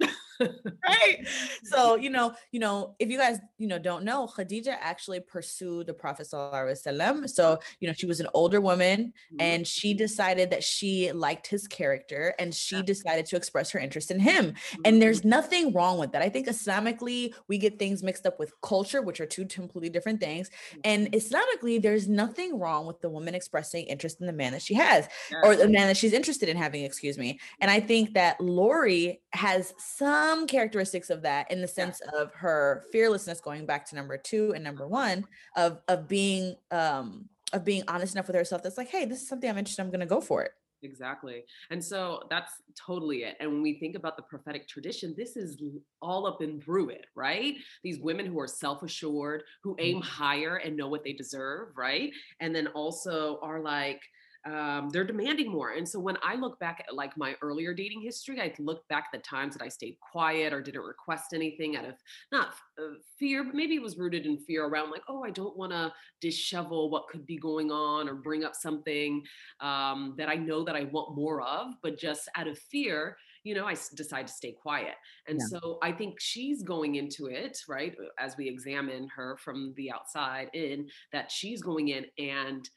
right. 0.40 1.26
So, 1.64 1.96
you 1.96 2.10
know, 2.10 2.34
you 2.52 2.60
know, 2.60 2.94
if 2.98 3.10
you 3.10 3.18
guys, 3.18 3.38
you 3.58 3.66
know, 3.66 3.78
don't 3.78 4.04
know, 4.04 4.26
Khadija 4.26 4.76
actually 4.80 5.20
pursued 5.20 5.86
the 5.86 5.94
Prophet 5.94 6.26
Sallallahu 6.26 7.28
So, 7.28 7.58
you 7.80 7.88
know, 7.88 7.94
she 7.94 8.06
was 8.06 8.20
an 8.20 8.28
older 8.34 8.60
woman 8.60 9.12
mm-hmm. 9.32 9.40
and 9.40 9.66
she 9.66 9.94
decided 9.94 10.50
that 10.50 10.62
she 10.62 11.12
liked 11.12 11.46
his 11.46 11.66
character 11.66 12.34
and 12.38 12.54
she 12.54 12.82
decided 12.82 13.26
to 13.26 13.36
express 13.36 13.70
her 13.70 13.78
interest 13.78 14.10
in 14.10 14.20
him. 14.20 14.54
And 14.84 14.94
mm-hmm. 14.94 14.98
there's 15.00 15.24
nothing 15.24 15.72
wrong 15.72 15.98
with 15.98 16.12
that. 16.12 16.22
I 16.22 16.28
think 16.28 16.46
Islamically, 16.46 17.34
we 17.48 17.58
get 17.58 17.78
things 17.78 18.02
mixed 18.02 18.26
up 18.26 18.38
with 18.38 18.52
culture, 18.62 19.02
which 19.02 19.20
are 19.20 19.26
two 19.26 19.46
completely 19.46 19.90
different 19.90 20.20
things. 20.20 20.50
And 20.84 21.10
mm-hmm. 21.10 21.16
Islamically, 21.16 21.80
there's 21.80 22.08
nothing 22.08 22.58
wrong 22.58 22.86
with 22.86 23.00
the 23.00 23.08
woman 23.08 23.34
expressing 23.34 23.86
interest 23.86 24.20
in 24.20 24.26
the 24.26 24.32
man 24.32 24.52
that 24.52 24.62
she 24.62 24.74
has 24.74 25.08
or 25.42 25.56
the 25.56 25.68
man 25.68 25.88
that 25.88 25.96
she's 25.96 26.12
interested 26.12 26.48
in 26.48 26.56
having, 26.56 26.84
excuse 26.84 27.18
me. 27.18 27.40
And 27.60 27.70
I 27.70 27.80
think 27.80 28.14
that 28.14 28.40
Lori 28.40 29.20
has 29.32 29.74
some 29.78 30.46
characteristics 30.46 31.10
of 31.10 31.22
that 31.22 31.50
in 31.50 31.60
the 31.60 31.68
sense 31.68 32.00
yeah. 32.04 32.20
of 32.20 32.32
her 32.32 32.84
fearlessness 32.90 33.40
going 33.40 33.66
back 33.66 33.84
to 33.86 33.94
number 33.94 34.16
two 34.16 34.52
and 34.54 34.64
number 34.64 34.88
one 34.88 35.24
of 35.56 35.80
of 35.88 36.08
being 36.08 36.56
um 36.70 37.28
of 37.52 37.64
being 37.64 37.82
honest 37.88 38.14
enough 38.14 38.26
with 38.26 38.36
herself 38.36 38.62
that's 38.62 38.78
like 38.78 38.88
hey 38.88 39.04
this 39.04 39.20
is 39.20 39.28
something 39.28 39.48
i'm 39.50 39.58
interested 39.58 39.82
in, 39.82 39.86
i'm 39.86 39.92
gonna 39.92 40.06
go 40.06 40.20
for 40.20 40.42
it 40.42 40.52
exactly 40.82 41.42
and 41.70 41.84
so 41.84 42.22
that's 42.30 42.52
totally 42.74 43.24
it 43.24 43.36
and 43.40 43.50
when 43.50 43.62
we 43.62 43.78
think 43.78 43.96
about 43.96 44.16
the 44.16 44.22
prophetic 44.22 44.66
tradition 44.68 45.12
this 45.16 45.36
is 45.36 45.60
all 46.00 46.26
up 46.26 46.40
and 46.40 46.62
through 46.62 46.88
it 46.88 47.06
right 47.14 47.56
these 47.82 47.98
women 47.98 48.24
who 48.24 48.38
are 48.38 48.46
self-assured 48.46 49.42
who 49.62 49.74
aim 49.80 49.96
mm-hmm. 49.96 50.08
higher 50.08 50.56
and 50.56 50.76
know 50.76 50.88
what 50.88 51.02
they 51.02 51.12
deserve 51.12 51.68
right 51.76 52.12
and 52.40 52.54
then 52.54 52.68
also 52.68 53.38
are 53.42 53.60
like 53.60 54.00
um, 54.48 54.88
they're 54.90 55.04
demanding 55.04 55.50
more. 55.50 55.72
And 55.72 55.88
so 55.88 55.98
when 55.98 56.16
I 56.22 56.36
look 56.36 56.58
back 56.58 56.84
at 56.86 56.94
like 56.94 57.16
my 57.16 57.36
earlier 57.42 57.74
dating 57.74 58.00
history, 58.00 58.40
I 58.40 58.52
look 58.58 58.86
back 58.88 59.08
at 59.12 59.18
the 59.18 59.22
times 59.22 59.54
that 59.56 59.62
I 59.62 59.68
stayed 59.68 59.96
quiet 60.00 60.52
or 60.52 60.62
didn't 60.62 60.82
request 60.82 61.34
anything 61.34 61.76
out 61.76 61.84
of 61.84 61.94
not 62.32 62.48
uh, 62.78 62.94
fear, 63.18 63.44
but 63.44 63.54
maybe 63.54 63.74
it 63.74 63.82
was 63.82 63.98
rooted 63.98 64.26
in 64.26 64.38
fear 64.38 64.64
around 64.64 64.90
like, 64.90 65.02
oh, 65.08 65.22
I 65.24 65.30
don't 65.30 65.56
want 65.56 65.72
to 65.72 65.92
dishevel 66.24 66.90
what 66.90 67.08
could 67.08 67.26
be 67.26 67.36
going 67.36 67.70
on 67.70 68.08
or 68.08 68.14
bring 68.14 68.44
up 68.44 68.54
something 68.54 69.22
um, 69.60 70.14
that 70.16 70.28
I 70.28 70.36
know 70.36 70.64
that 70.64 70.76
I 70.76 70.84
want 70.84 71.16
more 71.16 71.42
of, 71.42 71.74
but 71.82 71.98
just 71.98 72.28
out 72.36 72.48
of 72.48 72.58
fear, 72.58 73.16
you 73.44 73.54
know, 73.54 73.66
I 73.66 73.76
decide 73.94 74.26
to 74.26 74.32
stay 74.32 74.52
quiet. 74.52 74.94
And 75.26 75.38
yeah. 75.40 75.58
so 75.58 75.78
I 75.82 75.92
think 75.92 76.20
she's 76.20 76.62
going 76.62 76.96
into 76.96 77.26
it, 77.26 77.58
right? 77.68 77.94
As 78.18 78.36
we 78.36 78.48
examine 78.48 79.08
her 79.14 79.36
from 79.42 79.74
the 79.76 79.90
outside 79.90 80.48
in, 80.54 80.88
that 81.12 81.30
she's 81.30 81.62
going 81.62 81.88
in 81.88 82.06
and 82.18 82.68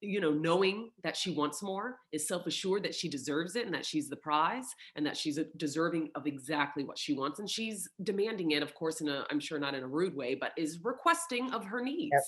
you 0.00 0.20
know, 0.20 0.32
knowing 0.32 0.90
that 1.02 1.16
she 1.16 1.32
wants 1.32 1.62
more, 1.62 1.98
is 2.12 2.28
self 2.28 2.46
assured 2.46 2.84
that 2.84 2.94
she 2.94 3.08
deserves 3.08 3.56
it 3.56 3.66
and 3.66 3.74
that 3.74 3.86
she's 3.86 4.08
the 4.08 4.16
prize 4.16 4.66
and 4.96 5.04
that 5.06 5.16
she's 5.16 5.38
uh, 5.38 5.44
deserving 5.56 6.10
of 6.14 6.26
exactly 6.26 6.84
what 6.84 6.98
she 6.98 7.14
wants. 7.14 7.38
And 7.38 7.48
she's 7.48 7.88
demanding 8.02 8.52
it, 8.52 8.62
of 8.62 8.74
course, 8.74 9.00
in 9.00 9.08
a, 9.08 9.24
I'm 9.30 9.40
sure 9.40 9.58
not 9.58 9.74
in 9.74 9.82
a 9.82 9.88
rude 9.88 10.14
way, 10.14 10.34
but 10.34 10.52
is 10.56 10.80
requesting 10.82 11.52
of 11.52 11.64
her 11.64 11.82
needs. 11.82 12.12
Yep 12.12 12.22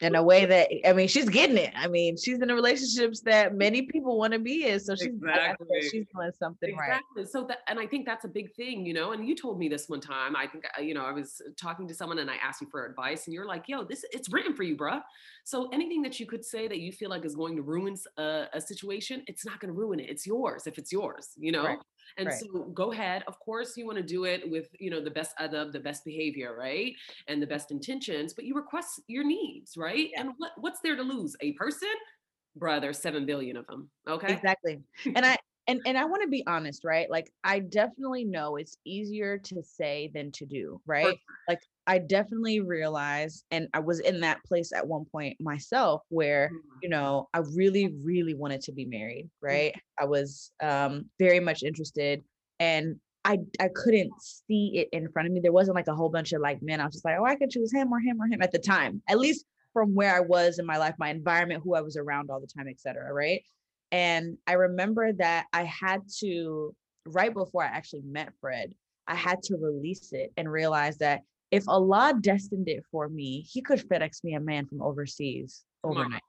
in 0.00 0.16
a 0.16 0.22
way 0.22 0.44
that 0.44 0.68
I 0.86 0.92
mean, 0.92 1.06
she's 1.08 1.28
getting 1.28 1.56
it. 1.56 1.72
I 1.76 1.86
mean, 1.86 2.16
she's 2.16 2.40
in 2.40 2.48
the 2.48 2.54
relationships 2.54 3.20
that 3.22 3.54
many 3.54 3.82
people 3.82 4.18
want 4.18 4.32
to 4.32 4.38
be 4.38 4.66
in, 4.66 4.80
so 4.80 4.96
she's 4.96 5.06
exactly. 5.06 5.66
she's 5.82 6.04
doing 6.14 6.32
something 6.38 6.70
exactly. 6.70 7.22
right. 7.22 7.28
So 7.28 7.44
that, 7.44 7.58
and 7.68 7.78
I 7.78 7.86
think 7.86 8.04
that's 8.04 8.24
a 8.24 8.28
big 8.28 8.52
thing, 8.54 8.84
you 8.84 8.92
know. 8.92 9.12
And 9.12 9.26
you 9.26 9.36
told 9.36 9.58
me 9.58 9.68
this 9.68 9.88
one 9.88 10.00
time. 10.00 10.34
I 10.34 10.46
think 10.46 10.64
uh, 10.76 10.82
you 10.82 10.94
know 10.94 11.04
I 11.04 11.12
was 11.12 11.40
talking 11.60 11.86
to 11.88 11.94
someone 11.94 12.18
and 12.18 12.30
I 12.30 12.36
asked 12.36 12.60
you 12.60 12.66
for 12.70 12.84
advice, 12.86 13.26
and 13.26 13.34
you're 13.34 13.46
like, 13.46 13.68
"Yo, 13.68 13.84
this 13.84 14.04
it's 14.12 14.32
written 14.32 14.54
for 14.54 14.64
you, 14.64 14.76
bruh." 14.76 15.00
So 15.44 15.68
anything 15.72 16.02
that 16.02 16.18
you 16.18 16.26
could 16.26 16.44
say 16.44 16.66
that 16.66 16.78
you 16.78 16.90
feel 16.90 17.10
like 17.10 17.24
is 17.24 17.36
going 17.36 17.54
to 17.56 17.62
ruin 17.62 17.96
a, 18.16 18.46
a 18.52 18.60
situation, 18.60 19.22
it's 19.28 19.46
not 19.46 19.60
going 19.60 19.72
to 19.72 19.78
ruin 19.78 20.00
it. 20.00 20.10
It's 20.10 20.26
yours 20.26 20.66
if 20.66 20.76
it's 20.76 20.90
yours, 20.90 21.30
you 21.36 21.52
know. 21.52 21.64
Right. 21.64 21.78
And 22.18 22.28
right. 22.28 22.38
so 22.38 22.70
go 22.74 22.92
ahead. 22.92 23.24
Of 23.26 23.38
course, 23.40 23.76
you 23.76 23.86
want 23.86 23.98
to 23.98 24.04
do 24.04 24.24
it 24.24 24.48
with, 24.48 24.68
you 24.78 24.90
know, 24.90 25.02
the 25.02 25.10
best 25.10 25.36
adab, 25.40 25.72
the 25.72 25.80
best 25.80 26.04
behavior, 26.04 26.56
right? 26.58 26.94
And 27.28 27.42
the 27.42 27.46
best 27.46 27.70
intentions, 27.70 28.34
but 28.34 28.44
you 28.44 28.54
request 28.54 29.00
your 29.06 29.24
needs, 29.24 29.76
right? 29.76 30.10
Yeah. 30.12 30.22
And 30.22 30.30
what, 30.38 30.52
what's 30.56 30.80
there 30.80 30.96
to 30.96 31.02
lose? 31.02 31.36
A 31.40 31.52
person? 31.52 31.88
Brother, 32.56 32.92
seven 32.92 33.26
billion 33.26 33.56
of 33.56 33.66
them. 33.66 33.90
Okay. 34.08 34.32
Exactly. 34.32 34.80
and 35.06 35.26
I 35.26 35.36
and 35.66 35.80
and 35.86 35.96
I 35.96 36.04
want 36.04 36.22
to 36.22 36.28
be 36.28 36.44
honest, 36.46 36.84
right? 36.84 37.10
Like 37.10 37.32
I 37.42 37.60
definitely 37.60 38.24
know 38.24 38.56
it's 38.56 38.76
easier 38.84 39.38
to 39.38 39.62
say 39.62 40.10
than 40.14 40.30
to 40.32 40.46
do, 40.46 40.80
right? 40.86 41.04
Perfect. 41.04 41.22
Like 41.48 41.60
I 41.86 41.98
definitely 41.98 42.60
realized, 42.60 43.44
and 43.50 43.68
I 43.74 43.80
was 43.80 44.00
in 44.00 44.20
that 44.20 44.42
place 44.44 44.72
at 44.72 44.86
one 44.86 45.04
point 45.04 45.38
myself 45.40 46.02
where, 46.08 46.50
you 46.82 46.88
mm. 46.88 46.92
know, 46.92 47.28
I 47.34 47.40
really, 47.54 47.94
really 48.02 48.34
wanted 48.34 48.62
to 48.62 48.72
be 48.72 48.86
married, 48.86 49.26
mm. 49.26 49.48
right? 49.48 49.74
I 49.98 50.06
was 50.06 50.50
um, 50.62 51.06
very 51.18 51.40
much 51.40 51.62
interested 51.62 52.22
and 52.58 52.96
I, 53.26 53.38
I 53.60 53.68
couldn't 53.74 54.12
see 54.20 54.78
it 54.78 54.88
in 54.92 55.10
front 55.10 55.28
of 55.28 55.32
me. 55.32 55.40
There 55.40 55.52
wasn't 55.52 55.76
like 55.76 55.88
a 55.88 55.94
whole 55.94 56.08
bunch 56.08 56.32
of 56.32 56.40
like 56.40 56.62
men. 56.62 56.80
I 56.80 56.84
was 56.84 56.94
just 56.94 57.04
like, 57.04 57.16
oh, 57.18 57.24
I 57.24 57.36
could 57.36 57.50
choose 57.50 57.72
him 57.72 57.92
or 57.92 57.98
him 57.98 58.20
or 58.20 58.26
him 58.26 58.42
at 58.42 58.52
the 58.52 58.58
time, 58.58 59.02
at 59.08 59.18
least 59.18 59.44
from 59.72 59.94
where 59.94 60.14
I 60.14 60.20
was 60.20 60.58
in 60.58 60.66
my 60.66 60.78
life, 60.78 60.94
my 60.98 61.10
environment, 61.10 61.62
who 61.64 61.74
I 61.74 61.80
was 61.80 61.96
around 61.96 62.30
all 62.30 62.40
the 62.40 62.46
time, 62.46 62.68
et 62.68 62.80
cetera. 62.80 63.12
Right. 63.12 63.42
And 63.92 64.38
I 64.46 64.54
remember 64.54 65.12
that 65.14 65.46
I 65.52 65.64
had 65.64 66.02
to, 66.20 66.74
right 67.06 67.32
before 67.32 67.62
I 67.62 67.68
actually 67.68 68.02
met 68.06 68.32
Fred, 68.40 68.72
I 69.06 69.14
had 69.14 69.42
to 69.44 69.56
release 69.56 70.12
it 70.12 70.32
and 70.36 70.50
realize 70.50 70.98
that 70.98 71.22
if 71.50 71.68
Allah 71.68 72.14
destined 72.20 72.68
it 72.68 72.84
for 72.90 73.08
me, 73.08 73.46
He 73.48 73.62
could 73.62 73.80
FedEx 73.80 74.24
me 74.24 74.34
a 74.34 74.40
man 74.40 74.66
from 74.66 74.82
overseas 74.82 75.64
overnight. 75.82 76.22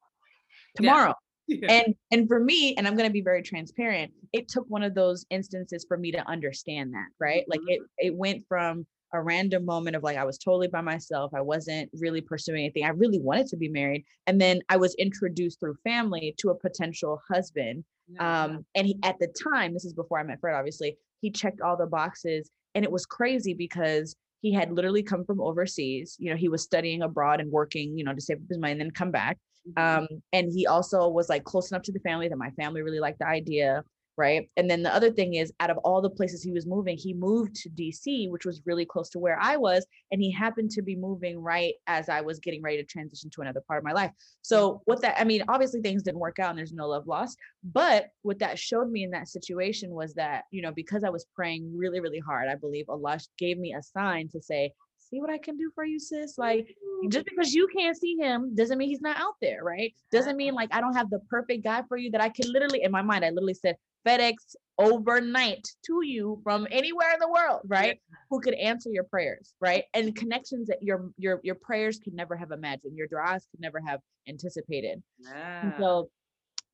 Tomorrow. 0.76 1.14
Yeah. 1.48 1.72
And 1.72 1.96
and 2.10 2.28
for 2.28 2.40
me, 2.40 2.76
and 2.76 2.88
I'm 2.88 2.98
gonna 2.98 3.12
be 3.12 3.22
very 3.22 3.44
transparent, 3.44 4.12
it 4.34 4.48
took 4.48 4.66
one 4.68 4.82
of 4.82 4.96
those 4.96 5.28
instances 5.30 5.86
for 5.88 5.96
me 5.96 6.12
to 6.14 6.28
understand 6.28 6.96
that, 6.96 7.06
right? 7.20 7.42
Mm-hmm. 7.42 7.52
Like 7.52 7.62
it 7.68 7.82
it 8.00 8.16
went 8.16 8.46
from 8.48 8.88
a 9.14 9.22
random 9.22 9.66
moment 9.66 9.96
of 9.96 10.04
like 10.04 10.18
I 10.18 10.26
was 10.26 10.38
totally 10.38 10.68
by 10.68 10.82
myself. 10.82 11.34
I 11.34 11.42
wasn't 11.42 11.90
really 11.94 12.22
pursuing 12.22 12.60
anything. 12.60 12.84
I 12.84 12.90
really 12.90 13.20
wanted 13.20 13.48
to 13.48 13.58
be 13.58 13.70
married. 13.70 14.04
And 14.28 14.40
then 14.40 14.62
I 14.70 14.78
was 14.78 14.96
introduced 14.96 15.60
through 15.60 15.76
family 15.84 16.36
to 16.40 16.50
a 16.50 16.56
potential 16.56 17.22
husband. 17.30 17.84
Yeah. 18.08 18.44
Um, 18.44 18.66
and 18.76 18.86
he 18.86 18.98
at 19.04 19.18
the 19.20 19.28
time, 19.28 19.74
this 19.74 19.86
is 19.86 19.94
before 19.94 20.20
I 20.20 20.24
met 20.24 20.40
Fred, 20.40 20.56
obviously, 20.56 20.98
he 21.22 21.32
checked 21.32 21.62
all 21.62 21.78
the 21.78 21.88
boxes. 21.88 22.52
And 22.76 22.84
it 22.84 22.92
was 22.92 23.06
crazy 23.06 23.54
because 23.54 24.16
he 24.46 24.54
had 24.54 24.72
literally 24.72 25.02
come 25.02 25.26
from 25.26 25.42
overseas. 25.42 26.16
You 26.20 26.30
know, 26.30 26.38
he 26.38 26.50
was 26.50 26.62
studying 26.62 27.02
abroad 27.02 27.42
and 27.42 27.52
working, 27.52 27.98
you 27.98 28.04
know, 28.04 28.14
to 28.14 28.22
save 28.22 28.38
up 28.38 28.44
his 28.48 28.60
money 28.60 28.74
and 28.74 28.82
then 28.82 28.92
come 28.92 29.10
back. 29.10 29.40
Mm-hmm. 29.68 30.04
Um, 30.04 30.22
and 30.34 30.52
he 30.54 30.68
also 30.68 31.10
was 31.10 31.30
like 31.30 31.44
close 31.44 31.72
enough 31.72 31.82
to 31.82 31.92
the 31.92 32.00
family 32.02 32.30
that 32.30 32.38
my 32.38 32.52
family 32.52 32.84
really 32.84 33.00
liked 33.00 33.18
the 33.18 33.28
idea 33.28 33.84
right? 34.18 34.50
And 34.58 34.70
then 34.70 34.84
the 34.84 34.94
other 34.94 35.12
thing 35.12 35.36
is, 35.36 35.52
out 35.60 35.70
of 35.70 35.78
all 35.80 36.02
the 36.02 36.10
places 36.10 36.42
he 36.42 36.52
was 36.52 36.66
moving, 36.66 36.98
he 36.98 37.14
moved 37.14 37.56
to 37.56 37.70
DC, 37.70 38.30
which 38.30 38.46
was 38.46 38.62
really 38.66 38.86
close 38.86 39.10
to 39.10 39.20
where 39.20 39.38
I 39.42 39.58
was. 39.58 39.86
And 40.12 40.22
he 40.22 40.32
happened 40.32 40.72
to 40.72 40.82
be 40.82 40.96
moving 40.96 41.40
right 41.40 41.74
as 41.88 42.10
I 42.10 42.22
was 42.22 42.40
getting 42.40 42.62
ready 42.62 42.78
to 42.78 42.84
transition 42.84 43.30
to 43.32 43.42
another 43.42 43.64
part 43.68 43.80
of 43.80 43.84
my 43.84 43.92
life. 43.92 44.12
So, 44.42 44.82
what 44.86 45.02
that, 45.02 45.20
I 45.20 45.24
mean, 45.24 45.44
obviously 45.48 45.82
things 45.82 46.04
didn't 46.04 46.20
work 46.20 46.40
out 46.40 46.50
and 46.50 46.58
there's 46.58 46.74
no 46.74 46.88
love 46.88 47.08
lost. 47.08 47.38
But 47.64 48.08
what 48.22 48.40
that 48.40 48.60
showed 48.60 48.90
me 48.90 49.04
in 49.04 49.12
that 49.12 49.28
situation 49.28 49.92
was 49.92 50.14
that, 50.14 50.46
you 50.52 50.62
know, 50.62 50.72
because 50.72 51.04
I 51.04 51.10
was 51.10 51.26
praying 51.36 51.76
really, 51.76 52.00
really 52.00 52.20
hard, 52.20 52.48
I 52.48 52.56
believe 52.56 52.90
Allah 52.90 53.20
gave 53.38 53.58
me 53.58 53.74
a 53.74 53.84
sign 53.84 54.30
to 54.30 54.42
say, 54.42 54.72
see 55.10 55.20
what 55.22 55.30
I 55.30 55.38
can 55.38 55.58
do 55.58 55.72
for 55.76 55.86
you, 55.86 56.00
sis. 56.00 56.38
Like, 56.38 56.68
just 57.10 57.26
because 57.26 57.54
you 57.54 57.68
can't 57.76 57.98
see 57.98 58.16
him 58.16 58.56
doesn't 58.56 58.78
mean 58.78 58.90
he's 58.90 59.02
not 59.02 59.18
out 59.18 59.36
there, 59.42 59.64
right? 59.64 59.94
Doesn't 60.12 60.38
mean 60.38 60.54
like 60.54 60.70
I 60.72 60.82
don't 60.82 60.96
have 60.96 61.10
the 61.10 61.20
perfect 61.30 61.64
guy 61.64 61.84
for 61.88 61.98
you 61.98 62.12
that 62.12 62.22
I 62.22 62.30
can 62.30 62.52
literally, 62.52 62.84
in 62.84 62.92
my 62.92 63.02
mind, 63.02 63.24
I 63.24 63.30
literally 63.30 63.54
said, 63.54 63.76
FedEx 64.06 64.34
overnight 64.78 65.66
to 65.86 66.02
you 66.04 66.40
from 66.44 66.68
anywhere 66.70 67.14
in 67.14 67.20
the 67.20 67.30
world, 67.30 67.62
right? 67.68 68.00
Yeah. 68.10 68.18
Who 68.30 68.42
could 68.42 68.54
answer 68.56 68.90
your 68.90 69.06
prayers, 69.06 69.54
right? 69.62 69.86
And 69.94 70.16
connections 70.16 70.68
that 70.68 70.82
your 70.82 71.10
your 71.18 71.40
your 71.44 71.56
prayers 71.56 72.00
could 72.04 72.14
never 72.14 72.36
have 72.36 72.52
imagined, 72.52 72.98
your 72.98 73.08
duas 73.08 73.48
could 73.52 73.60
never 73.60 73.80
have 73.86 74.00
anticipated. 74.28 75.02
Yeah. 75.20 75.78
so 75.80 76.10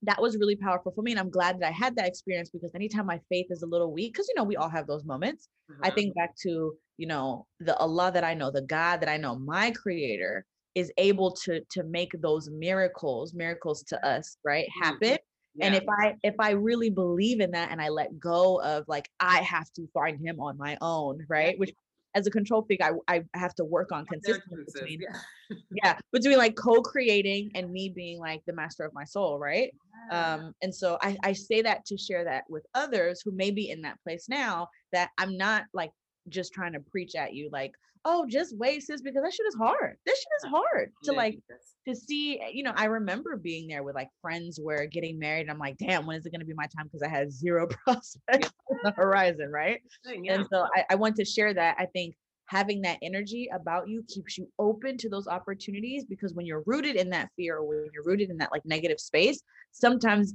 that 0.04 0.20
was 0.20 0.36
really 0.38 0.56
powerful 0.56 0.91
for 0.91 1.04
me. 1.04 1.12
And 1.12 1.20
I'm 1.20 1.30
glad 1.30 1.60
that 1.60 1.67
I 1.67 1.72
had 1.72 1.96
that 1.98 2.08
experience 2.08 2.50
because 2.50 2.72
anytime 2.74 3.06
my 3.06 3.20
faith 3.30 3.48
is 3.52 3.62
a 3.62 3.67
little 3.67 3.94
weak, 3.94 4.13
because 4.13 4.28
you 4.28 4.36
know, 4.36 4.44
we 4.44 4.56
all 4.56 4.70
have 4.70 4.88
those 4.88 5.06
moments. 5.06 5.48
I 5.84 5.88
uh-huh. 5.88 5.96
think 5.96 6.15
back 6.15 6.36
to, 6.41 6.74
you 6.98 7.08
know, 7.08 7.46
the 7.60 7.78
Allah 7.78 8.12
that 8.12 8.24
I 8.24 8.34
know, 8.34 8.50
the 8.52 8.63
God 8.63 9.02
that 9.02 9.10
I 9.10 9.17
know, 9.17 9.38
my 9.38 9.72
creator 9.72 10.46
is 10.74 10.91
able 10.98 11.32
to 11.32 11.62
to 11.72 11.84
make 11.84 12.12
those 12.22 12.50
miracles, 12.50 13.34
miracles 13.34 13.84
to 13.89 14.08
us, 14.08 14.38
right? 14.44 14.65
Mm-hmm. 14.84 15.15
Yeah. 15.55 15.65
And 15.65 15.75
if 15.75 15.83
I 15.89 16.15
if 16.23 16.35
I 16.39 16.51
really 16.51 16.89
believe 16.89 17.41
in 17.41 17.51
that 17.51 17.71
and 17.71 17.81
I 17.81 17.89
let 17.89 18.19
go 18.19 18.61
of 18.61 18.85
like 18.87 19.09
I 19.19 19.39
have 19.41 19.71
to 19.73 19.87
find 19.93 20.19
him 20.19 20.39
on 20.39 20.57
my 20.57 20.77
own, 20.81 21.25
right? 21.27 21.59
Which 21.59 21.71
as 22.13 22.27
a 22.27 22.31
control 22.31 22.63
freak, 22.63 22.81
I, 22.83 22.91
I 23.07 23.23
have 23.33 23.55
to 23.55 23.65
work 23.65 23.91
on 23.91 24.05
consistency 24.05 24.65
between 24.73 25.01
yeah. 25.01 25.57
yeah, 25.83 25.97
between 26.11 26.37
like 26.37 26.55
co-creating 26.55 27.51
and 27.55 27.71
me 27.71 27.89
being 27.89 28.19
like 28.19 28.41
the 28.45 28.53
master 28.53 28.83
of 28.83 28.93
my 28.93 29.05
soul, 29.05 29.39
right? 29.39 29.71
Yeah. 30.11 30.33
Um, 30.33 30.53
and 30.61 30.73
so 30.73 30.97
I, 31.01 31.17
I 31.23 31.33
say 31.33 31.61
that 31.61 31.85
to 31.85 31.97
share 31.97 32.25
that 32.25 32.43
with 32.49 32.65
others 32.73 33.21
who 33.23 33.31
may 33.31 33.51
be 33.51 33.69
in 33.69 33.81
that 33.83 33.97
place 34.03 34.27
now 34.27 34.67
that 34.91 35.09
I'm 35.17 35.37
not 35.37 35.65
like 35.73 35.91
just 36.29 36.53
trying 36.53 36.73
to 36.73 36.79
preach 36.79 37.15
at 37.15 37.34
you 37.34 37.49
like, 37.51 37.73
oh, 38.05 38.25
just 38.27 38.57
wait, 38.57 38.84
sis, 38.84 39.01
because 39.01 39.23
that 39.23 39.34
shit 39.34 39.45
is 39.47 39.55
hard. 39.55 39.97
This 40.05 40.17
shit 40.17 40.27
is 40.43 40.49
hard 40.49 40.91
to 41.03 41.12
like 41.12 41.39
to 41.88 41.95
see. 41.95 42.39
Eh, 42.39 42.49
you 42.53 42.63
know, 42.63 42.73
I 42.75 42.86
remember 42.86 43.38
being 43.38 43.67
there 43.67 43.84
with 43.84 43.95
like 43.95 44.10
friends 44.21 44.60
where 44.62 44.86
getting 44.88 45.19
married. 45.19 45.41
And 45.41 45.51
I'm 45.51 45.60
like, 45.60 45.77
damn, 45.77 46.05
when 46.05 46.17
is 46.17 46.25
it 46.25 46.31
gonna 46.31 46.45
be 46.45 46.53
my 46.53 46.67
time? 46.75 46.88
Because 46.88 47.03
I 47.03 47.10
had 47.10 47.31
zero 47.31 47.67
prospects 47.86 48.51
on 48.69 48.77
the 48.84 48.91
horizon, 48.91 49.51
right? 49.51 49.81
Yeah. 50.05 50.34
And 50.34 50.47
so 50.51 50.67
I, 50.75 50.86
I 50.91 50.95
want 50.95 51.15
to 51.17 51.25
share 51.25 51.53
that. 51.53 51.75
I 51.77 51.86
think 51.86 52.15
having 52.45 52.81
that 52.81 52.97
energy 53.01 53.49
about 53.53 53.88
you 53.88 54.03
keeps 54.10 54.38
you 54.38 54.45
open 54.60 54.97
to 54.97 55.07
those 55.07 55.27
opportunities 55.27 56.03
because 56.03 56.34
when 56.34 56.45
you're 56.45 56.63
rooted 56.65 56.97
in 56.97 57.10
that 57.10 57.29
fear 57.38 57.57
or 57.57 57.65
when 57.65 57.89
you're 57.93 58.03
rooted 58.03 58.29
in 58.29 58.38
that 58.38 58.51
like 58.51 58.65
negative 58.65 58.99
space, 58.99 59.41
sometimes 59.71 60.34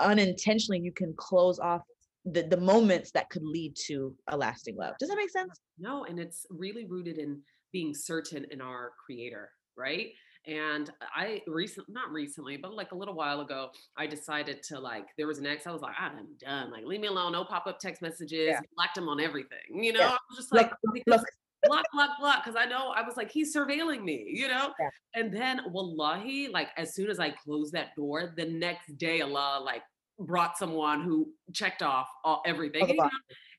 unintentionally 0.00 0.80
you 0.80 0.92
can 0.92 1.14
close 1.16 1.58
off 1.58 1.82
the, 2.24 2.42
the 2.42 2.56
moments 2.56 3.10
that 3.12 3.28
could 3.30 3.44
lead 3.44 3.76
to 3.86 4.14
a 4.28 4.36
lasting 4.36 4.76
love. 4.76 4.94
Does 4.98 5.08
that 5.08 5.16
make 5.16 5.30
sense? 5.30 5.60
No, 5.78 6.04
and 6.04 6.18
it's 6.18 6.46
really 6.50 6.86
rooted 6.86 7.18
in 7.18 7.40
being 7.72 7.94
certain 7.94 8.46
in 8.50 8.60
our 8.60 8.92
creator, 9.04 9.50
right? 9.76 10.08
And 10.46 10.90
I 11.14 11.40
recently, 11.46 11.92
not 11.92 12.10
recently, 12.10 12.56
but 12.56 12.74
like 12.74 12.92
a 12.92 12.94
little 12.94 13.14
while 13.14 13.40
ago, 13.40 13.70
I 13.96 14.06
decided 14.06 14.62
to 14.64 14.78
like, 14.78 15.06
there 15.16 15.26
was 15.26 15.38
an 15.38 15.46
ex, 15.46 15.66
I 15.66 15.72
was 15.72 15.80
like, 15.80 15.94
I'm 15.98 16.26
done. 16.38 16.70
Like, 16.70 16.84
leave 16.84 17.00
me 17.00 17.08
alone. 17.08 17.32
No 17.32 17.44
pop 17.44 17.66
up 17.66 17.78
text 17.78 18.02
messages. 18.02 18.48
Yeah. 18.48 18.60
Blocked 18.76 18.98
him 18.98 19.08
on 19.08 19.20
everything. 19.20 19.82
You 19.82 19.94
know, 19.94 20.00
yeah. 20.00 20.08
I 20.08 20.18
was 20.30 20.36
just 20.36 20.52
like, 20.52 20.70
look. 21.06 21.22
block, 21.64 21.84
block, 21.94 22.10
block. 22.20 22.44
Cause 22.44 22.56
I 22.58 22.66
know 22.66 22.92
I 22.94 23.02
was 23.02 23.16
like, 23.16 23.30
he's 23.30 23.56
surveilling 23.56 24.02
me, 24.02 24.26
you 24.28 24.48
know? 24.48 24.72
Yeah. 24.78 24.88
And 25.14 25.34
then, 25.34 25.60
wallahi, 25.70 26.48
like, 26.52 26.68
as 26.76 26.94
soon 26.94 27.08
as 27.08 27.18
I 27.18 27.30
closed 27.30 27.72
that 27.72 27.96
door, 27.96 28.34
the 28.36 28.44
next 28.44 28.98
day, 28.98 29.22
Allah, 29.22 29.62
like, 29.64 29.82
brought 30.18 30.56
someone 30.56 31.02
who 31.02 31.28
checked 31.52 31.82
off 31.82 32.08
all, 32.24 32.42
everything. 32.46 32.88
You 32.88 32.96
know? 32.96 33.10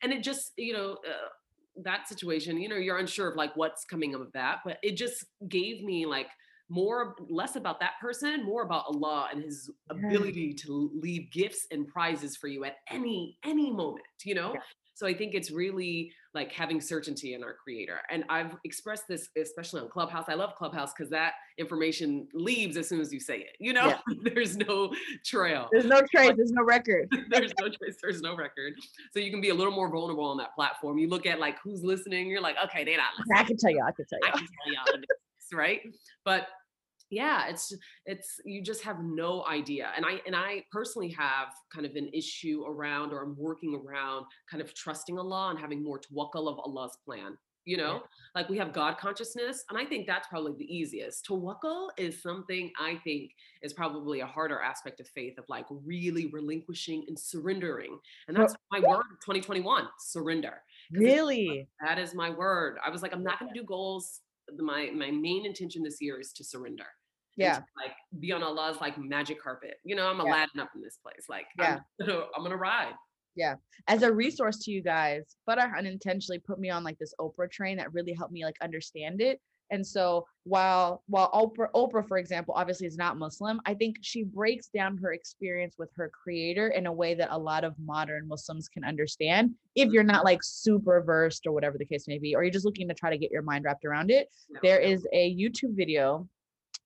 And 0.02 0.14
it 0.14 0.24
just, 0.24 0.54
you 0.58 0.74
know, 0.74 0.98
uh, 1.08 1.30
that 1.84 2.08
situation, 2.08 2.62
you 2.62 2.70
know, 2.70 2.76
you're 2.76 2.98
unsure 2.98 3.30
of 3.30 3.36
like 3.36 3.56
what's 3.56 3.86
coming 3.86 4.16
of 4.16 4.32
that, 4.34 4.60
but 4.64 4.78
it 4.82 4.96
just 4.96 5.26
gave 5.48 5.84
me 5.84 6.06
like 6.06 6.28
more 6.70 7.16
less 7.30 7.56
about 7.56 7.80
that 7.80 7.92
person 8.02 8.44
more 8.44 8.64
about 8.64 8.86
allah 8.88 9.30
and 9.32 9.44
his 9.44 9.70
ability 9.92 10.52
to 10.52 10.90
leave 10.96 11.30
gifts 11.32 11.68
and 11.70 11.88
prizes 11.88 12.36
for 12.36 12.48
you 12.48 12.66
at 12.66 12.78
any 12.90 13.38
any 13.44 13.72
moment 13.72 14.04
you 14.24 14.34
know 14.34 14.54
yeah. 14.54 14.60
So 14.96 15.06
i 15.06 15.14
think 15.14 15.36
it's 15.36 15.52
really 15.52 16.12
like 16.34 16.52
having 16.52 16.82
certainty 16.82 17.34
in 17.34 17.44
our 17.44 17.54
creator 17.54 18.00
and 18.10 18.24
i've 18.30 18.56
expressed 18.64 19.08
this 19.08 19.30
especially 19.38 19.82
on 19.82 19.88
clubhouse 19.88 20.26
i 20.28 20.34
love 20.34 20.56
clubhouse 20.56 20.92
because 20.94 21.10
that 21.10 21.34
information 21.58 22.28
leaves 22.34 22.76
as 22.78 22.90
soon 22.90 23.00
as 23.00 23.14
you 23.14 23.20
say 23.20 23.38
it 23.38 23.56
you 23.60 23.74
know? 23.74 23.88
Yeah. 23.88 24.00
there's 24.34 24.58
no 24.58 24.94
trail. 25.24 25.70
There's 25.72 25.86
no 25.86 26.02
trace 26.12 26.34
there's 26.36 26.52
no 26.52 26.64
record. 26.64 27.10
there's 27.30 27.54
no 27.60 27.68
trace 27.68 27.98
there's 28.02 28.22
no 28.22 28.36
record. 28.36 28.74
So 29.12 29.20
you 29.20 29.32
can 29.32 29.42
be 29.42 29.50
a 29.50 29.54
little 29.54 29.74
more 29.74 29.90
vulnerable 29.90 30.26
on 30.26 30.38
that 30.38 30.54
platform. 30.56 30.98
You 30.98 31.10
look 31.10 31.26
at 31.26 31.40
like 31.40 31.58
who's 31.64 31.84
listening 31.84 32.28
you're 32.28 32.42
like 32.42 32.56
okay 32.64 32.84
they're 32.84 32.98
not 32.98 33.14
listening. 33.18 33.38
i 33.38 33.44
can 33.44 33.58
tell 33.58 33.72
you 33.72 33.82
i 33.86 33.92
can 33.92 34.06
tell 34.06 34.20
you 34.22 34.28
i 34.28 34.32
can 34.32 34.48
tell 34.48 34.74
y'all 34.74 35.02
right? 35.54 35.82
But 36.24 36.48
yeah 37.10 37.48
it's 37.48 37.74
it's 38.06 38.40
you 38.46 38.62
just 38.62 38.84
have 38.84 38.98
no 39.04 39.46
idea 39.46 39.90
and 39.96 40.06
i 40.06 40.20
and 40.26 40.36
i 40.36 40.64
personally 40.72 41.10
have 41.10 41.50
kind 41.74 41.86
of 41.86 41.96
an 41.96 42.10
issue 42.14 42.64
around 42.68 43.12
or 43.12 43.22
i'm 43.22 43.36
working 43.38 43.80
around 43.86 44.26
kind 44.50 44.62
of 44.62 44.74
trusting 44.74 45.18
allah 45.18 45.50
and 45.50 45.60
having 45.60 45.84
more 45.84 46.00
tawakkul 46.00 46.48
of 46.48 46.58
allah's 46.60 46.98
plan 47.06 47.38
you 47.66 47.78
know? 47.78 47.94
Yeah. 47.94 48.00
like 48.36 48.50
we 48.50 48.58
have 48.60 48.74
god 48.74 48.98
consciousness 48.98 49.64
and 49.70 49.78
i 49.78 49.84
think 49.84 50.06
that's 50.08 50.28
probably 50.28 50.54
the 50.58 50.76
easiest. 50.76 51.28
Tawakkul 51.28 51.90
is 51.98 52.22
something 52.22 52.72
i 52.80 53.00
think 53.04 53.32
is 53.62 53.74
probably 53.74 54.22
a 54.22 54.26
harder 54.26 54.62
aspect 54.62 55.00
of 55.00 55.08
faith 55.08 55.38
of 55.38 55.46
like 55.50 55.66
really 55.84 56.28
relinquishing 56.32 57.04
and 57.08 57.18
surrendering 57.18 57.98
and 58.28 58.38
that's 58.38 58.56
my 58.72 58.80
word 58.80 59.04
2021 59.22 59.88
surrender 60.00 60.62
really? 60.92 61.68
that 61.84 61.98
is 61.98 62.14
my 62.14 62.30
word. 62.30 62.78
I 62.86 62.90
was 62.90 63.02
like 63.02 63.14
i'm 63.14 63.24
not 63.24 63.40
going 63.40 63.52
to 63.52 63.60
do 63.60 63.66
goals 63.66 64.22
my 64.58 64.92
my 64.96 65.12
main 65.12 65.46
intention 65.46 65.84
this 65.84 65.98
year 66.02 66.20
is 66.20 66.32
to 66.34 66.44
surrender. 66.44 66.86
Yeah. 67.38 67.60
like 67.76 67.92
be 68.20 68.32
on 68.32 68.44
Allah's 68.44 68.80
like 68.80 68.98
magic 68.98 69.42
carpet. 69.42 69.76
You 69.84 69.96
know, 69.96 70.08
I'm 70.08 70.22
Aladdin 70.22 70.50
yeah. 70.56 70.64
up 70.64 70.70
in 70.74 70.82
this 70.82 70.98
place. 71.04 71.26
Like, 71.30 71.48
yeah, 71.60 71.80
I'm, 72.02 72.08
I'm 72.36 72.44
gonna 72.44 72.56
ride. 72.56 72.94
Yeah. 73.36 73.56
As 73.88 74.04
a 74.04 74.12
resource 74.12 74.60
to 74.64 74.72
you 74.72 74.82
guys, 74.82 75.36
but 75.46 75.60
I 75.60 75.78
unintentionally 75.78 76.40
put 76.40 76.60
me 76.60 76.70
on 76.70 76.84
like 76.84 76.98
this 76.98 77.14
Oprah 77.20 77.52
train 77.52 77.78
that 77.78 77.94
really 77.94 78.14
helped 78.14 78.32
me 78.32 78.46
like 78.46 78.56
understand 78.62 79.22
it. 79.22 79.42
And 79.72 79.86
so 79.86 80.26
while 80.44 81.02
while 81.08 81.32
Oprah, 81.32 81.70
Oprah, 81.74 82.08
for 82.08 82.18
example, 82.18 82.54
obviously 82.56 82.86
is 82.88 82.98
not 82.98 83.18
Muslim, 83.18 83.60
I 83.66 83.74
think 83.74 83.98
she 84.02 84.24
breaks 84.24 84.68
down 84.68 84.98
her 84.98 85.14
experience 85.14 85.76
with 85.80 85.90
her 85.96 86.10
creator 86.10 86.70
in 86.70 86.86
a 86.86 86.94
way 86.94 87.16
that 87.16 87.30
a 87.32 87.38
lot 87.38 87.64
of 87.64 87.74
modern 87.80 88.28
Muslims 88.28 88.68
can 88.68 88.84
understand 88.84 89.56
if 89.76 89.92
you're 89.92 90.04
not 90.04 90.18
mm-hmm. 90.18 90.26
like 90.26 90.44
super 90.44 91.02
versed 91.02 91.48
or 91.48 91.52
whatever 91.52 91.78
the 91.78 91.86
case 91.86 92.08
may 92.08 92.20
be, 92.20 92.36
or 92.36 92.44
you're 92.44 92.52
just 92.52 92.66
looking 92.66 92.88
to 92.88 92.94
try 92.94 93.10
to 93.10 93.18
get 93.18 93.32
your 93.32 93.42
mind 93.42 93.66
wrapped 93.66 93.86
around 93.86 94.12
it. 94.12 94.30
No. 94.50 94.60
There 94.62 94.80
is 94.80 95.08
a 95.14 95.36
YouTube 95.36 95.76
video 95.76 96.28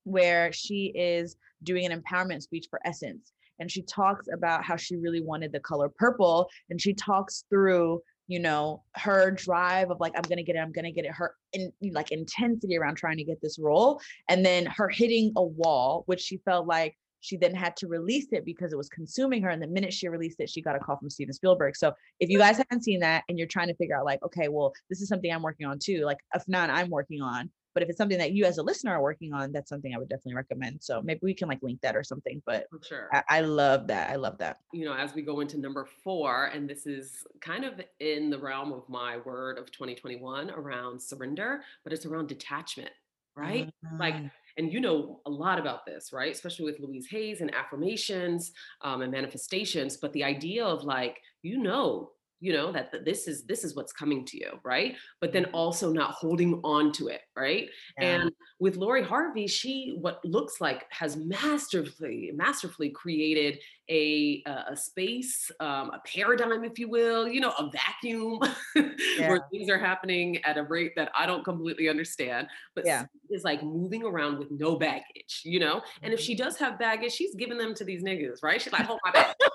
where 0.03 0.51
she 0.51 0.93
is 0.95 1.35
doing 1.63 1.85
an 1.85 2.01
empowerment 2.01 2.41
speech 2.41 2.67
for 2.69 2.79
Essence. 2.85 3.33
And 3.59 3.69
she 3.69 3.81
talks 3.81 4.27
about 4.33 4.63
how 4.63 4.77
she 4.77 4.95
really 4.95 5.21
wanted 5.21 5.51
the 5.51 5.59
color 5.59 5.89
purple. 5.89 6.49
And 6.69 6.81
she 6.81 6.93
talks 6.93 7.43
through 7.49 8.01
you 8.29 8.39
know 8.39 8.83
her 8.95 9.31
drive 9.31 9.89
of 9.89 9.99
like 9.99 10.13
i'm 10.15 10.21
gonna 10.21 10.43
get 10.43 10.55
it 10.55 10.59
i'm 10.59 10.71
gonna 10.71 10.91
get 10.91 11.03
it 11.03 11.11
her 11.11 11.35
in 11.51 11.73
like 11.91 12.11
intensity 12.11 12.77
around 12.77 12.95
trying 12.95 13.17
to 13.17 13.23
get 13.23 13.41
this 13.41 13.57
role 13.59 13.99
and 14.29 14.45
then 14.45 14.65
her 14.67 14.87
hitting 14.87 15.33
a 15.35 15.43
wall 15.43 16.03
which 16.05 16.21
she 16.21 16.37
felt 16.45 16.67
like 16.67 16.95
she 17.21 17.35
then 17.35 17.53
had 17.53 17.75
to 17.75 17.87
release 17.87 18.27
it 18.31 18.45
because 18.45 18.71
it 18.71 18.77
was 18.77 18.87
consuming 18.87 19.41
her 19.41 19.49
and 19.49 19.61
the 19.61 19.67
minute 19.67 19.91
she 19.91 20.07
released 20.07 20.39
it 20.39 20.49
she 20.49 20.61
got 20.61 20.75
a 20.75 20.79
call 20.79 20.97
from 20.97 21.09
steven 21.09 21.33
spielberg. 21.33 21.75
So 21.75 21.91
if 22.19 22.29
you 22.29 22.37
guys 22.37 22.57
haven't 22.57 22.83
seen 22.83 23.01
that 23.01 23.23
and 23.27 23.37
you're 23.37 23.47
trying 23.47 23.67
to 23.67 23.75
figure 23.75 23.97
out 23.97 24.05
like 24.05 24.23
okay 24.23 24.47
well 24.47 24.71
this 24.89 25.01
is 25.01 25.09
something 25.09 25.31
i'm 25.31 25.41
working 25.41 25.67
on 25.67 25.79
too 25.79 26.05
like 26.05 26.19
if 26.33 26.47
not 26.47 26.69
i'm 26.69 26.89
working 26.89 27.21
on 27.21 27.49
but 27.79 27.83
if 27.83 27.89
it's 27.89 27.97
something 27.97 28.17
that 28.17 28.33
you 28.33 28.43
as 28.43 28.57
a 28.57 28.61
listener 28.61 28.91
are 28.91 29.01
working 29.01 29.31
on, 29.31 29.53
that's 29.53 29.69
something 29.69 29.95
I 29.95 29.97
would 29.97 30.09
definitely 30.09 30.33
recommend. 30.35 30.83
So 30.83 31.01
maybe 31.01 31.21
we 31.23 31.33
can 31.33 31.47
like 31.47 31.59
link 31.61 31.79
that 31.79 31.95
or 31.95 32.03
something. 32.03 32.41
But 32.45 32.67
For 32.69 32.81
sure. 32.85 33.09
I, 33.13 33.23
I 33.29 33.39
love 33.39 33.87
that. 33.87 34.09
I 34.09 34.17
love 34.17 34.37
that. 34.39 34.57
You 34.73 34.83
know, 34.83 34.93
as 34.93 35.15
we 35.15 35.21
go 35.21 35.39
into 35.39 35.57
number 35.57 35.87
four, 36.03 36.47
and 36.47 36.69
this 36.69 36.85
is 36.85 37.25
kind 37.39 37.63
of 37.63 37.79
in 38.01 38.29
the 38.29 38.37
realm 38.37 38.73
of 38.73 38.83
my 38.89 39.19
word 39.19 39.57
of 39.57 39.71
2021 39.71 40.51
around 40.51 41.01
surrender, 41.01 41.61
but 41.85 41.93
it's 41.93 42.05
around 42.05 42.27
detachment, 42.27 42.91
right? 43.37 43.67
Mm-hmm. 43.67 43.97
Like 43.97 44.15
and 44.57 44.73
you 44.73 44.81
know 44.81 45.21
a 45.25 45.29
lot 45.29 45.57
about 45.57 45.85
this, 45.85 46.11
right? 46.11 46.33
Especially 46.33 46.65
with 46.65 46.81
Louise 46.81 47.07
Hayes 47.09 47.39
and 47.39 47.55
affirmations 47.55 48.51
um, 48.81 49.01
and 49.01 49.09
manifestations. 49.09 49.95
But 49.95 50.11
the 50.11 50.25
idea 50.25 50.65
of 50.65 50.83
like, 50.83 51.21
you 51.43 51.57
know, 51.59 52.11
you 52.39 52.53
know 52.53 52.71
that, 52.71 52.91
that 52.91 53.05
this 53.05 53.27
is 53.27 53.43
this 53.43 53.63
is 53.63 53.75
what's 53.75 53.91
coming 53.91 54.25
to 54.25 54.37
you 54.37 54.59
right 54.63 54.95
but 55.19 55.31
then 55.31 55.43
mm-hmm. 55.45 55.55
also 55.55 55.91
not 55.91 56.11
holding 56.11 56.59
on 56.63 56.91
to 56.91 57.07
it 57.07 57.21
right 57.35 57.69
yeah. 57.99 58.21
and 58.21 58.31
with 58.59 58.77
lori 58.77 59.03
harvey 59.03 59.47
she 59.47 59.97
what 59.99 60.23
looks 60.23 60.61
like 60.61 60.85
has 60.89 61.17
masterfully 61.17 62.31
masterfully 62.33 62.89
created 62.89 63.59
a 63.89 64.43
a 64.69 64.75
space 64.75 65.51
um, 65.59 65.89
a 65.91 66.01
paradigm 66.05 66.63
if 66.63 66.77
you 66.77 66.89
will 66.89 67.27
you 67.27 67.41
know 67.41 67.53
a 67.57 67.69
vacuum 67.71 68.39
yeah. 68.75 69.29
where 69.29 69.41
things 69.51 69.69
are 69.69 69.79
happening 69.79 70.43
at 70.43 70.57
a 70.57 70.63
rate 70.63 70.93
that 70.95 71.11
i 71.17 71.25
don't 71.25 71.43
completely 71.43 71.89
understand 71.89 72.47
but 72.75 72.85
yeah. 72.85 73.05
is 73.29 73.43
like 73.43 73.63
moving 73.63 74.03
around 74.03 74.37
with 74.37 74.49
no 74.51 74.75
baggage 74.75 75.41
you 75.43 75.59
know 75.59 75.81
and 76.03 76.13
if 76.13 76.19
mm-hmm. 76.19 76.25
she 76.25 76.35
does 76.35 76.57
have 76.57 76.77
baggage 76.79 77.11
she's 77.11 77.35
giving 77.35 77.57
them 77.57 77.73
to 77.73 77.83
these 77.83 78.03
niggas 78.03 78.43
right 78.43 78.61
she's 78.61 78.73
like 78.73 78.85
hold 78.85 78.99
my 79.03 79.11
bag 79.11 79.35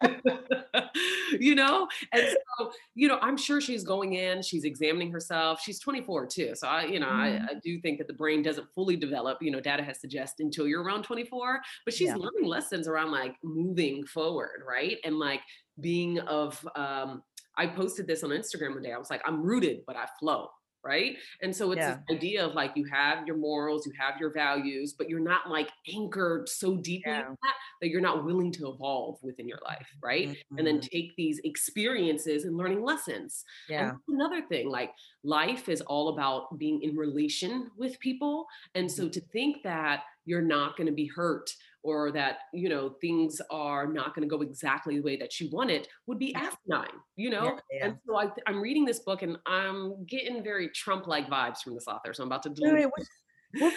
you 1.40 1.54
know? 1.54 1.88
And 2.12 2.36
so, 2.58 2.72
you 2.94 3.08
know, 3.08 3.18
I'm 3.20 3.36
sure 3.36 3.60
she's 3.60 3.84
going 3.84 4.14
in, 4.14 4.42
she's 4.42 4.64
examining 4.64 5.10
herself. 5.10 5.60
She's 5.62 5.78
24 5.78 6.26
too. 6.26 6.54
So 6.54 6.68
I, 6.68 6.84
you 6.84 7.00
know, 7.00 7.06
mm-hmm. 7.06 7.44
I, 7.44 7.50
I, 7.50 7.54
do 7.62 7.80
think 7.80 7.98
that 7.98 8.06
the 8.06 8.14
brain 8.14 8.42
doesn't 8.42 8.66
fully 8.74 8.96
develop, 8.96 9.38
you 9.40 9.50
know, 9.50 9.60
data 9.60 9.82
has 9.82 10.00
suggested 10.00 10.44
until 10.44 10.66
you're 10.66 10.82
around 10.82 11.02
24, 11.02 11.60
but 11.84 11.94
she's 11.94 12.08
yeah. 12.08 12.16
learning 12.16 12.44
lessons 12.44 12.88
around 12.88 13.10
like 13.10 13.36
moving 13.42 14.04
forward, 14.06 14.62
right? 14.66 14.96
And 15.04 15.18
like 15.18 15.40
being 15.80 16.18
of 16.20 16.66
um 16.74 17.22
I 17.56 17.66
posted 17.66 18.06
this 18.06 18.22
on 18.22 18.30
Instagram 18.30 18.74
one 18.74 18.82
day. 18.82 18.92
I 18.92 18.98
was 18.98 19.10
like, 19.10 19.22
I'm 19.26 19.42
rooted, 19.42 19.80
but 19.84 19.96
I 19.96 20.06
flow 20.20 20.48
right? 20.84 21.16
And 21.42 21.54
so 21.54 21.72
it's 21.72 21.80
yeah. 21.80 21.98
this 22.08 22.16
idea 22.16 22.46
of 22.46 22.54
like 22.54 22.72
you 22.74 22.84
have 22.92 23.26
your 23.26 23.36
morals, 23.36 23.86
you 23.86 23.92
have 23.98 24.20
your 24.20 24.32
values, 24.32 24.94
but 24.96 25.08
you're 25.08 25.20
not 25.20 25.48
like 25.48 25.68
anchored 25.92 26.48
so 26.48 26.76
deeply 26.76 27.12
yeah. 27.12 27.22
that, 27.42 27.54
that 27.80 27.88
you're 27.88 28.00
not 28.00 28.24
willing 28.24 28.52
to 28.52 28.68
evolve 28.68 29.18
within 29.22 29.48
your 29.48 29.60
life, 29.64 29.86
right? 30.02 30.28
Mm-hmm. 30.28 30.58
And 30.58 30.66
then 30.66 30.76
mm-hmm. 30.78 30.88
take 30.90 31.16
these 31.16 31.40
experiences 31.44 32.44
and 32.44 32.56
learning 32.56 32.82
lessons. 32.82 33.44
Yeah. 33.68 33.92
Another 34.08 34.42
thing, 34.48 34.68
like 34.68 34.90
life 35.24 35.68
is 35.68 35.80
all 35.82 36.10
about 36.10 36.58
being 36.58 36.82
in 36.82 36.96
relation 36.96 37.70
with 37.76 37.98
people. 38.00 38.46
And 38.74 38.90
so 38.90 39.04
mm-hmm. 39.04 39.10
to 39.12 39.20
think 39.32 39.62
that 39.64 40.02
you're 40.24 40.42
not 40.42 40.76
going 40.76 40.86
to 40.86 40.92
be 40.92 41.06
hurt 41.06 41.50
or 41.88 42.12
that 42.12 42.38
you 42.52 42.68
know 42.68 42.90
things 43.00 43.40
are 43.50 43.86
not 43.86 44.14
going 44.14 44.28
to 44.28 44.36
go 44.36 44.42
exactly 44.42 44.96
the 44.96 45.02
way 45.02 45.16
that 45.16 45.40
you 45.40 45.48
want 45.50 45.70
it 45.70 45.88
would 46.06 46.18
be 46.18 46.34
asinine 46.34 46.88
you 47.16 47.30
know? 47.30 47.44
Yeah, 47.44 47.58
yeah. 47.72 47.86
and 47.86 47.96
so 48.06 48.16
I, 48.16 48.28
am 48.46 48.60
reading 48.60 48.84
this 48.84 49.00
book 49.00 49.22
and 49.22 49.38
i'm 49.46 50.04
getting 50.06 50.42
very 50.42 50.68
trump 50.68 51.06
like 51.06 51.28
vibes 51.28 51.58
from 51.58 51.74
this 51.74 51.86
author 51.88 52.12
so 52.12 52.22
i'm 52.22 52.28
about 52.28 52.42
to 52.44 52.50
do 52.50 52.74
Wait, 52.74 52.86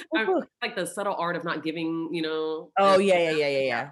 what 0.10 0.48
like 0.62 0.76
the 0.76 0.86
subtle 0.86 1.16
art 1.16 1.36
of 1.36 1.44
not 1.44 1.64
giving 1.64 2.10
you 2.12 2.22
know 2.22 2.72
oh 2.78 3.00
yeah 3.00 3.18
yeah 3.18 3.32
yeah 3.32 3.48
yeah 3.48 3.60
yeah. 3.60 3.90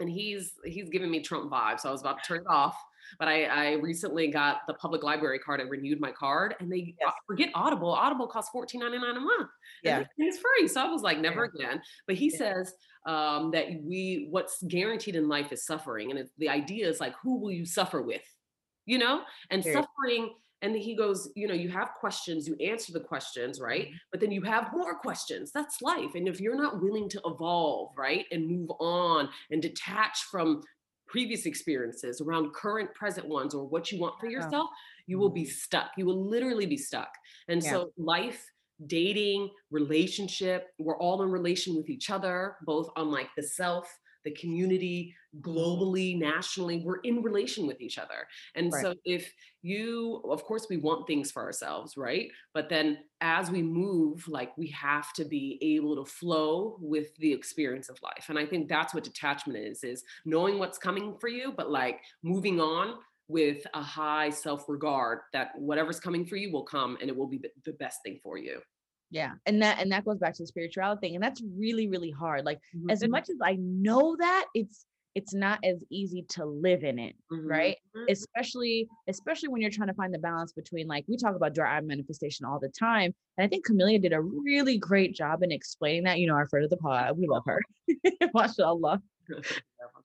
And 0.00 0.08
he's 0.08 0.52
he's 0.64 0.88
giving 0.88 1.10
me 1.10 1.20
trump 1.20 1.52
vibes 1.52 1.80
so 1.80 1.90
i 1.90 1.92
was 1.92 2.00
about 2.00 2.22
to 2.22 2.26
turn 2.26 2.38
it 2.38 2.46
off 2.48 2.76
but 3.18 3.28
I, 3.28 3.44
I 3.44 3.72
recently 3.74 4.28
got 4.28 4.58
the 4.66 4.74
public 4.74 5.02
library 5.02 5.38
card. 5.38 5.60
I 5.60 5.64
renewed 5.64 6.00
my 6.00 6.12
card, 6.12 6.54
and 6.60 6.70
they 6.70 6.94
yes. 7.00 7.12
forget 7.26 7.50
Audible. 7.54 7.92
Audible 7.92 8.26
costs 8.26 8.50
fourteen 8.50 8.80
ninety 8.80 8.98
nine 8.98 9.16
a 9.16 9.20
month. 9.20 9.50
Yeah, 9.82 10.04
it's 10.18 10.38
free. 10.38 10.68
So 10.68 10.82
I 10.82 10.88
was 10.88 11.02
like, 11.02 11.18
never 11.18 11.44
again. 11.44 11.80
But 12.06 12.16
he 12.16 12.30
yeah. 12.32 12.38
says 12.38 12.74
um, 13.06 13.50
that 13.52 13.66
we 13.82 14.28
what's 14.30 14.62
guaranteed 14.62 15.16
in 15.16 15.28
life 15.28 15.52
is 15.52 15.64
suffering, 15.64 16.10
and 16.10 16.28
the 16.38 16.48
idea 16.48 16.88
is 16.88 17.00
like, 17.00 17.14
who 17.22 17.38
will 17.38 17.52
you 17.52 17.64
suffer 17.64 18.02
with? 18.02 18.22
You 18.86 18.98
know, 18.98 19.22
and 19.50 19.62
suffering 19.62 20.30
and 20.62 20.76
he 20.76 20.94
goes, 20.94 21.30
you 21.34 21.48
know, 21.48 21.54
you 21.54 21.68
have 21.70 21.92
questions, 21.98 22.46
you 22.46 22.54
answer 22.56 22.92
the 22.92 23.00
questions, 23.00 23.60
right? 23.60 23.86
Mm-hmm. 23.86 23.96
But 24.10 24.20
then 24.20 24.30
you 24.30 24.42
have 24.42 24.72
more 24.72 24.94
questions. 24.98 25.52
That's 25.52 25.80
life. 25.80 26.14
And 26.14 26.28
if 26.28 26.40
you're 26.40 26.60
not 26.60 26.82
willing 26.82 27.08
to 27.10 27.20
evolve, 27.24 27.92
right, 27.96 28.26
and 28.30 28.46
move 28.46 28.70
on 28.78 29.28
and 29.50 29.62
detach 29.62 30.24
from 30.30 30.62
previous 31.10 31.44
experiences, 31.44 32.20
around 32.20 32.54
current 32.54 32.94
present 32.94 33.26
ones, 33.26 33.54
or 33.54 33.66
what 33.66 33.90
you 33.90 33.98
want 33.98 34.18
for 34.20 34.28
yourself, 34.28 34.70
you 35.06 35.18
will 35.18 35.30
be 35.30 35.44
stuck. 35.44 35.90
You 35.96 36.06
will 36.06 36.24
literally 36.24 36.66
be 36.66 36.76
stuck. 36.76 37.12
And 37.48 37.62
yeah. 37.62 37.70
so, 37.70 37.92
life, 37.98 38.44
dating, 38.86 39.50
relationship, 39.70 40.68
we're 40.78 40.98
all 40.98 41.22
in 41.22 41.30
relation 41.30 41.76
with 41.76 41.90
each 41.90 42.10
other, 42.10 42.56
both 42.64 42.88
on 42.96 43.10
like 43.10 43.28
the 43.36 43.42
self 43.42 43.92
the 44.24 44.30
community 44.32 45.14
globally 45.40 46.18
nationally 46.18 46.82
we're 46.84 46.98
in 46.98 47.22
relation 47.22 47.66
with 47.66 47.80
each 47.80 47.98
other. 47.98 48.26
And 48.54 48.72
right. 48.72 48.82
so 48.82 48.94
if 49.04 49.32
you 49.62 50.22
of 50.28 50.42
course 50.44 50.66
we 50.68 50.76
want 50.76 51.06
things 51.06 51.30
for 51.30 51.42
ourselves 51.42 51.96
right? 51.96 52.28
But 52.54 52.68
then 52.68 52.98
as 53.20 53.50
we 53.50 53.62
move 53.62 54.26
like 54.28 54.56
we 54.56 54.68
have 54.68 55.12
to 55.14 55.24
be 55.24 55.58
able 55.60 56.04
to 56.04 56.10
flow 56.10 56.76
with 56.80 57.14
the 57.16 57.32
experience 57.32 57.88
of 57.88 57.98
life. 58.02 58.26
And 58.28 58.38
i 58.38 58.46
think 58.46 58.68
that's 58.68 58.94
what 58.94 59.04
detachment 59.04 59.58
is 59.58 59.84
is 59.84 60.02
knowing 60.24 60.58
what's 60.58 60.78
coming 60.78 61.16
for 61.20 61.28
you 61.28 61.52
but 61.56 61.70
like 61.70 62.00
moving 62.22 62.60
on 62.60 62.94
with 63.28 63.64
a 63.74 63.82
high 63.82 64.30
self 64.30 64.68
regard 64.68 65.20
that 65.32 65.50
whatever's 65.56 66.00
coming 66.00 66.26
for 66.26 66.36
you 66.36 66.52
will 66.52 66.64
come 66.64 66.98
and 67.00 67.08
it 67.08 67.16
will 67.16 67.28
be 67.28 67.40
the 67.64 67.72
best 67.74 68.00
thing 68.04 68.18
for 68.22 68.36
you 68.36 68.60
Yeah. 69.10 69.32
And 69.46 69.62
that 69.62 69.78
and 69.80 69.90
that 69.92 70.04
goes 70.04 70.18
back 70.18 70.34
to 70.34 70.42
the 70.42 70.46
spirituality 70.46 71.00
thing. 71.00 71.14
And 71.16 71.22
that's 71.24 71.42
really, 71.56 71.88
really 71.88 72.10
hard. 72.10 72.44
Like 72.44 72.60
Mhm. 72.74 72.90
as 72.92 73.06
much 73.08 73.28
as 73.28 73.36
I 73.42 73.56
know 73.58 74.16
that, 74.16 74.46
it's 74.54 74.86
it's 75.16 75.34
not 75.34 75.58
as 75.64 75.82
easy 75.90 76.22
to 76.28 76.44
live 76.44 76.84
in 76.84 76.96
it, 77.00 77.16
right? 77.32 77.76
Mhm. 77.96 78.04
Especially, 78.08 78.88
especially 79.08 79.48
when 79.48 79.60
you're 79.60 79.70
trying 79.72 79.88
to 79.88 79.94
find 79.94 80.14
the 80.14 80.20
balance 80.20 80.52
between 80.52 80.86
like 80.86 81.04
we 81.08 81.16
talk 81.16 81.34
about 81.34 81.52
dry 81.52 81.76
eye 81.76 81.80
manifestation 81.80 82.46
all 82.46 82.60
the 82.60 82.68
time. 82.68 83.12
And 83.36 83.44
I 83.44 83.48
think 83.48 83.64
Camellia 83.66 83.98
did 83.98 84.12
a 84.12 84.20
really 84.22 84.78
great 84.78 85.12
job 85.14 85.42
in 85.42 85.50
explaining 85.50 86.04
that. 86.04 86.20
You 86.20 86.28
know, 86.28 86.34
our 86.34 86.48
friend 86.48 86.62
of 86.64 86.70
the 86.70 86.76
pod, 86.76 87.18
we 87.18 87.26
love 87.26 87.42
her. 87.46 87.60
MashaAllah. 88.34 89.02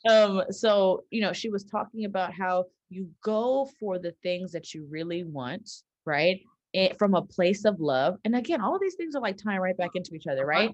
Um, 0.08 0.44
so 0.52 1.04
you 1.10 1.22
know, 1.22 1.34
she 1.34 1.50
was 1.50 1.64
talking 1.64 2.06
about 2.06 2.32
how 2.34 2.66
you 2.90 3.10
go 3.24 3.66
for 3.80 3.98
the 3.98 4.12
things 4.24 4.52
that 4.52 4.74
you 4.74 4.86
really 4.90 5.24
want, 5.24 5.70
right? 6.06 6.42
It, 6.76 7.00
from 7.00 7.14
a 7.16 7.22
place 7.22 7.64
of 7.64 7.80
love. 7.80 8.18
And 8.26 8.36
again, 8.36 8.60
all 8.60 8.76
of 8.76 8.82
these 8.82 8.96
things 8.96 9.16
are 9.16 9.22
like 9.22 9.38
tying 9.38 9.62
right 9.62 9.78
back 9.78 9.92
into 9.96 10.14
each 10.14 10.28
other, 10.28 10.42
uh-huh. 10.42 10.60
right? 10.60 10.72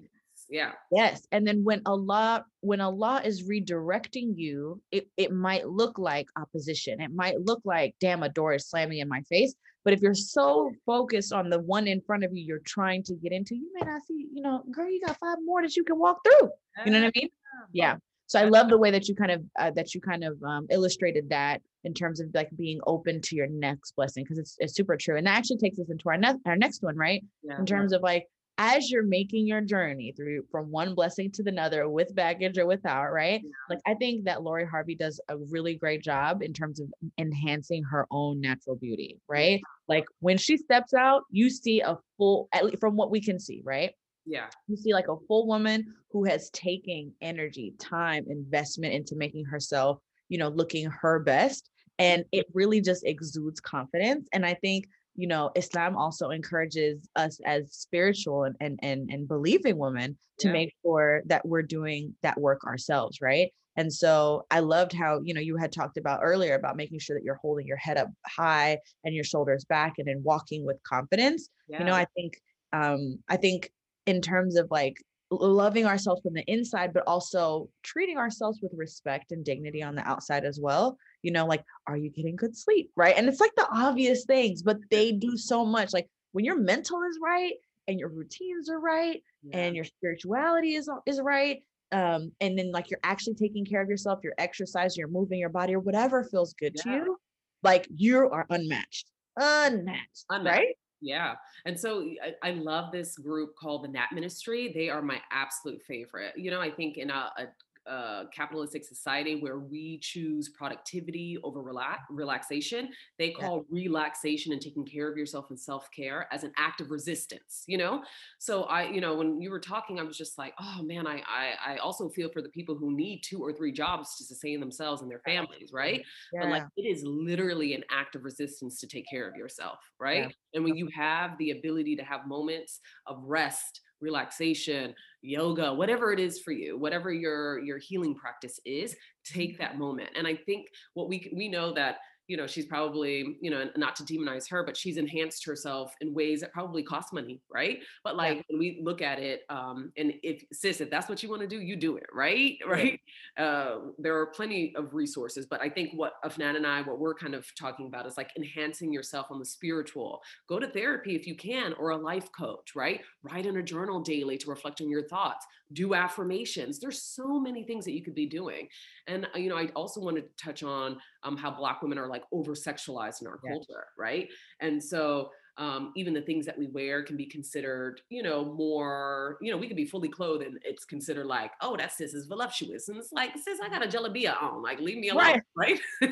Yeah. 0.50 0.72
Yes. 0.90 1.24
And 1.30 1.46
then 1.46 1.62
when 1.62 1.80
Allah, 1.86 2.44
when 2.60 2.80
Allah 2.80 3.22
is 3.24 3.48
redirecting 3.48 4.32
you, 4.36 4.82
it, 4.90 5.08
it 5.16 5.32
might 5.32 5.68
look 5.68 6.00
like 6.00 6.26
opposition. 6.36 7.00
It 7.00 7.12
might 7.14 7.40
look 7.40 7.60
like, 7.64 7.94
damn, 8.00 8.24
a 8.24 8.28
door 8.28 8.52
is 8.54 8.68
slamming 8.68 8.98
in 8.98 9.08
my 9.08 9.20
face. 9.30 9.54
But 9.84 9.94
if 9.94 10.00
you're 10.00 10.14
so 10.14 10.72
focused 10.86 11.32
on 11.32 11.50
the 11.50 11.60
one 11.60 11.86
in 11.86 12.00
front 12.00 12.24
of 12.24 12.32
you, 12.34 12.44
you're 12.44 12.58
trying 12.66 13.04
to 13.04 13.14
get 13.14 13.30
into, 13.30 13.54
you 13.54 13.70
may 13.72 13.86
not 13.86 14.02
see, 14.02 14.26
you 14.32 14.42
know, 14.42 14.64
girl, 14.72 14.90
you 14.90 15.00
got 15.06 15.18
five 15.18 15.38
more 15.44 15.62
that 15.62 15.76
you 15.76 15.84
can 15.84 15.98
walk 15.98 16.18
through. 16.24 16.50
You 16.84 16.90
know 16.90 17.00
what 17.00 17.12
I 17.14 17.20
mean? 17.20 17.28
Ah. 17.30 17.66
Yeah. 17.72 17.96
So 18.32 18.40
I 18.40 18.44
love 18.44 18.70
the 18.70 18.78
way 18.78 18.90
that 18.90 19.08
you 19.08 19.14
kind 19.14 19.30
of 19.30 19.44
uh, 19.58 19.70
that 19.72 19.94
you 19.94 20.00
kind 20.00 20.24
of 20.24 20.42
um, 20.42 20.66
illustrated 20.70 21.28
that 21.28 21.60
in 21.84 21.92
terms 21.92 22.18
of 22.18 22.28
like 22.32 22.48
being 22.56 22.80
open 22.86 23.20
to 23.20 23.36
your 23.36 23.46
next 23.46 23.94
blessing 23.94 24.24
because 24.24 24.38
it's, 24.38 24.56
it's 24.58 24.74
super 24.74 24.96
true. 24.96 25.18
And 25.18 25.26
that 25.26 25.36
actually 25.36 25.58
takes 25.58 25.78
us 25.78 25.90
into 25.90 26.08
our 26.08 26.16
next 26.16 26.38
our 26.46 26.56
next 26.56 26.82
one, 26.82 26.96
right? 26.96 27.22
Yeah. 27.42 27.58
in 27.58 27.66
terms 27.66 27.92
of 27.92 28.00
like 28.00 28.26
as 28.56 28.90
you're 28.90 29.02
making 29.02 29.46
your 29.46 29.60
journey 29.60 30.14
through 30.16 30.44
from 30.50 30.70
one 30.70 30.94
blessing 30.94 31.30
to 31.32 31.42
another 31.46 31.90
with 31.90 32.14
baggage 32.14 32.56
or 32.56 32.64
without 32.66 33.10
right 33.10 33.40
Yeah. 33.42 33.50
like 33.70 33.78
i 33.86 33.94
think 33.94 34.24
that 34.24 34.42
lori 34.42 34.66
harvey 34.66 34.94
does 34.94 35.18
a 35.30 35.38
really 35.38 35.74
great 35.76 36.02
job 36.02 36.42
in 36.42 36.52
terms 36.52 36.78
of 36.78 36.92
enhancing 37.16 37.82
her 37.84 38.06
own 38.10 38.42
natural 38.42 38.76
beauty 38.76 39.16
right 39.26 39.62
like 39.88 40.04
when 40.20 40.36
she 40.36 40.58
steps 40.58 40.92
out 40.92 41.22
you 41.30 41.48
see 41.48 41.80
a 41.80 41.96
full 42.18 42.48
at 42.52 42.66
least 42.66 42.78
from 42.78 42.94
what 42.94 43.10
we 43.10 43.22
can 43.22 43.38
see 43.40 43.62
right 43.64 43.92
Yeah. 44.24 44.46
you 44.68 44.76
see 44.76 44.92
like 44.92 45.08
a 45.08 45.16
full 45.28 45.46
woman 45.46 45.94
who 46.10 46.24
has 46.24 46.50
taken 46.50 47.12
energy 47.20 47.74
time 47.78 48.24
investment 48.28 48.94
into 48.94 49.16
making 49.16 49.44
herself 49.44 49.98
you 50.28 50.38
know 50.38 50.48
looking 50.48 50.88
her 50.90 51.18
best 51.20 51.68
and 51.98 52.24
it 52.32 52.46
really 52.54 52.80
just 52.80 53.04
exudes 53.04 53.60
confidence 53.60 54.28
and 54.32 54.46
i 54.46 54.54
think 54.54 54.86
you 55.16 55.26
know 55.26 55.50
islam 55.56 55.96
also 55.96 56.30
encourages 56.30 57.08
us 57.16 57.38
as 57.44 57.72
spiritual 57.72 58.44
and 58.44 58.56
and 58.60 58.78
and, 58.82 59.10
and 59.10 59.28
believing 59.28 59.76
women 59.76 60.16
to 60.38 60.48
Yeah. 60.48 60.52
make 60.52 60.72
sure 60.82 61.22
that 61.26 61.44
we're 61.46 61.62
doing 61.62 62.14
that 62.22 62.40
work 62.40 62.64
ourselves 62.64 63.20
right 63.20 63.52
and 63.76 63.92
so 63.92 64.46
i 64.50 64.60
loved 64.60 64.92
how 64.92 65.20
you 65.24 65.34
know 65.34 65.40
you 65.40 65.56
had 65.56 65.72
talked 65.72 65.96
about 65.98 66.20
earlier 66.22 66.54
about 66.54 66.76
making 66.76 66.98
sure 67.00 67.16
that 67.16 67.24
you're 67.24 67.40
holding 67.42 67.66
your 67.66 67.76
head 67.76 67.98
up 67.98 68.08
high 68.26 68.78
and 69.04 69.14
your 69.14 69.24
shoulders 69.24 69.64
back 69.64 69.94
and 69.98 70.06
then 70.08 70.22
walking 70.24 70.64
with 70.64 70.76
confidence 70.84 71.48
Yeah. 71.68 71.80
you 71.80 71.84
know 71.86 71.94
i 71.94 72.06
think 72.14 72.34
um 72.72 73.18
i 73.28 73.36
think 73.36 73.70
in 74.06 74.20
terms 74.20 74.56
of 74.56 74.68
like 74.70 74.96
loving 75.30 75.86
ourselves 75.86 76.20
from 76.22 76.34
the 76.34 76.44
inside 76.46 76.92
but 76.92 77.04
also 77.06 77.68
treating 77.82 78.18
ourselves 78.18 78.58
with 78.60 78.72
respect 78.76 79.32
and 79.32 79.44
dignity 79.44 79.82
on 79.82 79.94
the 79.94 80.06
outside 80.06 80.44
as 80.44 80.60
well 80.60 80.98
you 81.22 81.30
know 81.32 81.46
like 81.46 81.62
are 81.86 81.96
you 81.96 82.10
getting 82.10 82.36
good 82.36 82.54
sleep 82.54 82.90
right 82.96 83.16
and 83.16 83.28
it's 83.28 83.40
like 83.40 83.54
the 83.56 83.66
obvious 83.72 84.24
things 84.26 84.62
but 84.62 84.76
they 84.90 85.10
do 85.12 85.36
so 85.36 85.64
much 85.64 85.92
like 85.94 86.06
when 86.32 86.44
your 86.44 86.58
mental 86.58 87.00
is 87.08 87.18
right 87.22 87.54
and 87.88 87.98
your 87.98 88.10
routines 88.10 88.68
are 88.68 88.78
right 88.80 89.22
Yeah. 89.42 89.58
and 89.60 89.74
your 89.76 89.86
spirituality 89.86 90.74
is 90.74 90.88
is 91.06 91.18
right 91.20 91.62
um 91.92 92.32
and 92.40 92.58
then 92.58 92.70
like 92.70 92.90
you're 92.90 93.00
actually 93.02 93.34
taking 93.34 93.64
care 93.64 93.80
of 93.80 93.88
yourself 93.88 94.18
you're 94.22 94.34
exercising 94.36 95.00
you're 95.00 95.08
moving 95.08 95.38
your 95.38 95.48
body 95.48 95.74
or 95.74 95.80
whatever 95.80 96.24
feels 96.24 96.52
good 96.54 96.76
to 96.76 96.90
you 96.90 97.16
like 97.62 97.88
you 97.94 98.18
are 98.28 98.46
unmatched 98.50 99.06
unmatched, 99.38 100.24
Unmatched. 100.28 100.58
right 100.58 100.74
Yeah. 101.02 101.34
And 101.66 101.78
so 101.78 102.08
I, 102.22 102.48
I 102.48 102.52
love 102.52 102.92
this 102.92 103.18
group 103.18 103.56
called 103.56 103.84
the 103.84 103.88
Nap 103.88 104.10
Ministry. 104.12 104.72
They 104.72 104.88
are 104.88 105.02
my 105.02 105.20
absolute 105.32 105.82
favorite. 105.82 106.32
You 106.36 106.52
know, 106.52 106.60
I 106.60 106.70
think 106.70 106.96
in 106.96 107.10
a, 107.10 107.30
a, 107.36 107.42
a 107.86 108.24
capitalistic 108.32 108.84
society 108.84 109.40
where 109.40 109.58
we 109.58 109.98
choose 110.00 110.50
productivity 110.50 111.38
over 111.42 111.62
relax, 111.62 112.02
relaxation, 112.10 112.90
they 113.18 113.30
Yeah. 113.36 113.48
call 113.48 113.64
relaxation 113.68 114.52
and 114.52 114.60
taking 114.60 114.84
care 114.84 115.10
of 115.10 115.16
yourself 115.16 115.46
and 115.50 115.58
self 115.58 115.90
care 115.90 116.26
as 116.32 116.44
an 116.44 116.52
act 116.56 116.80
of 116.80 116.90
resistance, 116.90 117.64
you 117.66 117.78
know? 117.78 118.02
So 118.38 118.64
I, 118.64 118.84
you 118.88 119.00
know, 119.00 119.14
when 119.16 119.40
you 119.40 119.50
were 119.50 119.60
talking, 119.60 119.98
I 119.98 120.02
was 120.02 120.16
just 120.16 120.38
like, 120.38 120.54
oh 120.60 120.82
man, 120.82 121.06
I, 121.06 121.22
I, 121.26 121.54
I 121.74 121.76
also 121.78 122.08
feel 122.08 122.30
for 122.30 122.42
the 122.42 122.48
people 122.50 122.76
who 122.76 122.94
need 122.94 123.22
two 123.22 123.40
or 123.42 123.52
three 123.52 123.72
jobs 123.72 124.16
to 124.16 124.24
sustain 124.24 124.60
themselves 124.60 125.02
and 125.02 125.10
their 125.10 125.20
families, 125.20 125.70
right? 125.72 126.02
but 126.40 126.48
like 126.48 126.64
it 126.76 126.82
is 126.82 127.02
literally 127.04 127.74
an 127.74 127.84
act 127.90 128.14
of 128.14 128.24
resistance 128.24 128.80
to 128.80 128.86
take 128.86 129.08
care 129.08 129.28
of 129.28 129.36
yourself 129.36 129.78
right 129.98 130.34
and 130.54 130.64
when 130.64 130.74
you 130.76 130.88
have 130.94 131.36
the 131.38 131.50
ability 131.50 131.96
to 131.96 132.04
have 132.04 132.26
moments 132.26 132.80
of 133.06 133.22
rest 133.24 133.80
relaxation 134.00 134.94
yoga 135.22 135.72
whatever 135.72 136.12
it 136.12 136.18
is 136.18 136.40
for 136.40 136.50
you 136.50 136.76
whatever 136.76 137.12
your 137.12 137.60
your 137.60 137.78
healing 137.78 138.14
practice 138.14 138.58
is 138.64 138.96
take 139.24 139.52
mm-hmm. 139.52 139.62
that 139.62 139.78
moment. 139.78 140.10
And 140.16 140.26
i 140.26 140.34
think 140.34 140.68
what 140.94 141.08
we 141.08 141.32
we 141.34 141.48
know 141.48 141.72
that 141.72 141.98
you 142.28 142.36
know 142.36 142.46
she's 142.46 142.66
probably 142.66 143.36
you 143.40 143.50
know 143.50 143.68
not 143.76 143.96
to 143.96 144.04
demonize 144.04 144.48
her 144.48 144.64
but 144.64 144.76
she's 144.76 144.96
enhanced 144.96 145.44
herself 145.44 145.92
in 146.00 146.14
ways 146.14 146.40
that 146.40 146.52
probably 146.52 146.82
cost 146.82 147.12
money 147.12 147.40
right 147.52 147.78
but 148.04 148.10
Yeah. 148.14 148.22
like 148.22 148.44
when 148.48 148.58
we 148.58 148.80
look 148.82 149.02
at 149.02 149.18
it 149.18 149.42
um 149.48 149.92
and 149.96 150.12
if 150.22 150.42
sis 150.52 150.80
if 150.80 150.90
that's 150.90 151.08
what 151.08 151.22
you 151.22 151.28
want 151.28 151.42
to 151.42 151.48
do 151.48 151.60
you 151.60 151.76
do 151.76 151.96
it 151.96 152.06
right 152.12 152.56
right 152.66 153.00
uh, 153.38 153.76
there 153.98 154.16
are 154.18 154.26
plenty 154.26 154.74
of 154.76 154.92
resources, 154.94 155.46
but 155.46 155.60
I 155.62 155.68
think 155.70 155.90
what 155.94 156.14
Afnan 156.24 156.56
and 156.56 156.66
I, 156.66 156.82
what 156.82 156.98
we're 156.98 157.14
kind 157.14 157.34
of 157.34 157.46
talking 157.58 157.86
about 157.86 158.06
is 158.06 158.16
like 158.16 158.30
enhancing 158.36 158.92
yourself 158.92 159.26
on 159.30 159.38
the 159.38 159.44
spiritual. 159.44 160.20
Go 160.48 160.58
to 160.58 160.68
therapy 160.68 161.16
if 161.16 161.26
you 161.26 161.34
can, 161.34 161.72
or 161.74 161.90
a 161.90 161.96
life 161.96 162.28
coach, 162.38 162.72
right? 162.76 163.00
Write 163.22 163.46
in 163.46 163.56
a 163.56 163.62
journal 163.62 164.00
daily 164.00 164.36
to 164.38 164.50
reflect 164.50 164.80
on 164.80 164.90
your 164.90 165.08
thoughts. 165.08 165.46
Do 165.72 165.94
affirmations. 165.94 166.78
There's 166.78 167.02
so 167.02 167.40
many 167.40 167.64
things 167.64 167.84
that 167.86 167.92
you 167.92 168.02
could 168.04 168.14
be 168.14 168.26
doing. 168.26 168.68
And 169.06 169.26
uh, 169.34 169.38
you 169.38 169.48
know, 169.48 169.56
I 169.56 169.68
also 169.74 170.00
wanted 170.00 170.24
to 170.36 170.44
touch 170.44 170.62
on 170.62 170.98
um, 171.24 171.36
how 171.36 171.50
Black 171.50 171.82
women 171.82 171.98
are 171.98 172.08
like 172.08 172.24
over 172.32 172.52
sexualized 172.52 173.20
in 173.20 173.26
our 173.28 173.38
Yeah. 173.44 173.52
culture, 173.52 173.86
right? 173.96 174.28
And 174.60 174.82
so 174.82 175.30
um, 175.58 175.92
even 175.96 176.14
the 176.14 176.22
things 176.22 176.46
that 176.46 176.58
we 176.58 176.68
wear 176.68 177.02
can 177.02 177.16
be 177.16 177.26
considered, 177.26 178.00
you 178.08 178.22
know, 178.22 178.44
more, 178.44 179.36
you 179.42 179.52
know, 179.52 179.58
we 179.58 179.68
could 179.68 179.76
be 179.76 179.84
fully 179.84 180.08
clothed 180.08 180.44
and 180.44 180.58
it's 180.64 180.84
considered 180.84 181.26
like, 181.26 181.52
oh, 181.60 181.76
that 181.76 181.92
sis 181.92 182.14
is 182.14 182.26
voluptuous. 182.26 182.88
And 182.88 182.96
it's 182.96 183.12
like, 183.12 183.36
sis, 183.36 183.60
I 183.60 183.68
got 183.68 183.84
a 183.84 183.88
jalabia 183.88 184.40
on, 184.42 184.62
like, 184.62 184.80
leave 184.80 184.98
me 184.98 185.10
alone, 185.10 185.42
right? 185.54 185.78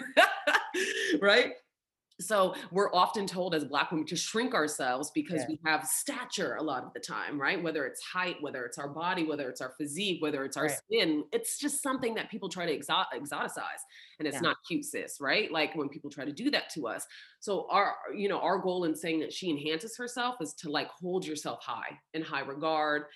Right? 1.20 1.52
So 2.20 2.54
we're 2.70 2.92
often 2.94 3.26
told 3.26 3.54
as 3.54 3.64
Black 3.64 3.90
women 3.90 4.06
to 4.06 4.16
shrink 4.16 4.54
ourselves 4.54 5.10
because 5.10 5.40
Yeah. 5.42 5.46
we 5.48 5.60
have 5.64 5.86
stature 5.86 6.56
a 6.56 6.62
lot 6.62 6.84
of 6.84 6.92
the 6.92 7.00
time, 7.00 7.40
right? 7.40 7.60
Whether 7.62 7.86
it's 7.86 8.02
height, 8.02 8.36
whether 8.40 8.64
it's 8.66 8.78
our 8.78 8.88
body, 8.88 9.24
whether 9.24 9.48
it's 9.48 9.60
our 9.60 9.70
physique, 9.78 10.20
whether 10.22 10.44
it's 10.44 10.56
our 10.56 10.66
Right. 10.66 10.76
skin, 10.76 11.24
it's 11.32 11.58
just 11.58 11.82
something 11.82 12.14
that 12.14 12.30
people 12.30 12.48
try 12.48 12.66
to 12.66 12.78
exo- 12.78 13.06
exoticize, 13.14 13.80
and 14.18 14.28
it's 14.28 14.36
Yeah. 14.36 14.40
not 14.42 14.58
cute, 14.68 14.84
sis, 14.84 15.20
right? 15.20 15.50
Like 15.50 15.74
when 15.74 15.88
people 15.88 16.10
try 16.10 16.24
to 16.24 16.32
do 16.32 16.50
that 16.50 16.68
to 16.74 16.86
us. 16.86 17.06
So 17.40 17.66
our, 17.70 17.96
you 18.14 18.28
know, 18.28 18.38
our 18.40 18.58
goal 18.58 18.84
in 18.84 18.94
saying 18.94 19.20
that 19.20 19.32
she 19.32 19.48
enhances 19.48 19.96
herself 19.96 20.36
is 20.42 20.52
to 20.54 20.70
like 20.70 20.88
hold 20.88 21.26
yourself 21.26 21.62
high 21.62 21.98
in 22.12 22.22
high 22.22 22.40
regard, 22.40 23.06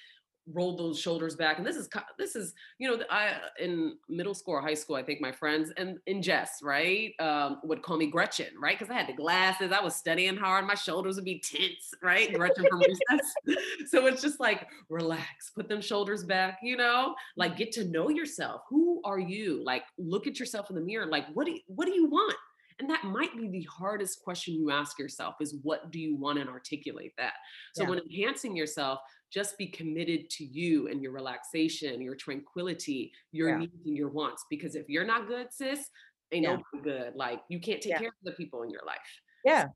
roll 0.52 0.76
those 0.76 1.00
shoulders 1.00 1.37
back. 1.37 1.59
And 1.59 1.66
this 1.66 1.76
is, 1.76 1.88
this 2.18 2.37
is, 2.37 2.54
you 2.78 2.88
know, 2.88 3.02
I 3.11 3.37
in 3.59 3.96
middle 4.09 4.35
school 4.35 4.54
or 4.54 4.61
high 4.61 4.74
school, 4.74 4.96
I 4.96 5.02
think 5.02 5.20
my 5.20 5.33
friends 5.33 5.72
and 5.76 5.98
in 6.07 6.22
Jess 6.22 6.61
right, 6.62 7.12
um, 7.20 7.61
would 7.64 7.83
call 7.83 7.96
me 7.96 8.07
Gretchen, 8.07 8.48
right? 8.61 8.78
Because 8.78 8.90
I 8.90 8.98
had 8.98 9.09
the 9.09 9.14
glasses, 9.14 9.72
I 9.72 9.83
was 9.83 9.96
studying 9.96 10.37
hard, 10.37 10.66
my 10.66 10.74
shoulders 10.74 11.16
would 11.16 11.24
be 11.24 11.40
tense, 11.40 11.92
right? 12.02 12.33
Gretchen 12.33 12.66
from 12.68 12.80
recess. 12.80 13.35
so 13.87 14.07
it's 14.07 14.22
just 14.22 14.40
like 14.40 14.66
relax, 14.88 15.50
put 15.54 15.68
them 15.68 15.80
shoulders 15.80 16.24
back, 16.24 16.59
you 16.62 16.76
know, 16.76 17.14
like 17.37 17.57
get 17.57 17.72
to 17.72 17.85
know 17.85 18.09
yourself. 18.11 18.62
Who 18.68 19.00
are 19.04 19.18
you? 19.18 19.62
Like 19.64 19.85
look 19.98 20.26
at 20.26 20.38
yourself 20.38 20.70
in 20.70 20.76
the 20.76 20.83
mirror. 20.83 21.07
Like 21.07 21.26
what 21.35 21.46
do 21.46 21.52
you, 21.52 21.61
what 21.66 21.87
do 21.87 21.94
you 21.94 22.07
want? 22.07 22.37
And 22.80 22.90
that 22.90 23.04
might 23.04 23.37
be 23.37 23.48
the 23.48 23.62
hardest 23.70 24.22
question 24.22 24.54
you 24.54 24.70
ask 24.70 24.98
yourself 24.98 25.37
is 25.40 25.57
what 25.62 25.90
do 25.92 26.00
you 26.00 26.16
want 26.16 26.38
and 26.38 26.50
articulate 26.50 27.12
that. 27.18 27.35
So 27.74 27.85
Yeah. 27.85 27.90
when 27.90 27.98
enhancing 28.00 28.57
yourself, 28.57 29.00
just 29.35 29.59
be 29.59 29.66
committed 29.66 30.31
to 30.31 30.44
you 30.44 30.87
and 30.87 31.03
your 31.03 31.11
relaxation, 31.11 32.01
your 32.01 32.14
tranquility, 32.14 33.12
your 33.33 33.49
Yeah. 33.49 33.59
needs 33.59 33.85
and 33.85 33.97
your 33.97 34.09
wants. 34.09 34.47
Because 34.49 34.77
if 34.77 34.88
you're 34.88 35.05
not 35.05 35.27
good, 35.27 35.53
sis, 35.53 35.90
ain't 36.31 36.44
Yeah. 36.44 36.57
nobody 36.73 36.90
good. 36.90 37.16
Like 37.16 37.42
you 37.49 37.59
can't 37.59 37.83
take 37.83 37.90
Yeah. 37.90 37.99
care 37.99 38.09
of 38.09 38.23
the 38.23 38.33
people 38.33 38.62
in 38.62 38.70
your 38.70 38.85
life. 38.87 39.20
Yeah. 39.44 39.68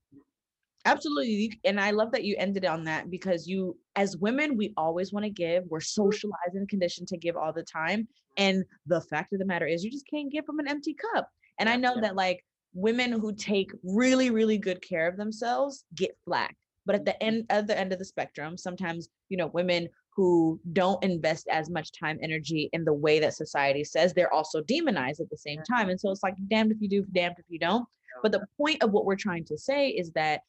Absolutely. 0.85 1.61
And 1.65 1.81
I 1.81 1.91
love 1.91 2.13
that 2.13 2.25
you 2.25 2.37
ended 2.39 2.65
on 2.65 2.85
that 2.85 3.11
because 3.11 3.49
you, 3.49 3.77
as 3.97 4.17
women, 4.17 4.57
we 4.57 4.73
always 4.77 5.13
want 5.13 5.25
to 5.25 5.31
give. 5.31 5.65
We're 5.67 5.81
socialized 5.81 6.55
and 6.55 6.69
conditioned 6.69 7.09
to 7.09 7.17
give 7.17 7.37
all 7.37 7.53
the 7.53 7.65
time. 7.65 8.09
And 8.37 8.65
the 8.87 9.01
fact 9.01 9.33
of 9.33 9.41
the 9.41 9.45
matter 9.45 9.67
is, 9.67 9.85
you 9.85 9.91
just 9.91 10.07
can't 10.07 10.31
give 10.31 10.47
from 10.47 10.61
an 10.61 10.69
empty 10.69 10.95
cup. 10.95 11.29
And 11.59 11.69
I 11.69 11.77
know 11.77 12.01
that 12.01 12.15
like 12.15 12.45
women 12.73 13.11
who 13.11 13.35
take 13.35 13.73
really, 13.83 14.31
really 14.31 14.57
good 14.57 14.81
care 14.81 15.09
of 15.09 15.17
themselves 15.17 15.85
get 15.97 16.17
flack 16.25 16.57
But 16.89 16.97
at 16.97 17.05
the 17.05 17.23
end, 17.23 17.45
other 17.51 17.75
end 17.75 17.93
of 17.93 17.99
the 17.99 18.05
spectrum, 18.07 18.57
sometimes, 18.57 19.11
you 19.29 19.37
know, 19.37 19.49
women 19.49 19.91
who 20.17 20.59
don't 20.73 21.05
invest 21.05 21.47
as 21.51 21.69
much 21.69 21.93
time, 21.93 22.19
energy 22.23 22.71
in 22.73 22.83
the 22.83 22.95
way 22.95 23.21
that 23.21 23.35
society 23.35 23.85
says, 23.85 24.15
they're 24.15 24.33
also 24.33 24.63
demonized 24.63 25.21
at 25.21 25.29
the 25.29 25.37
same 25.37 25.61
time. 25.63 25.91
And 25.91 26.01
so 26.01 26.11
it's 26.11 26.23
like 26.23 26.35
damned 26.49 26.73
if 26.73 26.79
you 26.81 26.89
do, 26.89 27.05
damned 27.13 27.37
if 27.39 27.45
you 27.51 27.59
don't. 27.59 27.87
But 28.23 28.33
the 28.33 28.47
point 28.57 28.83
of 28.83 28.91
what 28.91 29.05
we're 29.05 29.17
trying 29.17 29.45
to 29.45 29.59
say 29.59 29.91
is 29.91 30.11
that, 30.13 30.41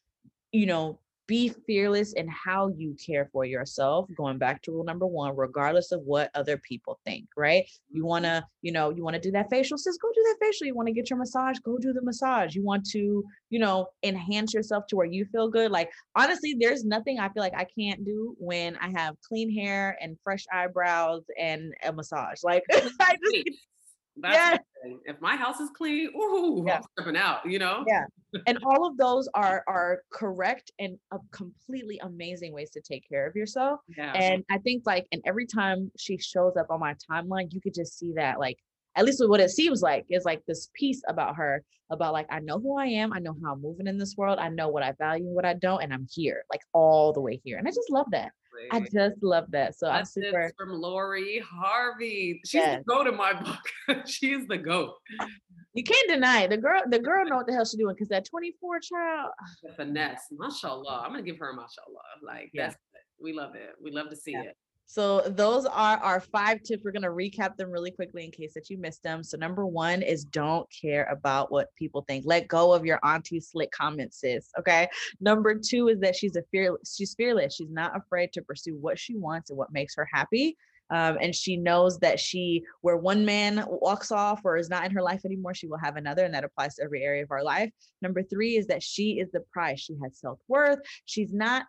you 0.50 0.64
know, 0.64 0.98
be 1.30 1.48
fearless 1.64 2.12
in 2.14 2.26
how 2.26 2.66
you 2.76 2.96
care 3.06 3.30
for 3.32 3.44
yourself. 3.44 4.08
Going 4.16 4.36
back 4.36 4.62
to 4.62 4.72
rule 4.72 4.82
number 4.82 5.06
one, 5.06 5.36
regardless 5.36 5.92
of 5.92 6.02
what 6.02 6.28
other 6.34 6.56
people 6.56 6.98
think, 7.04 7.28
right? 7.36 7.64
You 7.88 8.00
mm-hmm. 8.00 8.08
want 8.08 8.24
to, 8.24 8.44
you 8.62 8.72
know, 8.72 8.90
you 8.90 9.04
want 9.04 9.14
to 9.14 9.20
do 9.20 9.30
that 9.30 9.48
facial, 9.48 9.78
sis, 9.78 9.96
go 9.96 10.08
do 10.12 10.22
that 10.24 10.44
facial. 10.44 10.66
You 10.66 10.74
want 10.74 10.88
to 10.88 10.92
get 10.92 11.08
your 11.08 11.20
massage, 11.20 11.60
go 11.60 11.78
do 11.78 11.92
the 11.92 12.02
massage. 12.02 12.56
You 12.56 12.64
want 12.64 12.84
to, 12.86 13.24
you 13.48 13.58
know, 13.60 13.86
enhance 14.02 14.52
yourself 14.52 14.88
to 14.88 14.96
where 14.96 15.06
you 15.06 15.24
feel 15.26 15.48
good. 15.48 15.70
Like, 15.70 15.92
honestly, 16.16 16.56
there's 16.58 16.84
nothing 16.84 17.20
I 17.20 17.28
feel 17.28 17.44
like 17.44 17.54
I 17.56 17.66
can't 17.78 18.04
do 18.04 18.34
when 18.40 18.76
I 18.78 18.90
have 18.96 19.14
clean 19.22 19.54
hair 19.54 19.96
and 20.00 20.18
fresh 20.24 20.44
eyebrows 20.52 21.22
and 21.38 21.72
a 21.84 21.92
massage. 21.92 22.42
Like, 22.42 22.64
I 22.72 23.16
just, 23.22 23.50
That's 24.16 24.34
Yeah. 24.34 24.56
If 25.04 25.20
my 25.20 25.36
house 25.36 25.60
is 25.60 25.70
clean, 25.76 26.08
ooh, 26.16 26.64
Yeah. 26.66 26.78
I'm 26.78 26.82
stepping 26.98 27.16
out, 27.16 27.48
you 27.48 27.60
know? 27.60 27.84
Yeah. 27.86 28.06
And 28.46 28.58
all 28.64 28.86
of 28.86 28.96
those 28.96 29.28
are 29.34 29.64
are 29.66 30.02
correct 30.12 30.70
and 30.78 30.98
a 31.12 31.18
completely 31.32 31.98
amazing 32.02 32.52
ways 32.52 32.70
to 32.70 32.80
take 32.80 33.08
care 33.08 33.26
of 33.26 33.34
yourself. 33.36 33.80
Yeah. 33.96 34.12
And 34.14 34.44
I 34.50 34.58
think 34.58 34.84
like, 34.86 35.06
and 35.12 35.22
every 35.26 35.46
time 35.46 35.90
she 35.98 36.18
shows 36.18 36.56
up 36.56 36.66
on 36.70 36.80
my 36.80 36.94
timeline, 37.10 37.52
you 37.52 37.60
could 37.60 37.74
just 37.74 37.98
see 37.98 38.12
that 38.16 38.38
like, 38.38 38.56
at 38.96 39.04
least 39.04 39.22
what 39.26 39.40
it 39.40 39.50
seems 39.50 39.82
like 39.82 40.04
is 40.10 40.24
like 40.24 40.42
this 40.46 40.70
piece 40.74 41.02
about 41.08 41.36
her, 41.36 41.62
about 41.90 42.12
like, 42.12 42.26
I 42.30 42.40
know 42.40 42.58
who 42.58 42.76
I 42.78 42.86
am, 42.86 43.12
I 43.12 43.18
know 43.18 43.36
how 43.42 43.52
I'm 43.52 43.62
moving 43.62 43.86
in 43.86 43.98
this 43.98 44.14
world, 44.16 44.38
I 44.38 44.48
know 44.48 44.68
what 44.68 44.82
I 44.82 44.92
value 44.98 45.26
and 45.26 45.34
what 45.34 45.44
I 45.44 45.54
don't, 45.54 45.82
and 45.82 45.92
I'm 45.92 46.06
here, 46.10 46.44
like 46.50 46.62
all 46.72 47.12
the 47.12 47.20
way 47.20 47.40
here. 47.44 47.58
And 47.58 47.66
I 47.66 47.70
just 47.70 47.90
love 47.90 48.06
that. 48.12 48.32
I 48.72 48.80
just 48.80 49.22
love 49.22 49.46
that. 49.52 49.78
So 49.78 49.86
I'm 49.88 50.00
That's 50.00 50.16
it 50.18 50.24
super 50.24 50.52
from 50.58 50.72
Lori 50.74 51.38
Harvey. 51.38 52.40
She's 52.44 52.60
Yes. 52.60 52.82
the 52.84 52.92
goat 52.92 53.06
in 53.06 53.16
my 53.16 53.32
book. 53.88 54.06
she 54.06 54.32
is 54.32 54.46
the 54.48 54.58
goat. 54.58 54.94
You 55.74 55.84
can't 55.84 56.08
deny 56.08 56.42
it. 56.42 56.50
the 56.50 56.56
girl, 56.56 56.82
the 56.88 56.98
girl 56.98 57.24
know 57.26 57.36
what 57.36 57.46
the 57.46 57.52
hell 57.52 57.64
she's 57.64 57.78
doing 57.78 57.94
because 57.94 58.08
that 58.08 58.24
24 58.28 58.80
child, 58.80 59.30
The 59.62 59.72
finesse. 59.74 60.26
Mashallah. 60.32 61.02
I'm 61.04 61.12
gonna 61.12 61.22
give 61.22 61.38
her 61.38 61.50
a 61.50 61.54
mashallah. 61.54 62.00
Like 62.22 62.50
Yeah. 62.52 62.68
that's 62.68 62.76
we 63.20 63.32
love 63.32 63.54
it. 63.54 63.70
We 63.82 63.90
love 63.90 64.08
to 64.10 64.16
see 64.16 64.32
Yeah. 64.32 64.42
it. 64.42 64.56
So 64.86 65.20
those 65.20 65.66
are 65.66 65.98
our 65.98 66.20
five 66.20 66.64
tips. 66.64 66.82
We're 66.84 66.90
going 66.90 67.02
to 67.02 67.10
recap 67.10 67.54
them 67.56 67.70
really 67.70 67.92
quickly 67.92 68.24
in 68.24 68.32
case 68.32 68.54
that 68.54 68.68
you 68.70 68.76
missed 68.76 69.04
them. 69.04 69.22
So 69.22 69.36
number 69.36 69.64
one 69.64 70.02
is 70.02 70.24
don't 70.24 70.66
care 70.72 71.04
about 71.04 71.52
what 71.52 71.68
people 71.76 72.02
think. 72.08 72.24
Let 72.26 72.48
go 72.48 72.72
of 72.72 72.84
your 72.84 72.98
auntie 73.04 73.38
slick 73.38 73.70
comments, 73.70 74.18
sis. 74.18 74.50
Okay. 74.58 74.88
Number 75.20 75.54
two 75.54 75.86
is 75.90 76.00
that 76.00 76.16
she's 76.16 76.34
a 76.34 76.42
fearless. 76.50 76.96
She's 76.96 77.14
fearless. 77.14 77.54
She's 77.54 77.70
not 77.70 77.96
afraid 77.96 78.32
to 78.32 78.42
pursue 78.42 78.76
what 78.78 78.98
she 78.98 79.14
wants 79.14 79.50
and 79.50 79.56
what 79.56 79.70
makes 79.72 79.94
her 79.94 80.08
happy. 80.12 80.56
Um, 80.90 81.18
and 81.20 81.34
she 81.34 81.56
knows 81.56 81.98
that 82.00 82.18
she, 82.18 82.64
where 82.80 82.96
one 82.96 83.24
man 83.24 83.64
walks 83.68 84.10
off 84.10 84.40
or 84.44 84.56
is 84.56 84.68
not 84.68 84.84
in 84.84 84.90
her 84.92 85.02
life 85.02 85.24
anymore, 85.24 85.54
she 85.54 85.68
will 85.68 85.78
have 85.78 85.96
another, 85.96 86.24
and 86.24 86.34
that 86.34 86.44
applies 86.44 86.74
to 86.76 86.82
every 86.82 87.02
area 87.02 87.22
of 87.22 87.30
our 87.30 87.44
life. 87.44 87.70
Number 88.02 88.22
three 88.22 88.56
is 88.56 88.66
that 88.66 88.82
she 88.82 89.20
is 89.20 89.30
the 89.32 89.40
prize. 89.52 89.80
She 89.80 89.96
has 90.02 90.18
self 90.18 90.38
worth. 90.48 90.80
She's 91.04 91.32
not 91.32 91.64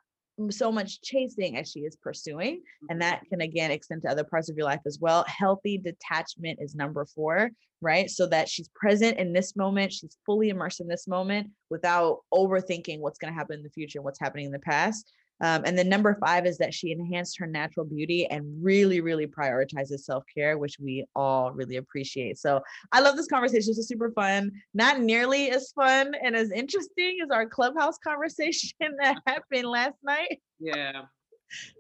so 0.50 0.72
much 0.72 1.02
chasing 1.02 1.58
as 1.58 1.70
she 1.70 1.82
is 1.82 1.96
pursuing 1.98 2.62
and 2.90 3.02
that 3.02 3.22
can 3.30 3.42
again 3.42 3.70
extend 3.70 4.02
to 4.02 4.10
other 4.10 4.24
parts 4.24 4.50
of 4.50 4.56
your 4.56 4.66
life 4.66 4.80
as 4.88 4.98
well 5.00 5.24
healthy 5.28 5.78
detachment 5.78 6.58
is 6.62 6.74
number 6.74 7.06
four 7.06 7.52
right 7.82 8.10
so 8.10 8.26
that 8.26 8.50
she's 8.50 8.70
present 8.70 9.18
in 9.18 9.34
this 9.34 9.56
moment 9.56 9.92
she's 9.92 10.18
fully 10.26 10.50
immersed 10.50 10.80
in 10.80 10.88
this 10.88 11.08
moment 11.08 11.50
without 11.70 12.20
overthinking 12.34 13.00
what's 13.00 13.20
going 13.20 13.32
to 13.32 13.38
happen 13.38 13.58
in 13.58 13.64
the 13.64 13.70
future 13.70 14.00
and 14.00 14.06
what's 14.06 14.20
happening 14.20 14.46
in 14.46 14.52
the 14.52 14.60
past 14.60 15.12
um, 15.42 15.64
and 15.66 15.78
then 15.78 15.90
number 15.90 16.18
five 16.24 16.46
is 16.46 16.58
that 16.60 16.74
she 16.74 16.92
enhanced 16.92 17.38
her 17.40 17.48
natural 17.48 17.86
beauty 17.86 18.26
and 18.28 18.46
really 18.64 19.02
really 19.02 19.28
prioritizes 19.28 20.02
self-care 20.02 20.58
which 20.58 20.78
we 20.80 21.06
all 21.16 21.52
really 21.52 21.78
appreciate. 21.78 22.38
So 22.38 22.62
i 22.92 23.00
love 23.00 23.16
this 23.16 23.28
conversation. 23.28 23.70
This 23.72 23.78
was 23.78 23.88
super 23.88 24.12
fun. 24.12 24.52
Not 24.74 25.02
nearly 25.02 25.52
as 25.52 25.72
fun 25.72 26.14
and 26.24 26.36
as 26.36 26.52
interesting 26.52 27.18
as 27.24 27.30
our 27.32 27.46
clubhouse 27.46 27.98
conversation 27.98 28.78
that 29.02 29.18
happened 29.26 29.68
last 29.68 29.98
night. 30.04 30.40
Yeah. 30.60 31.04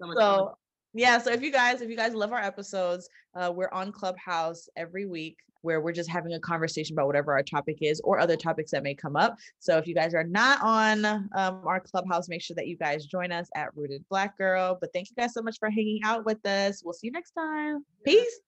So 0.01 0.13
so 0.17 0.57
yeah 0.93 1.17
so 1.17 1.31
if 1.31 1.41
you 1.41 1.51
guys 1.51 1.81
if 1.81 1.89
you 1.89 1.95
guys 1.95 2.13
love 2.13 2.33
our 2.33 2.41
episodes 2.41 3.07
uh, 3.35 3.51
we're 3.53 3.71
on 3.71 3.91
clubhouse 3.91 4.67
every 4.75 5.05
week 5.05 5.37
where 5.61 5.81
we're 5.81 5.91
just 5.91 6.09
having 6.09 6.33
a 6.33 6.39
conversation 6.39 6.95
about 6.95 7.07
whatever 7.07 7.33
our 7.33 7.43
topic 7.43 7.77
is 7.81 8.01
or 8.03 8.19
other 8.19 8.35
topics 8.35 8.71
that 8.71 8.83
may 8.83 8.93
come 8.93 9.15
up. 9.15 9.37
So 9.59 9.77
if 9.77 9.87
you 9.87 9.95
guys 9.95 10.13
are 10.13 10.23
not 10.23 10.61
on 10.61 11.05
um, 11.05 11.61
our 11.65 11.79
clubhouse 11.79 12.29
make 12.29 12.41
sure 12.41 12.55
that 12.55 12.67
you 12.67 12.77
guys 12.77 13.05
join 13.05 13.31
us 13.31 13.49
at 13.55 13.75
rooted 13.75 14.03
black 14.09 14.37
girl. 14.37 14.77
But 14.79 14.91
thank 14.93 15.09
you 15.09 15.15
guys 15.15 15.33
so 15.33 15.41
much 15.41 15.57
for 15.59 15.69
hanging 15.69 16.01
out 16.03 16.25
with 16.25 16.45
us. 16.45 16.83
We'll 16.83 16.93
see 16.93 17.07
you 17.07 17.13
next 17.13 17.31
time. 17.31 17.85
Peace 18.03 18.41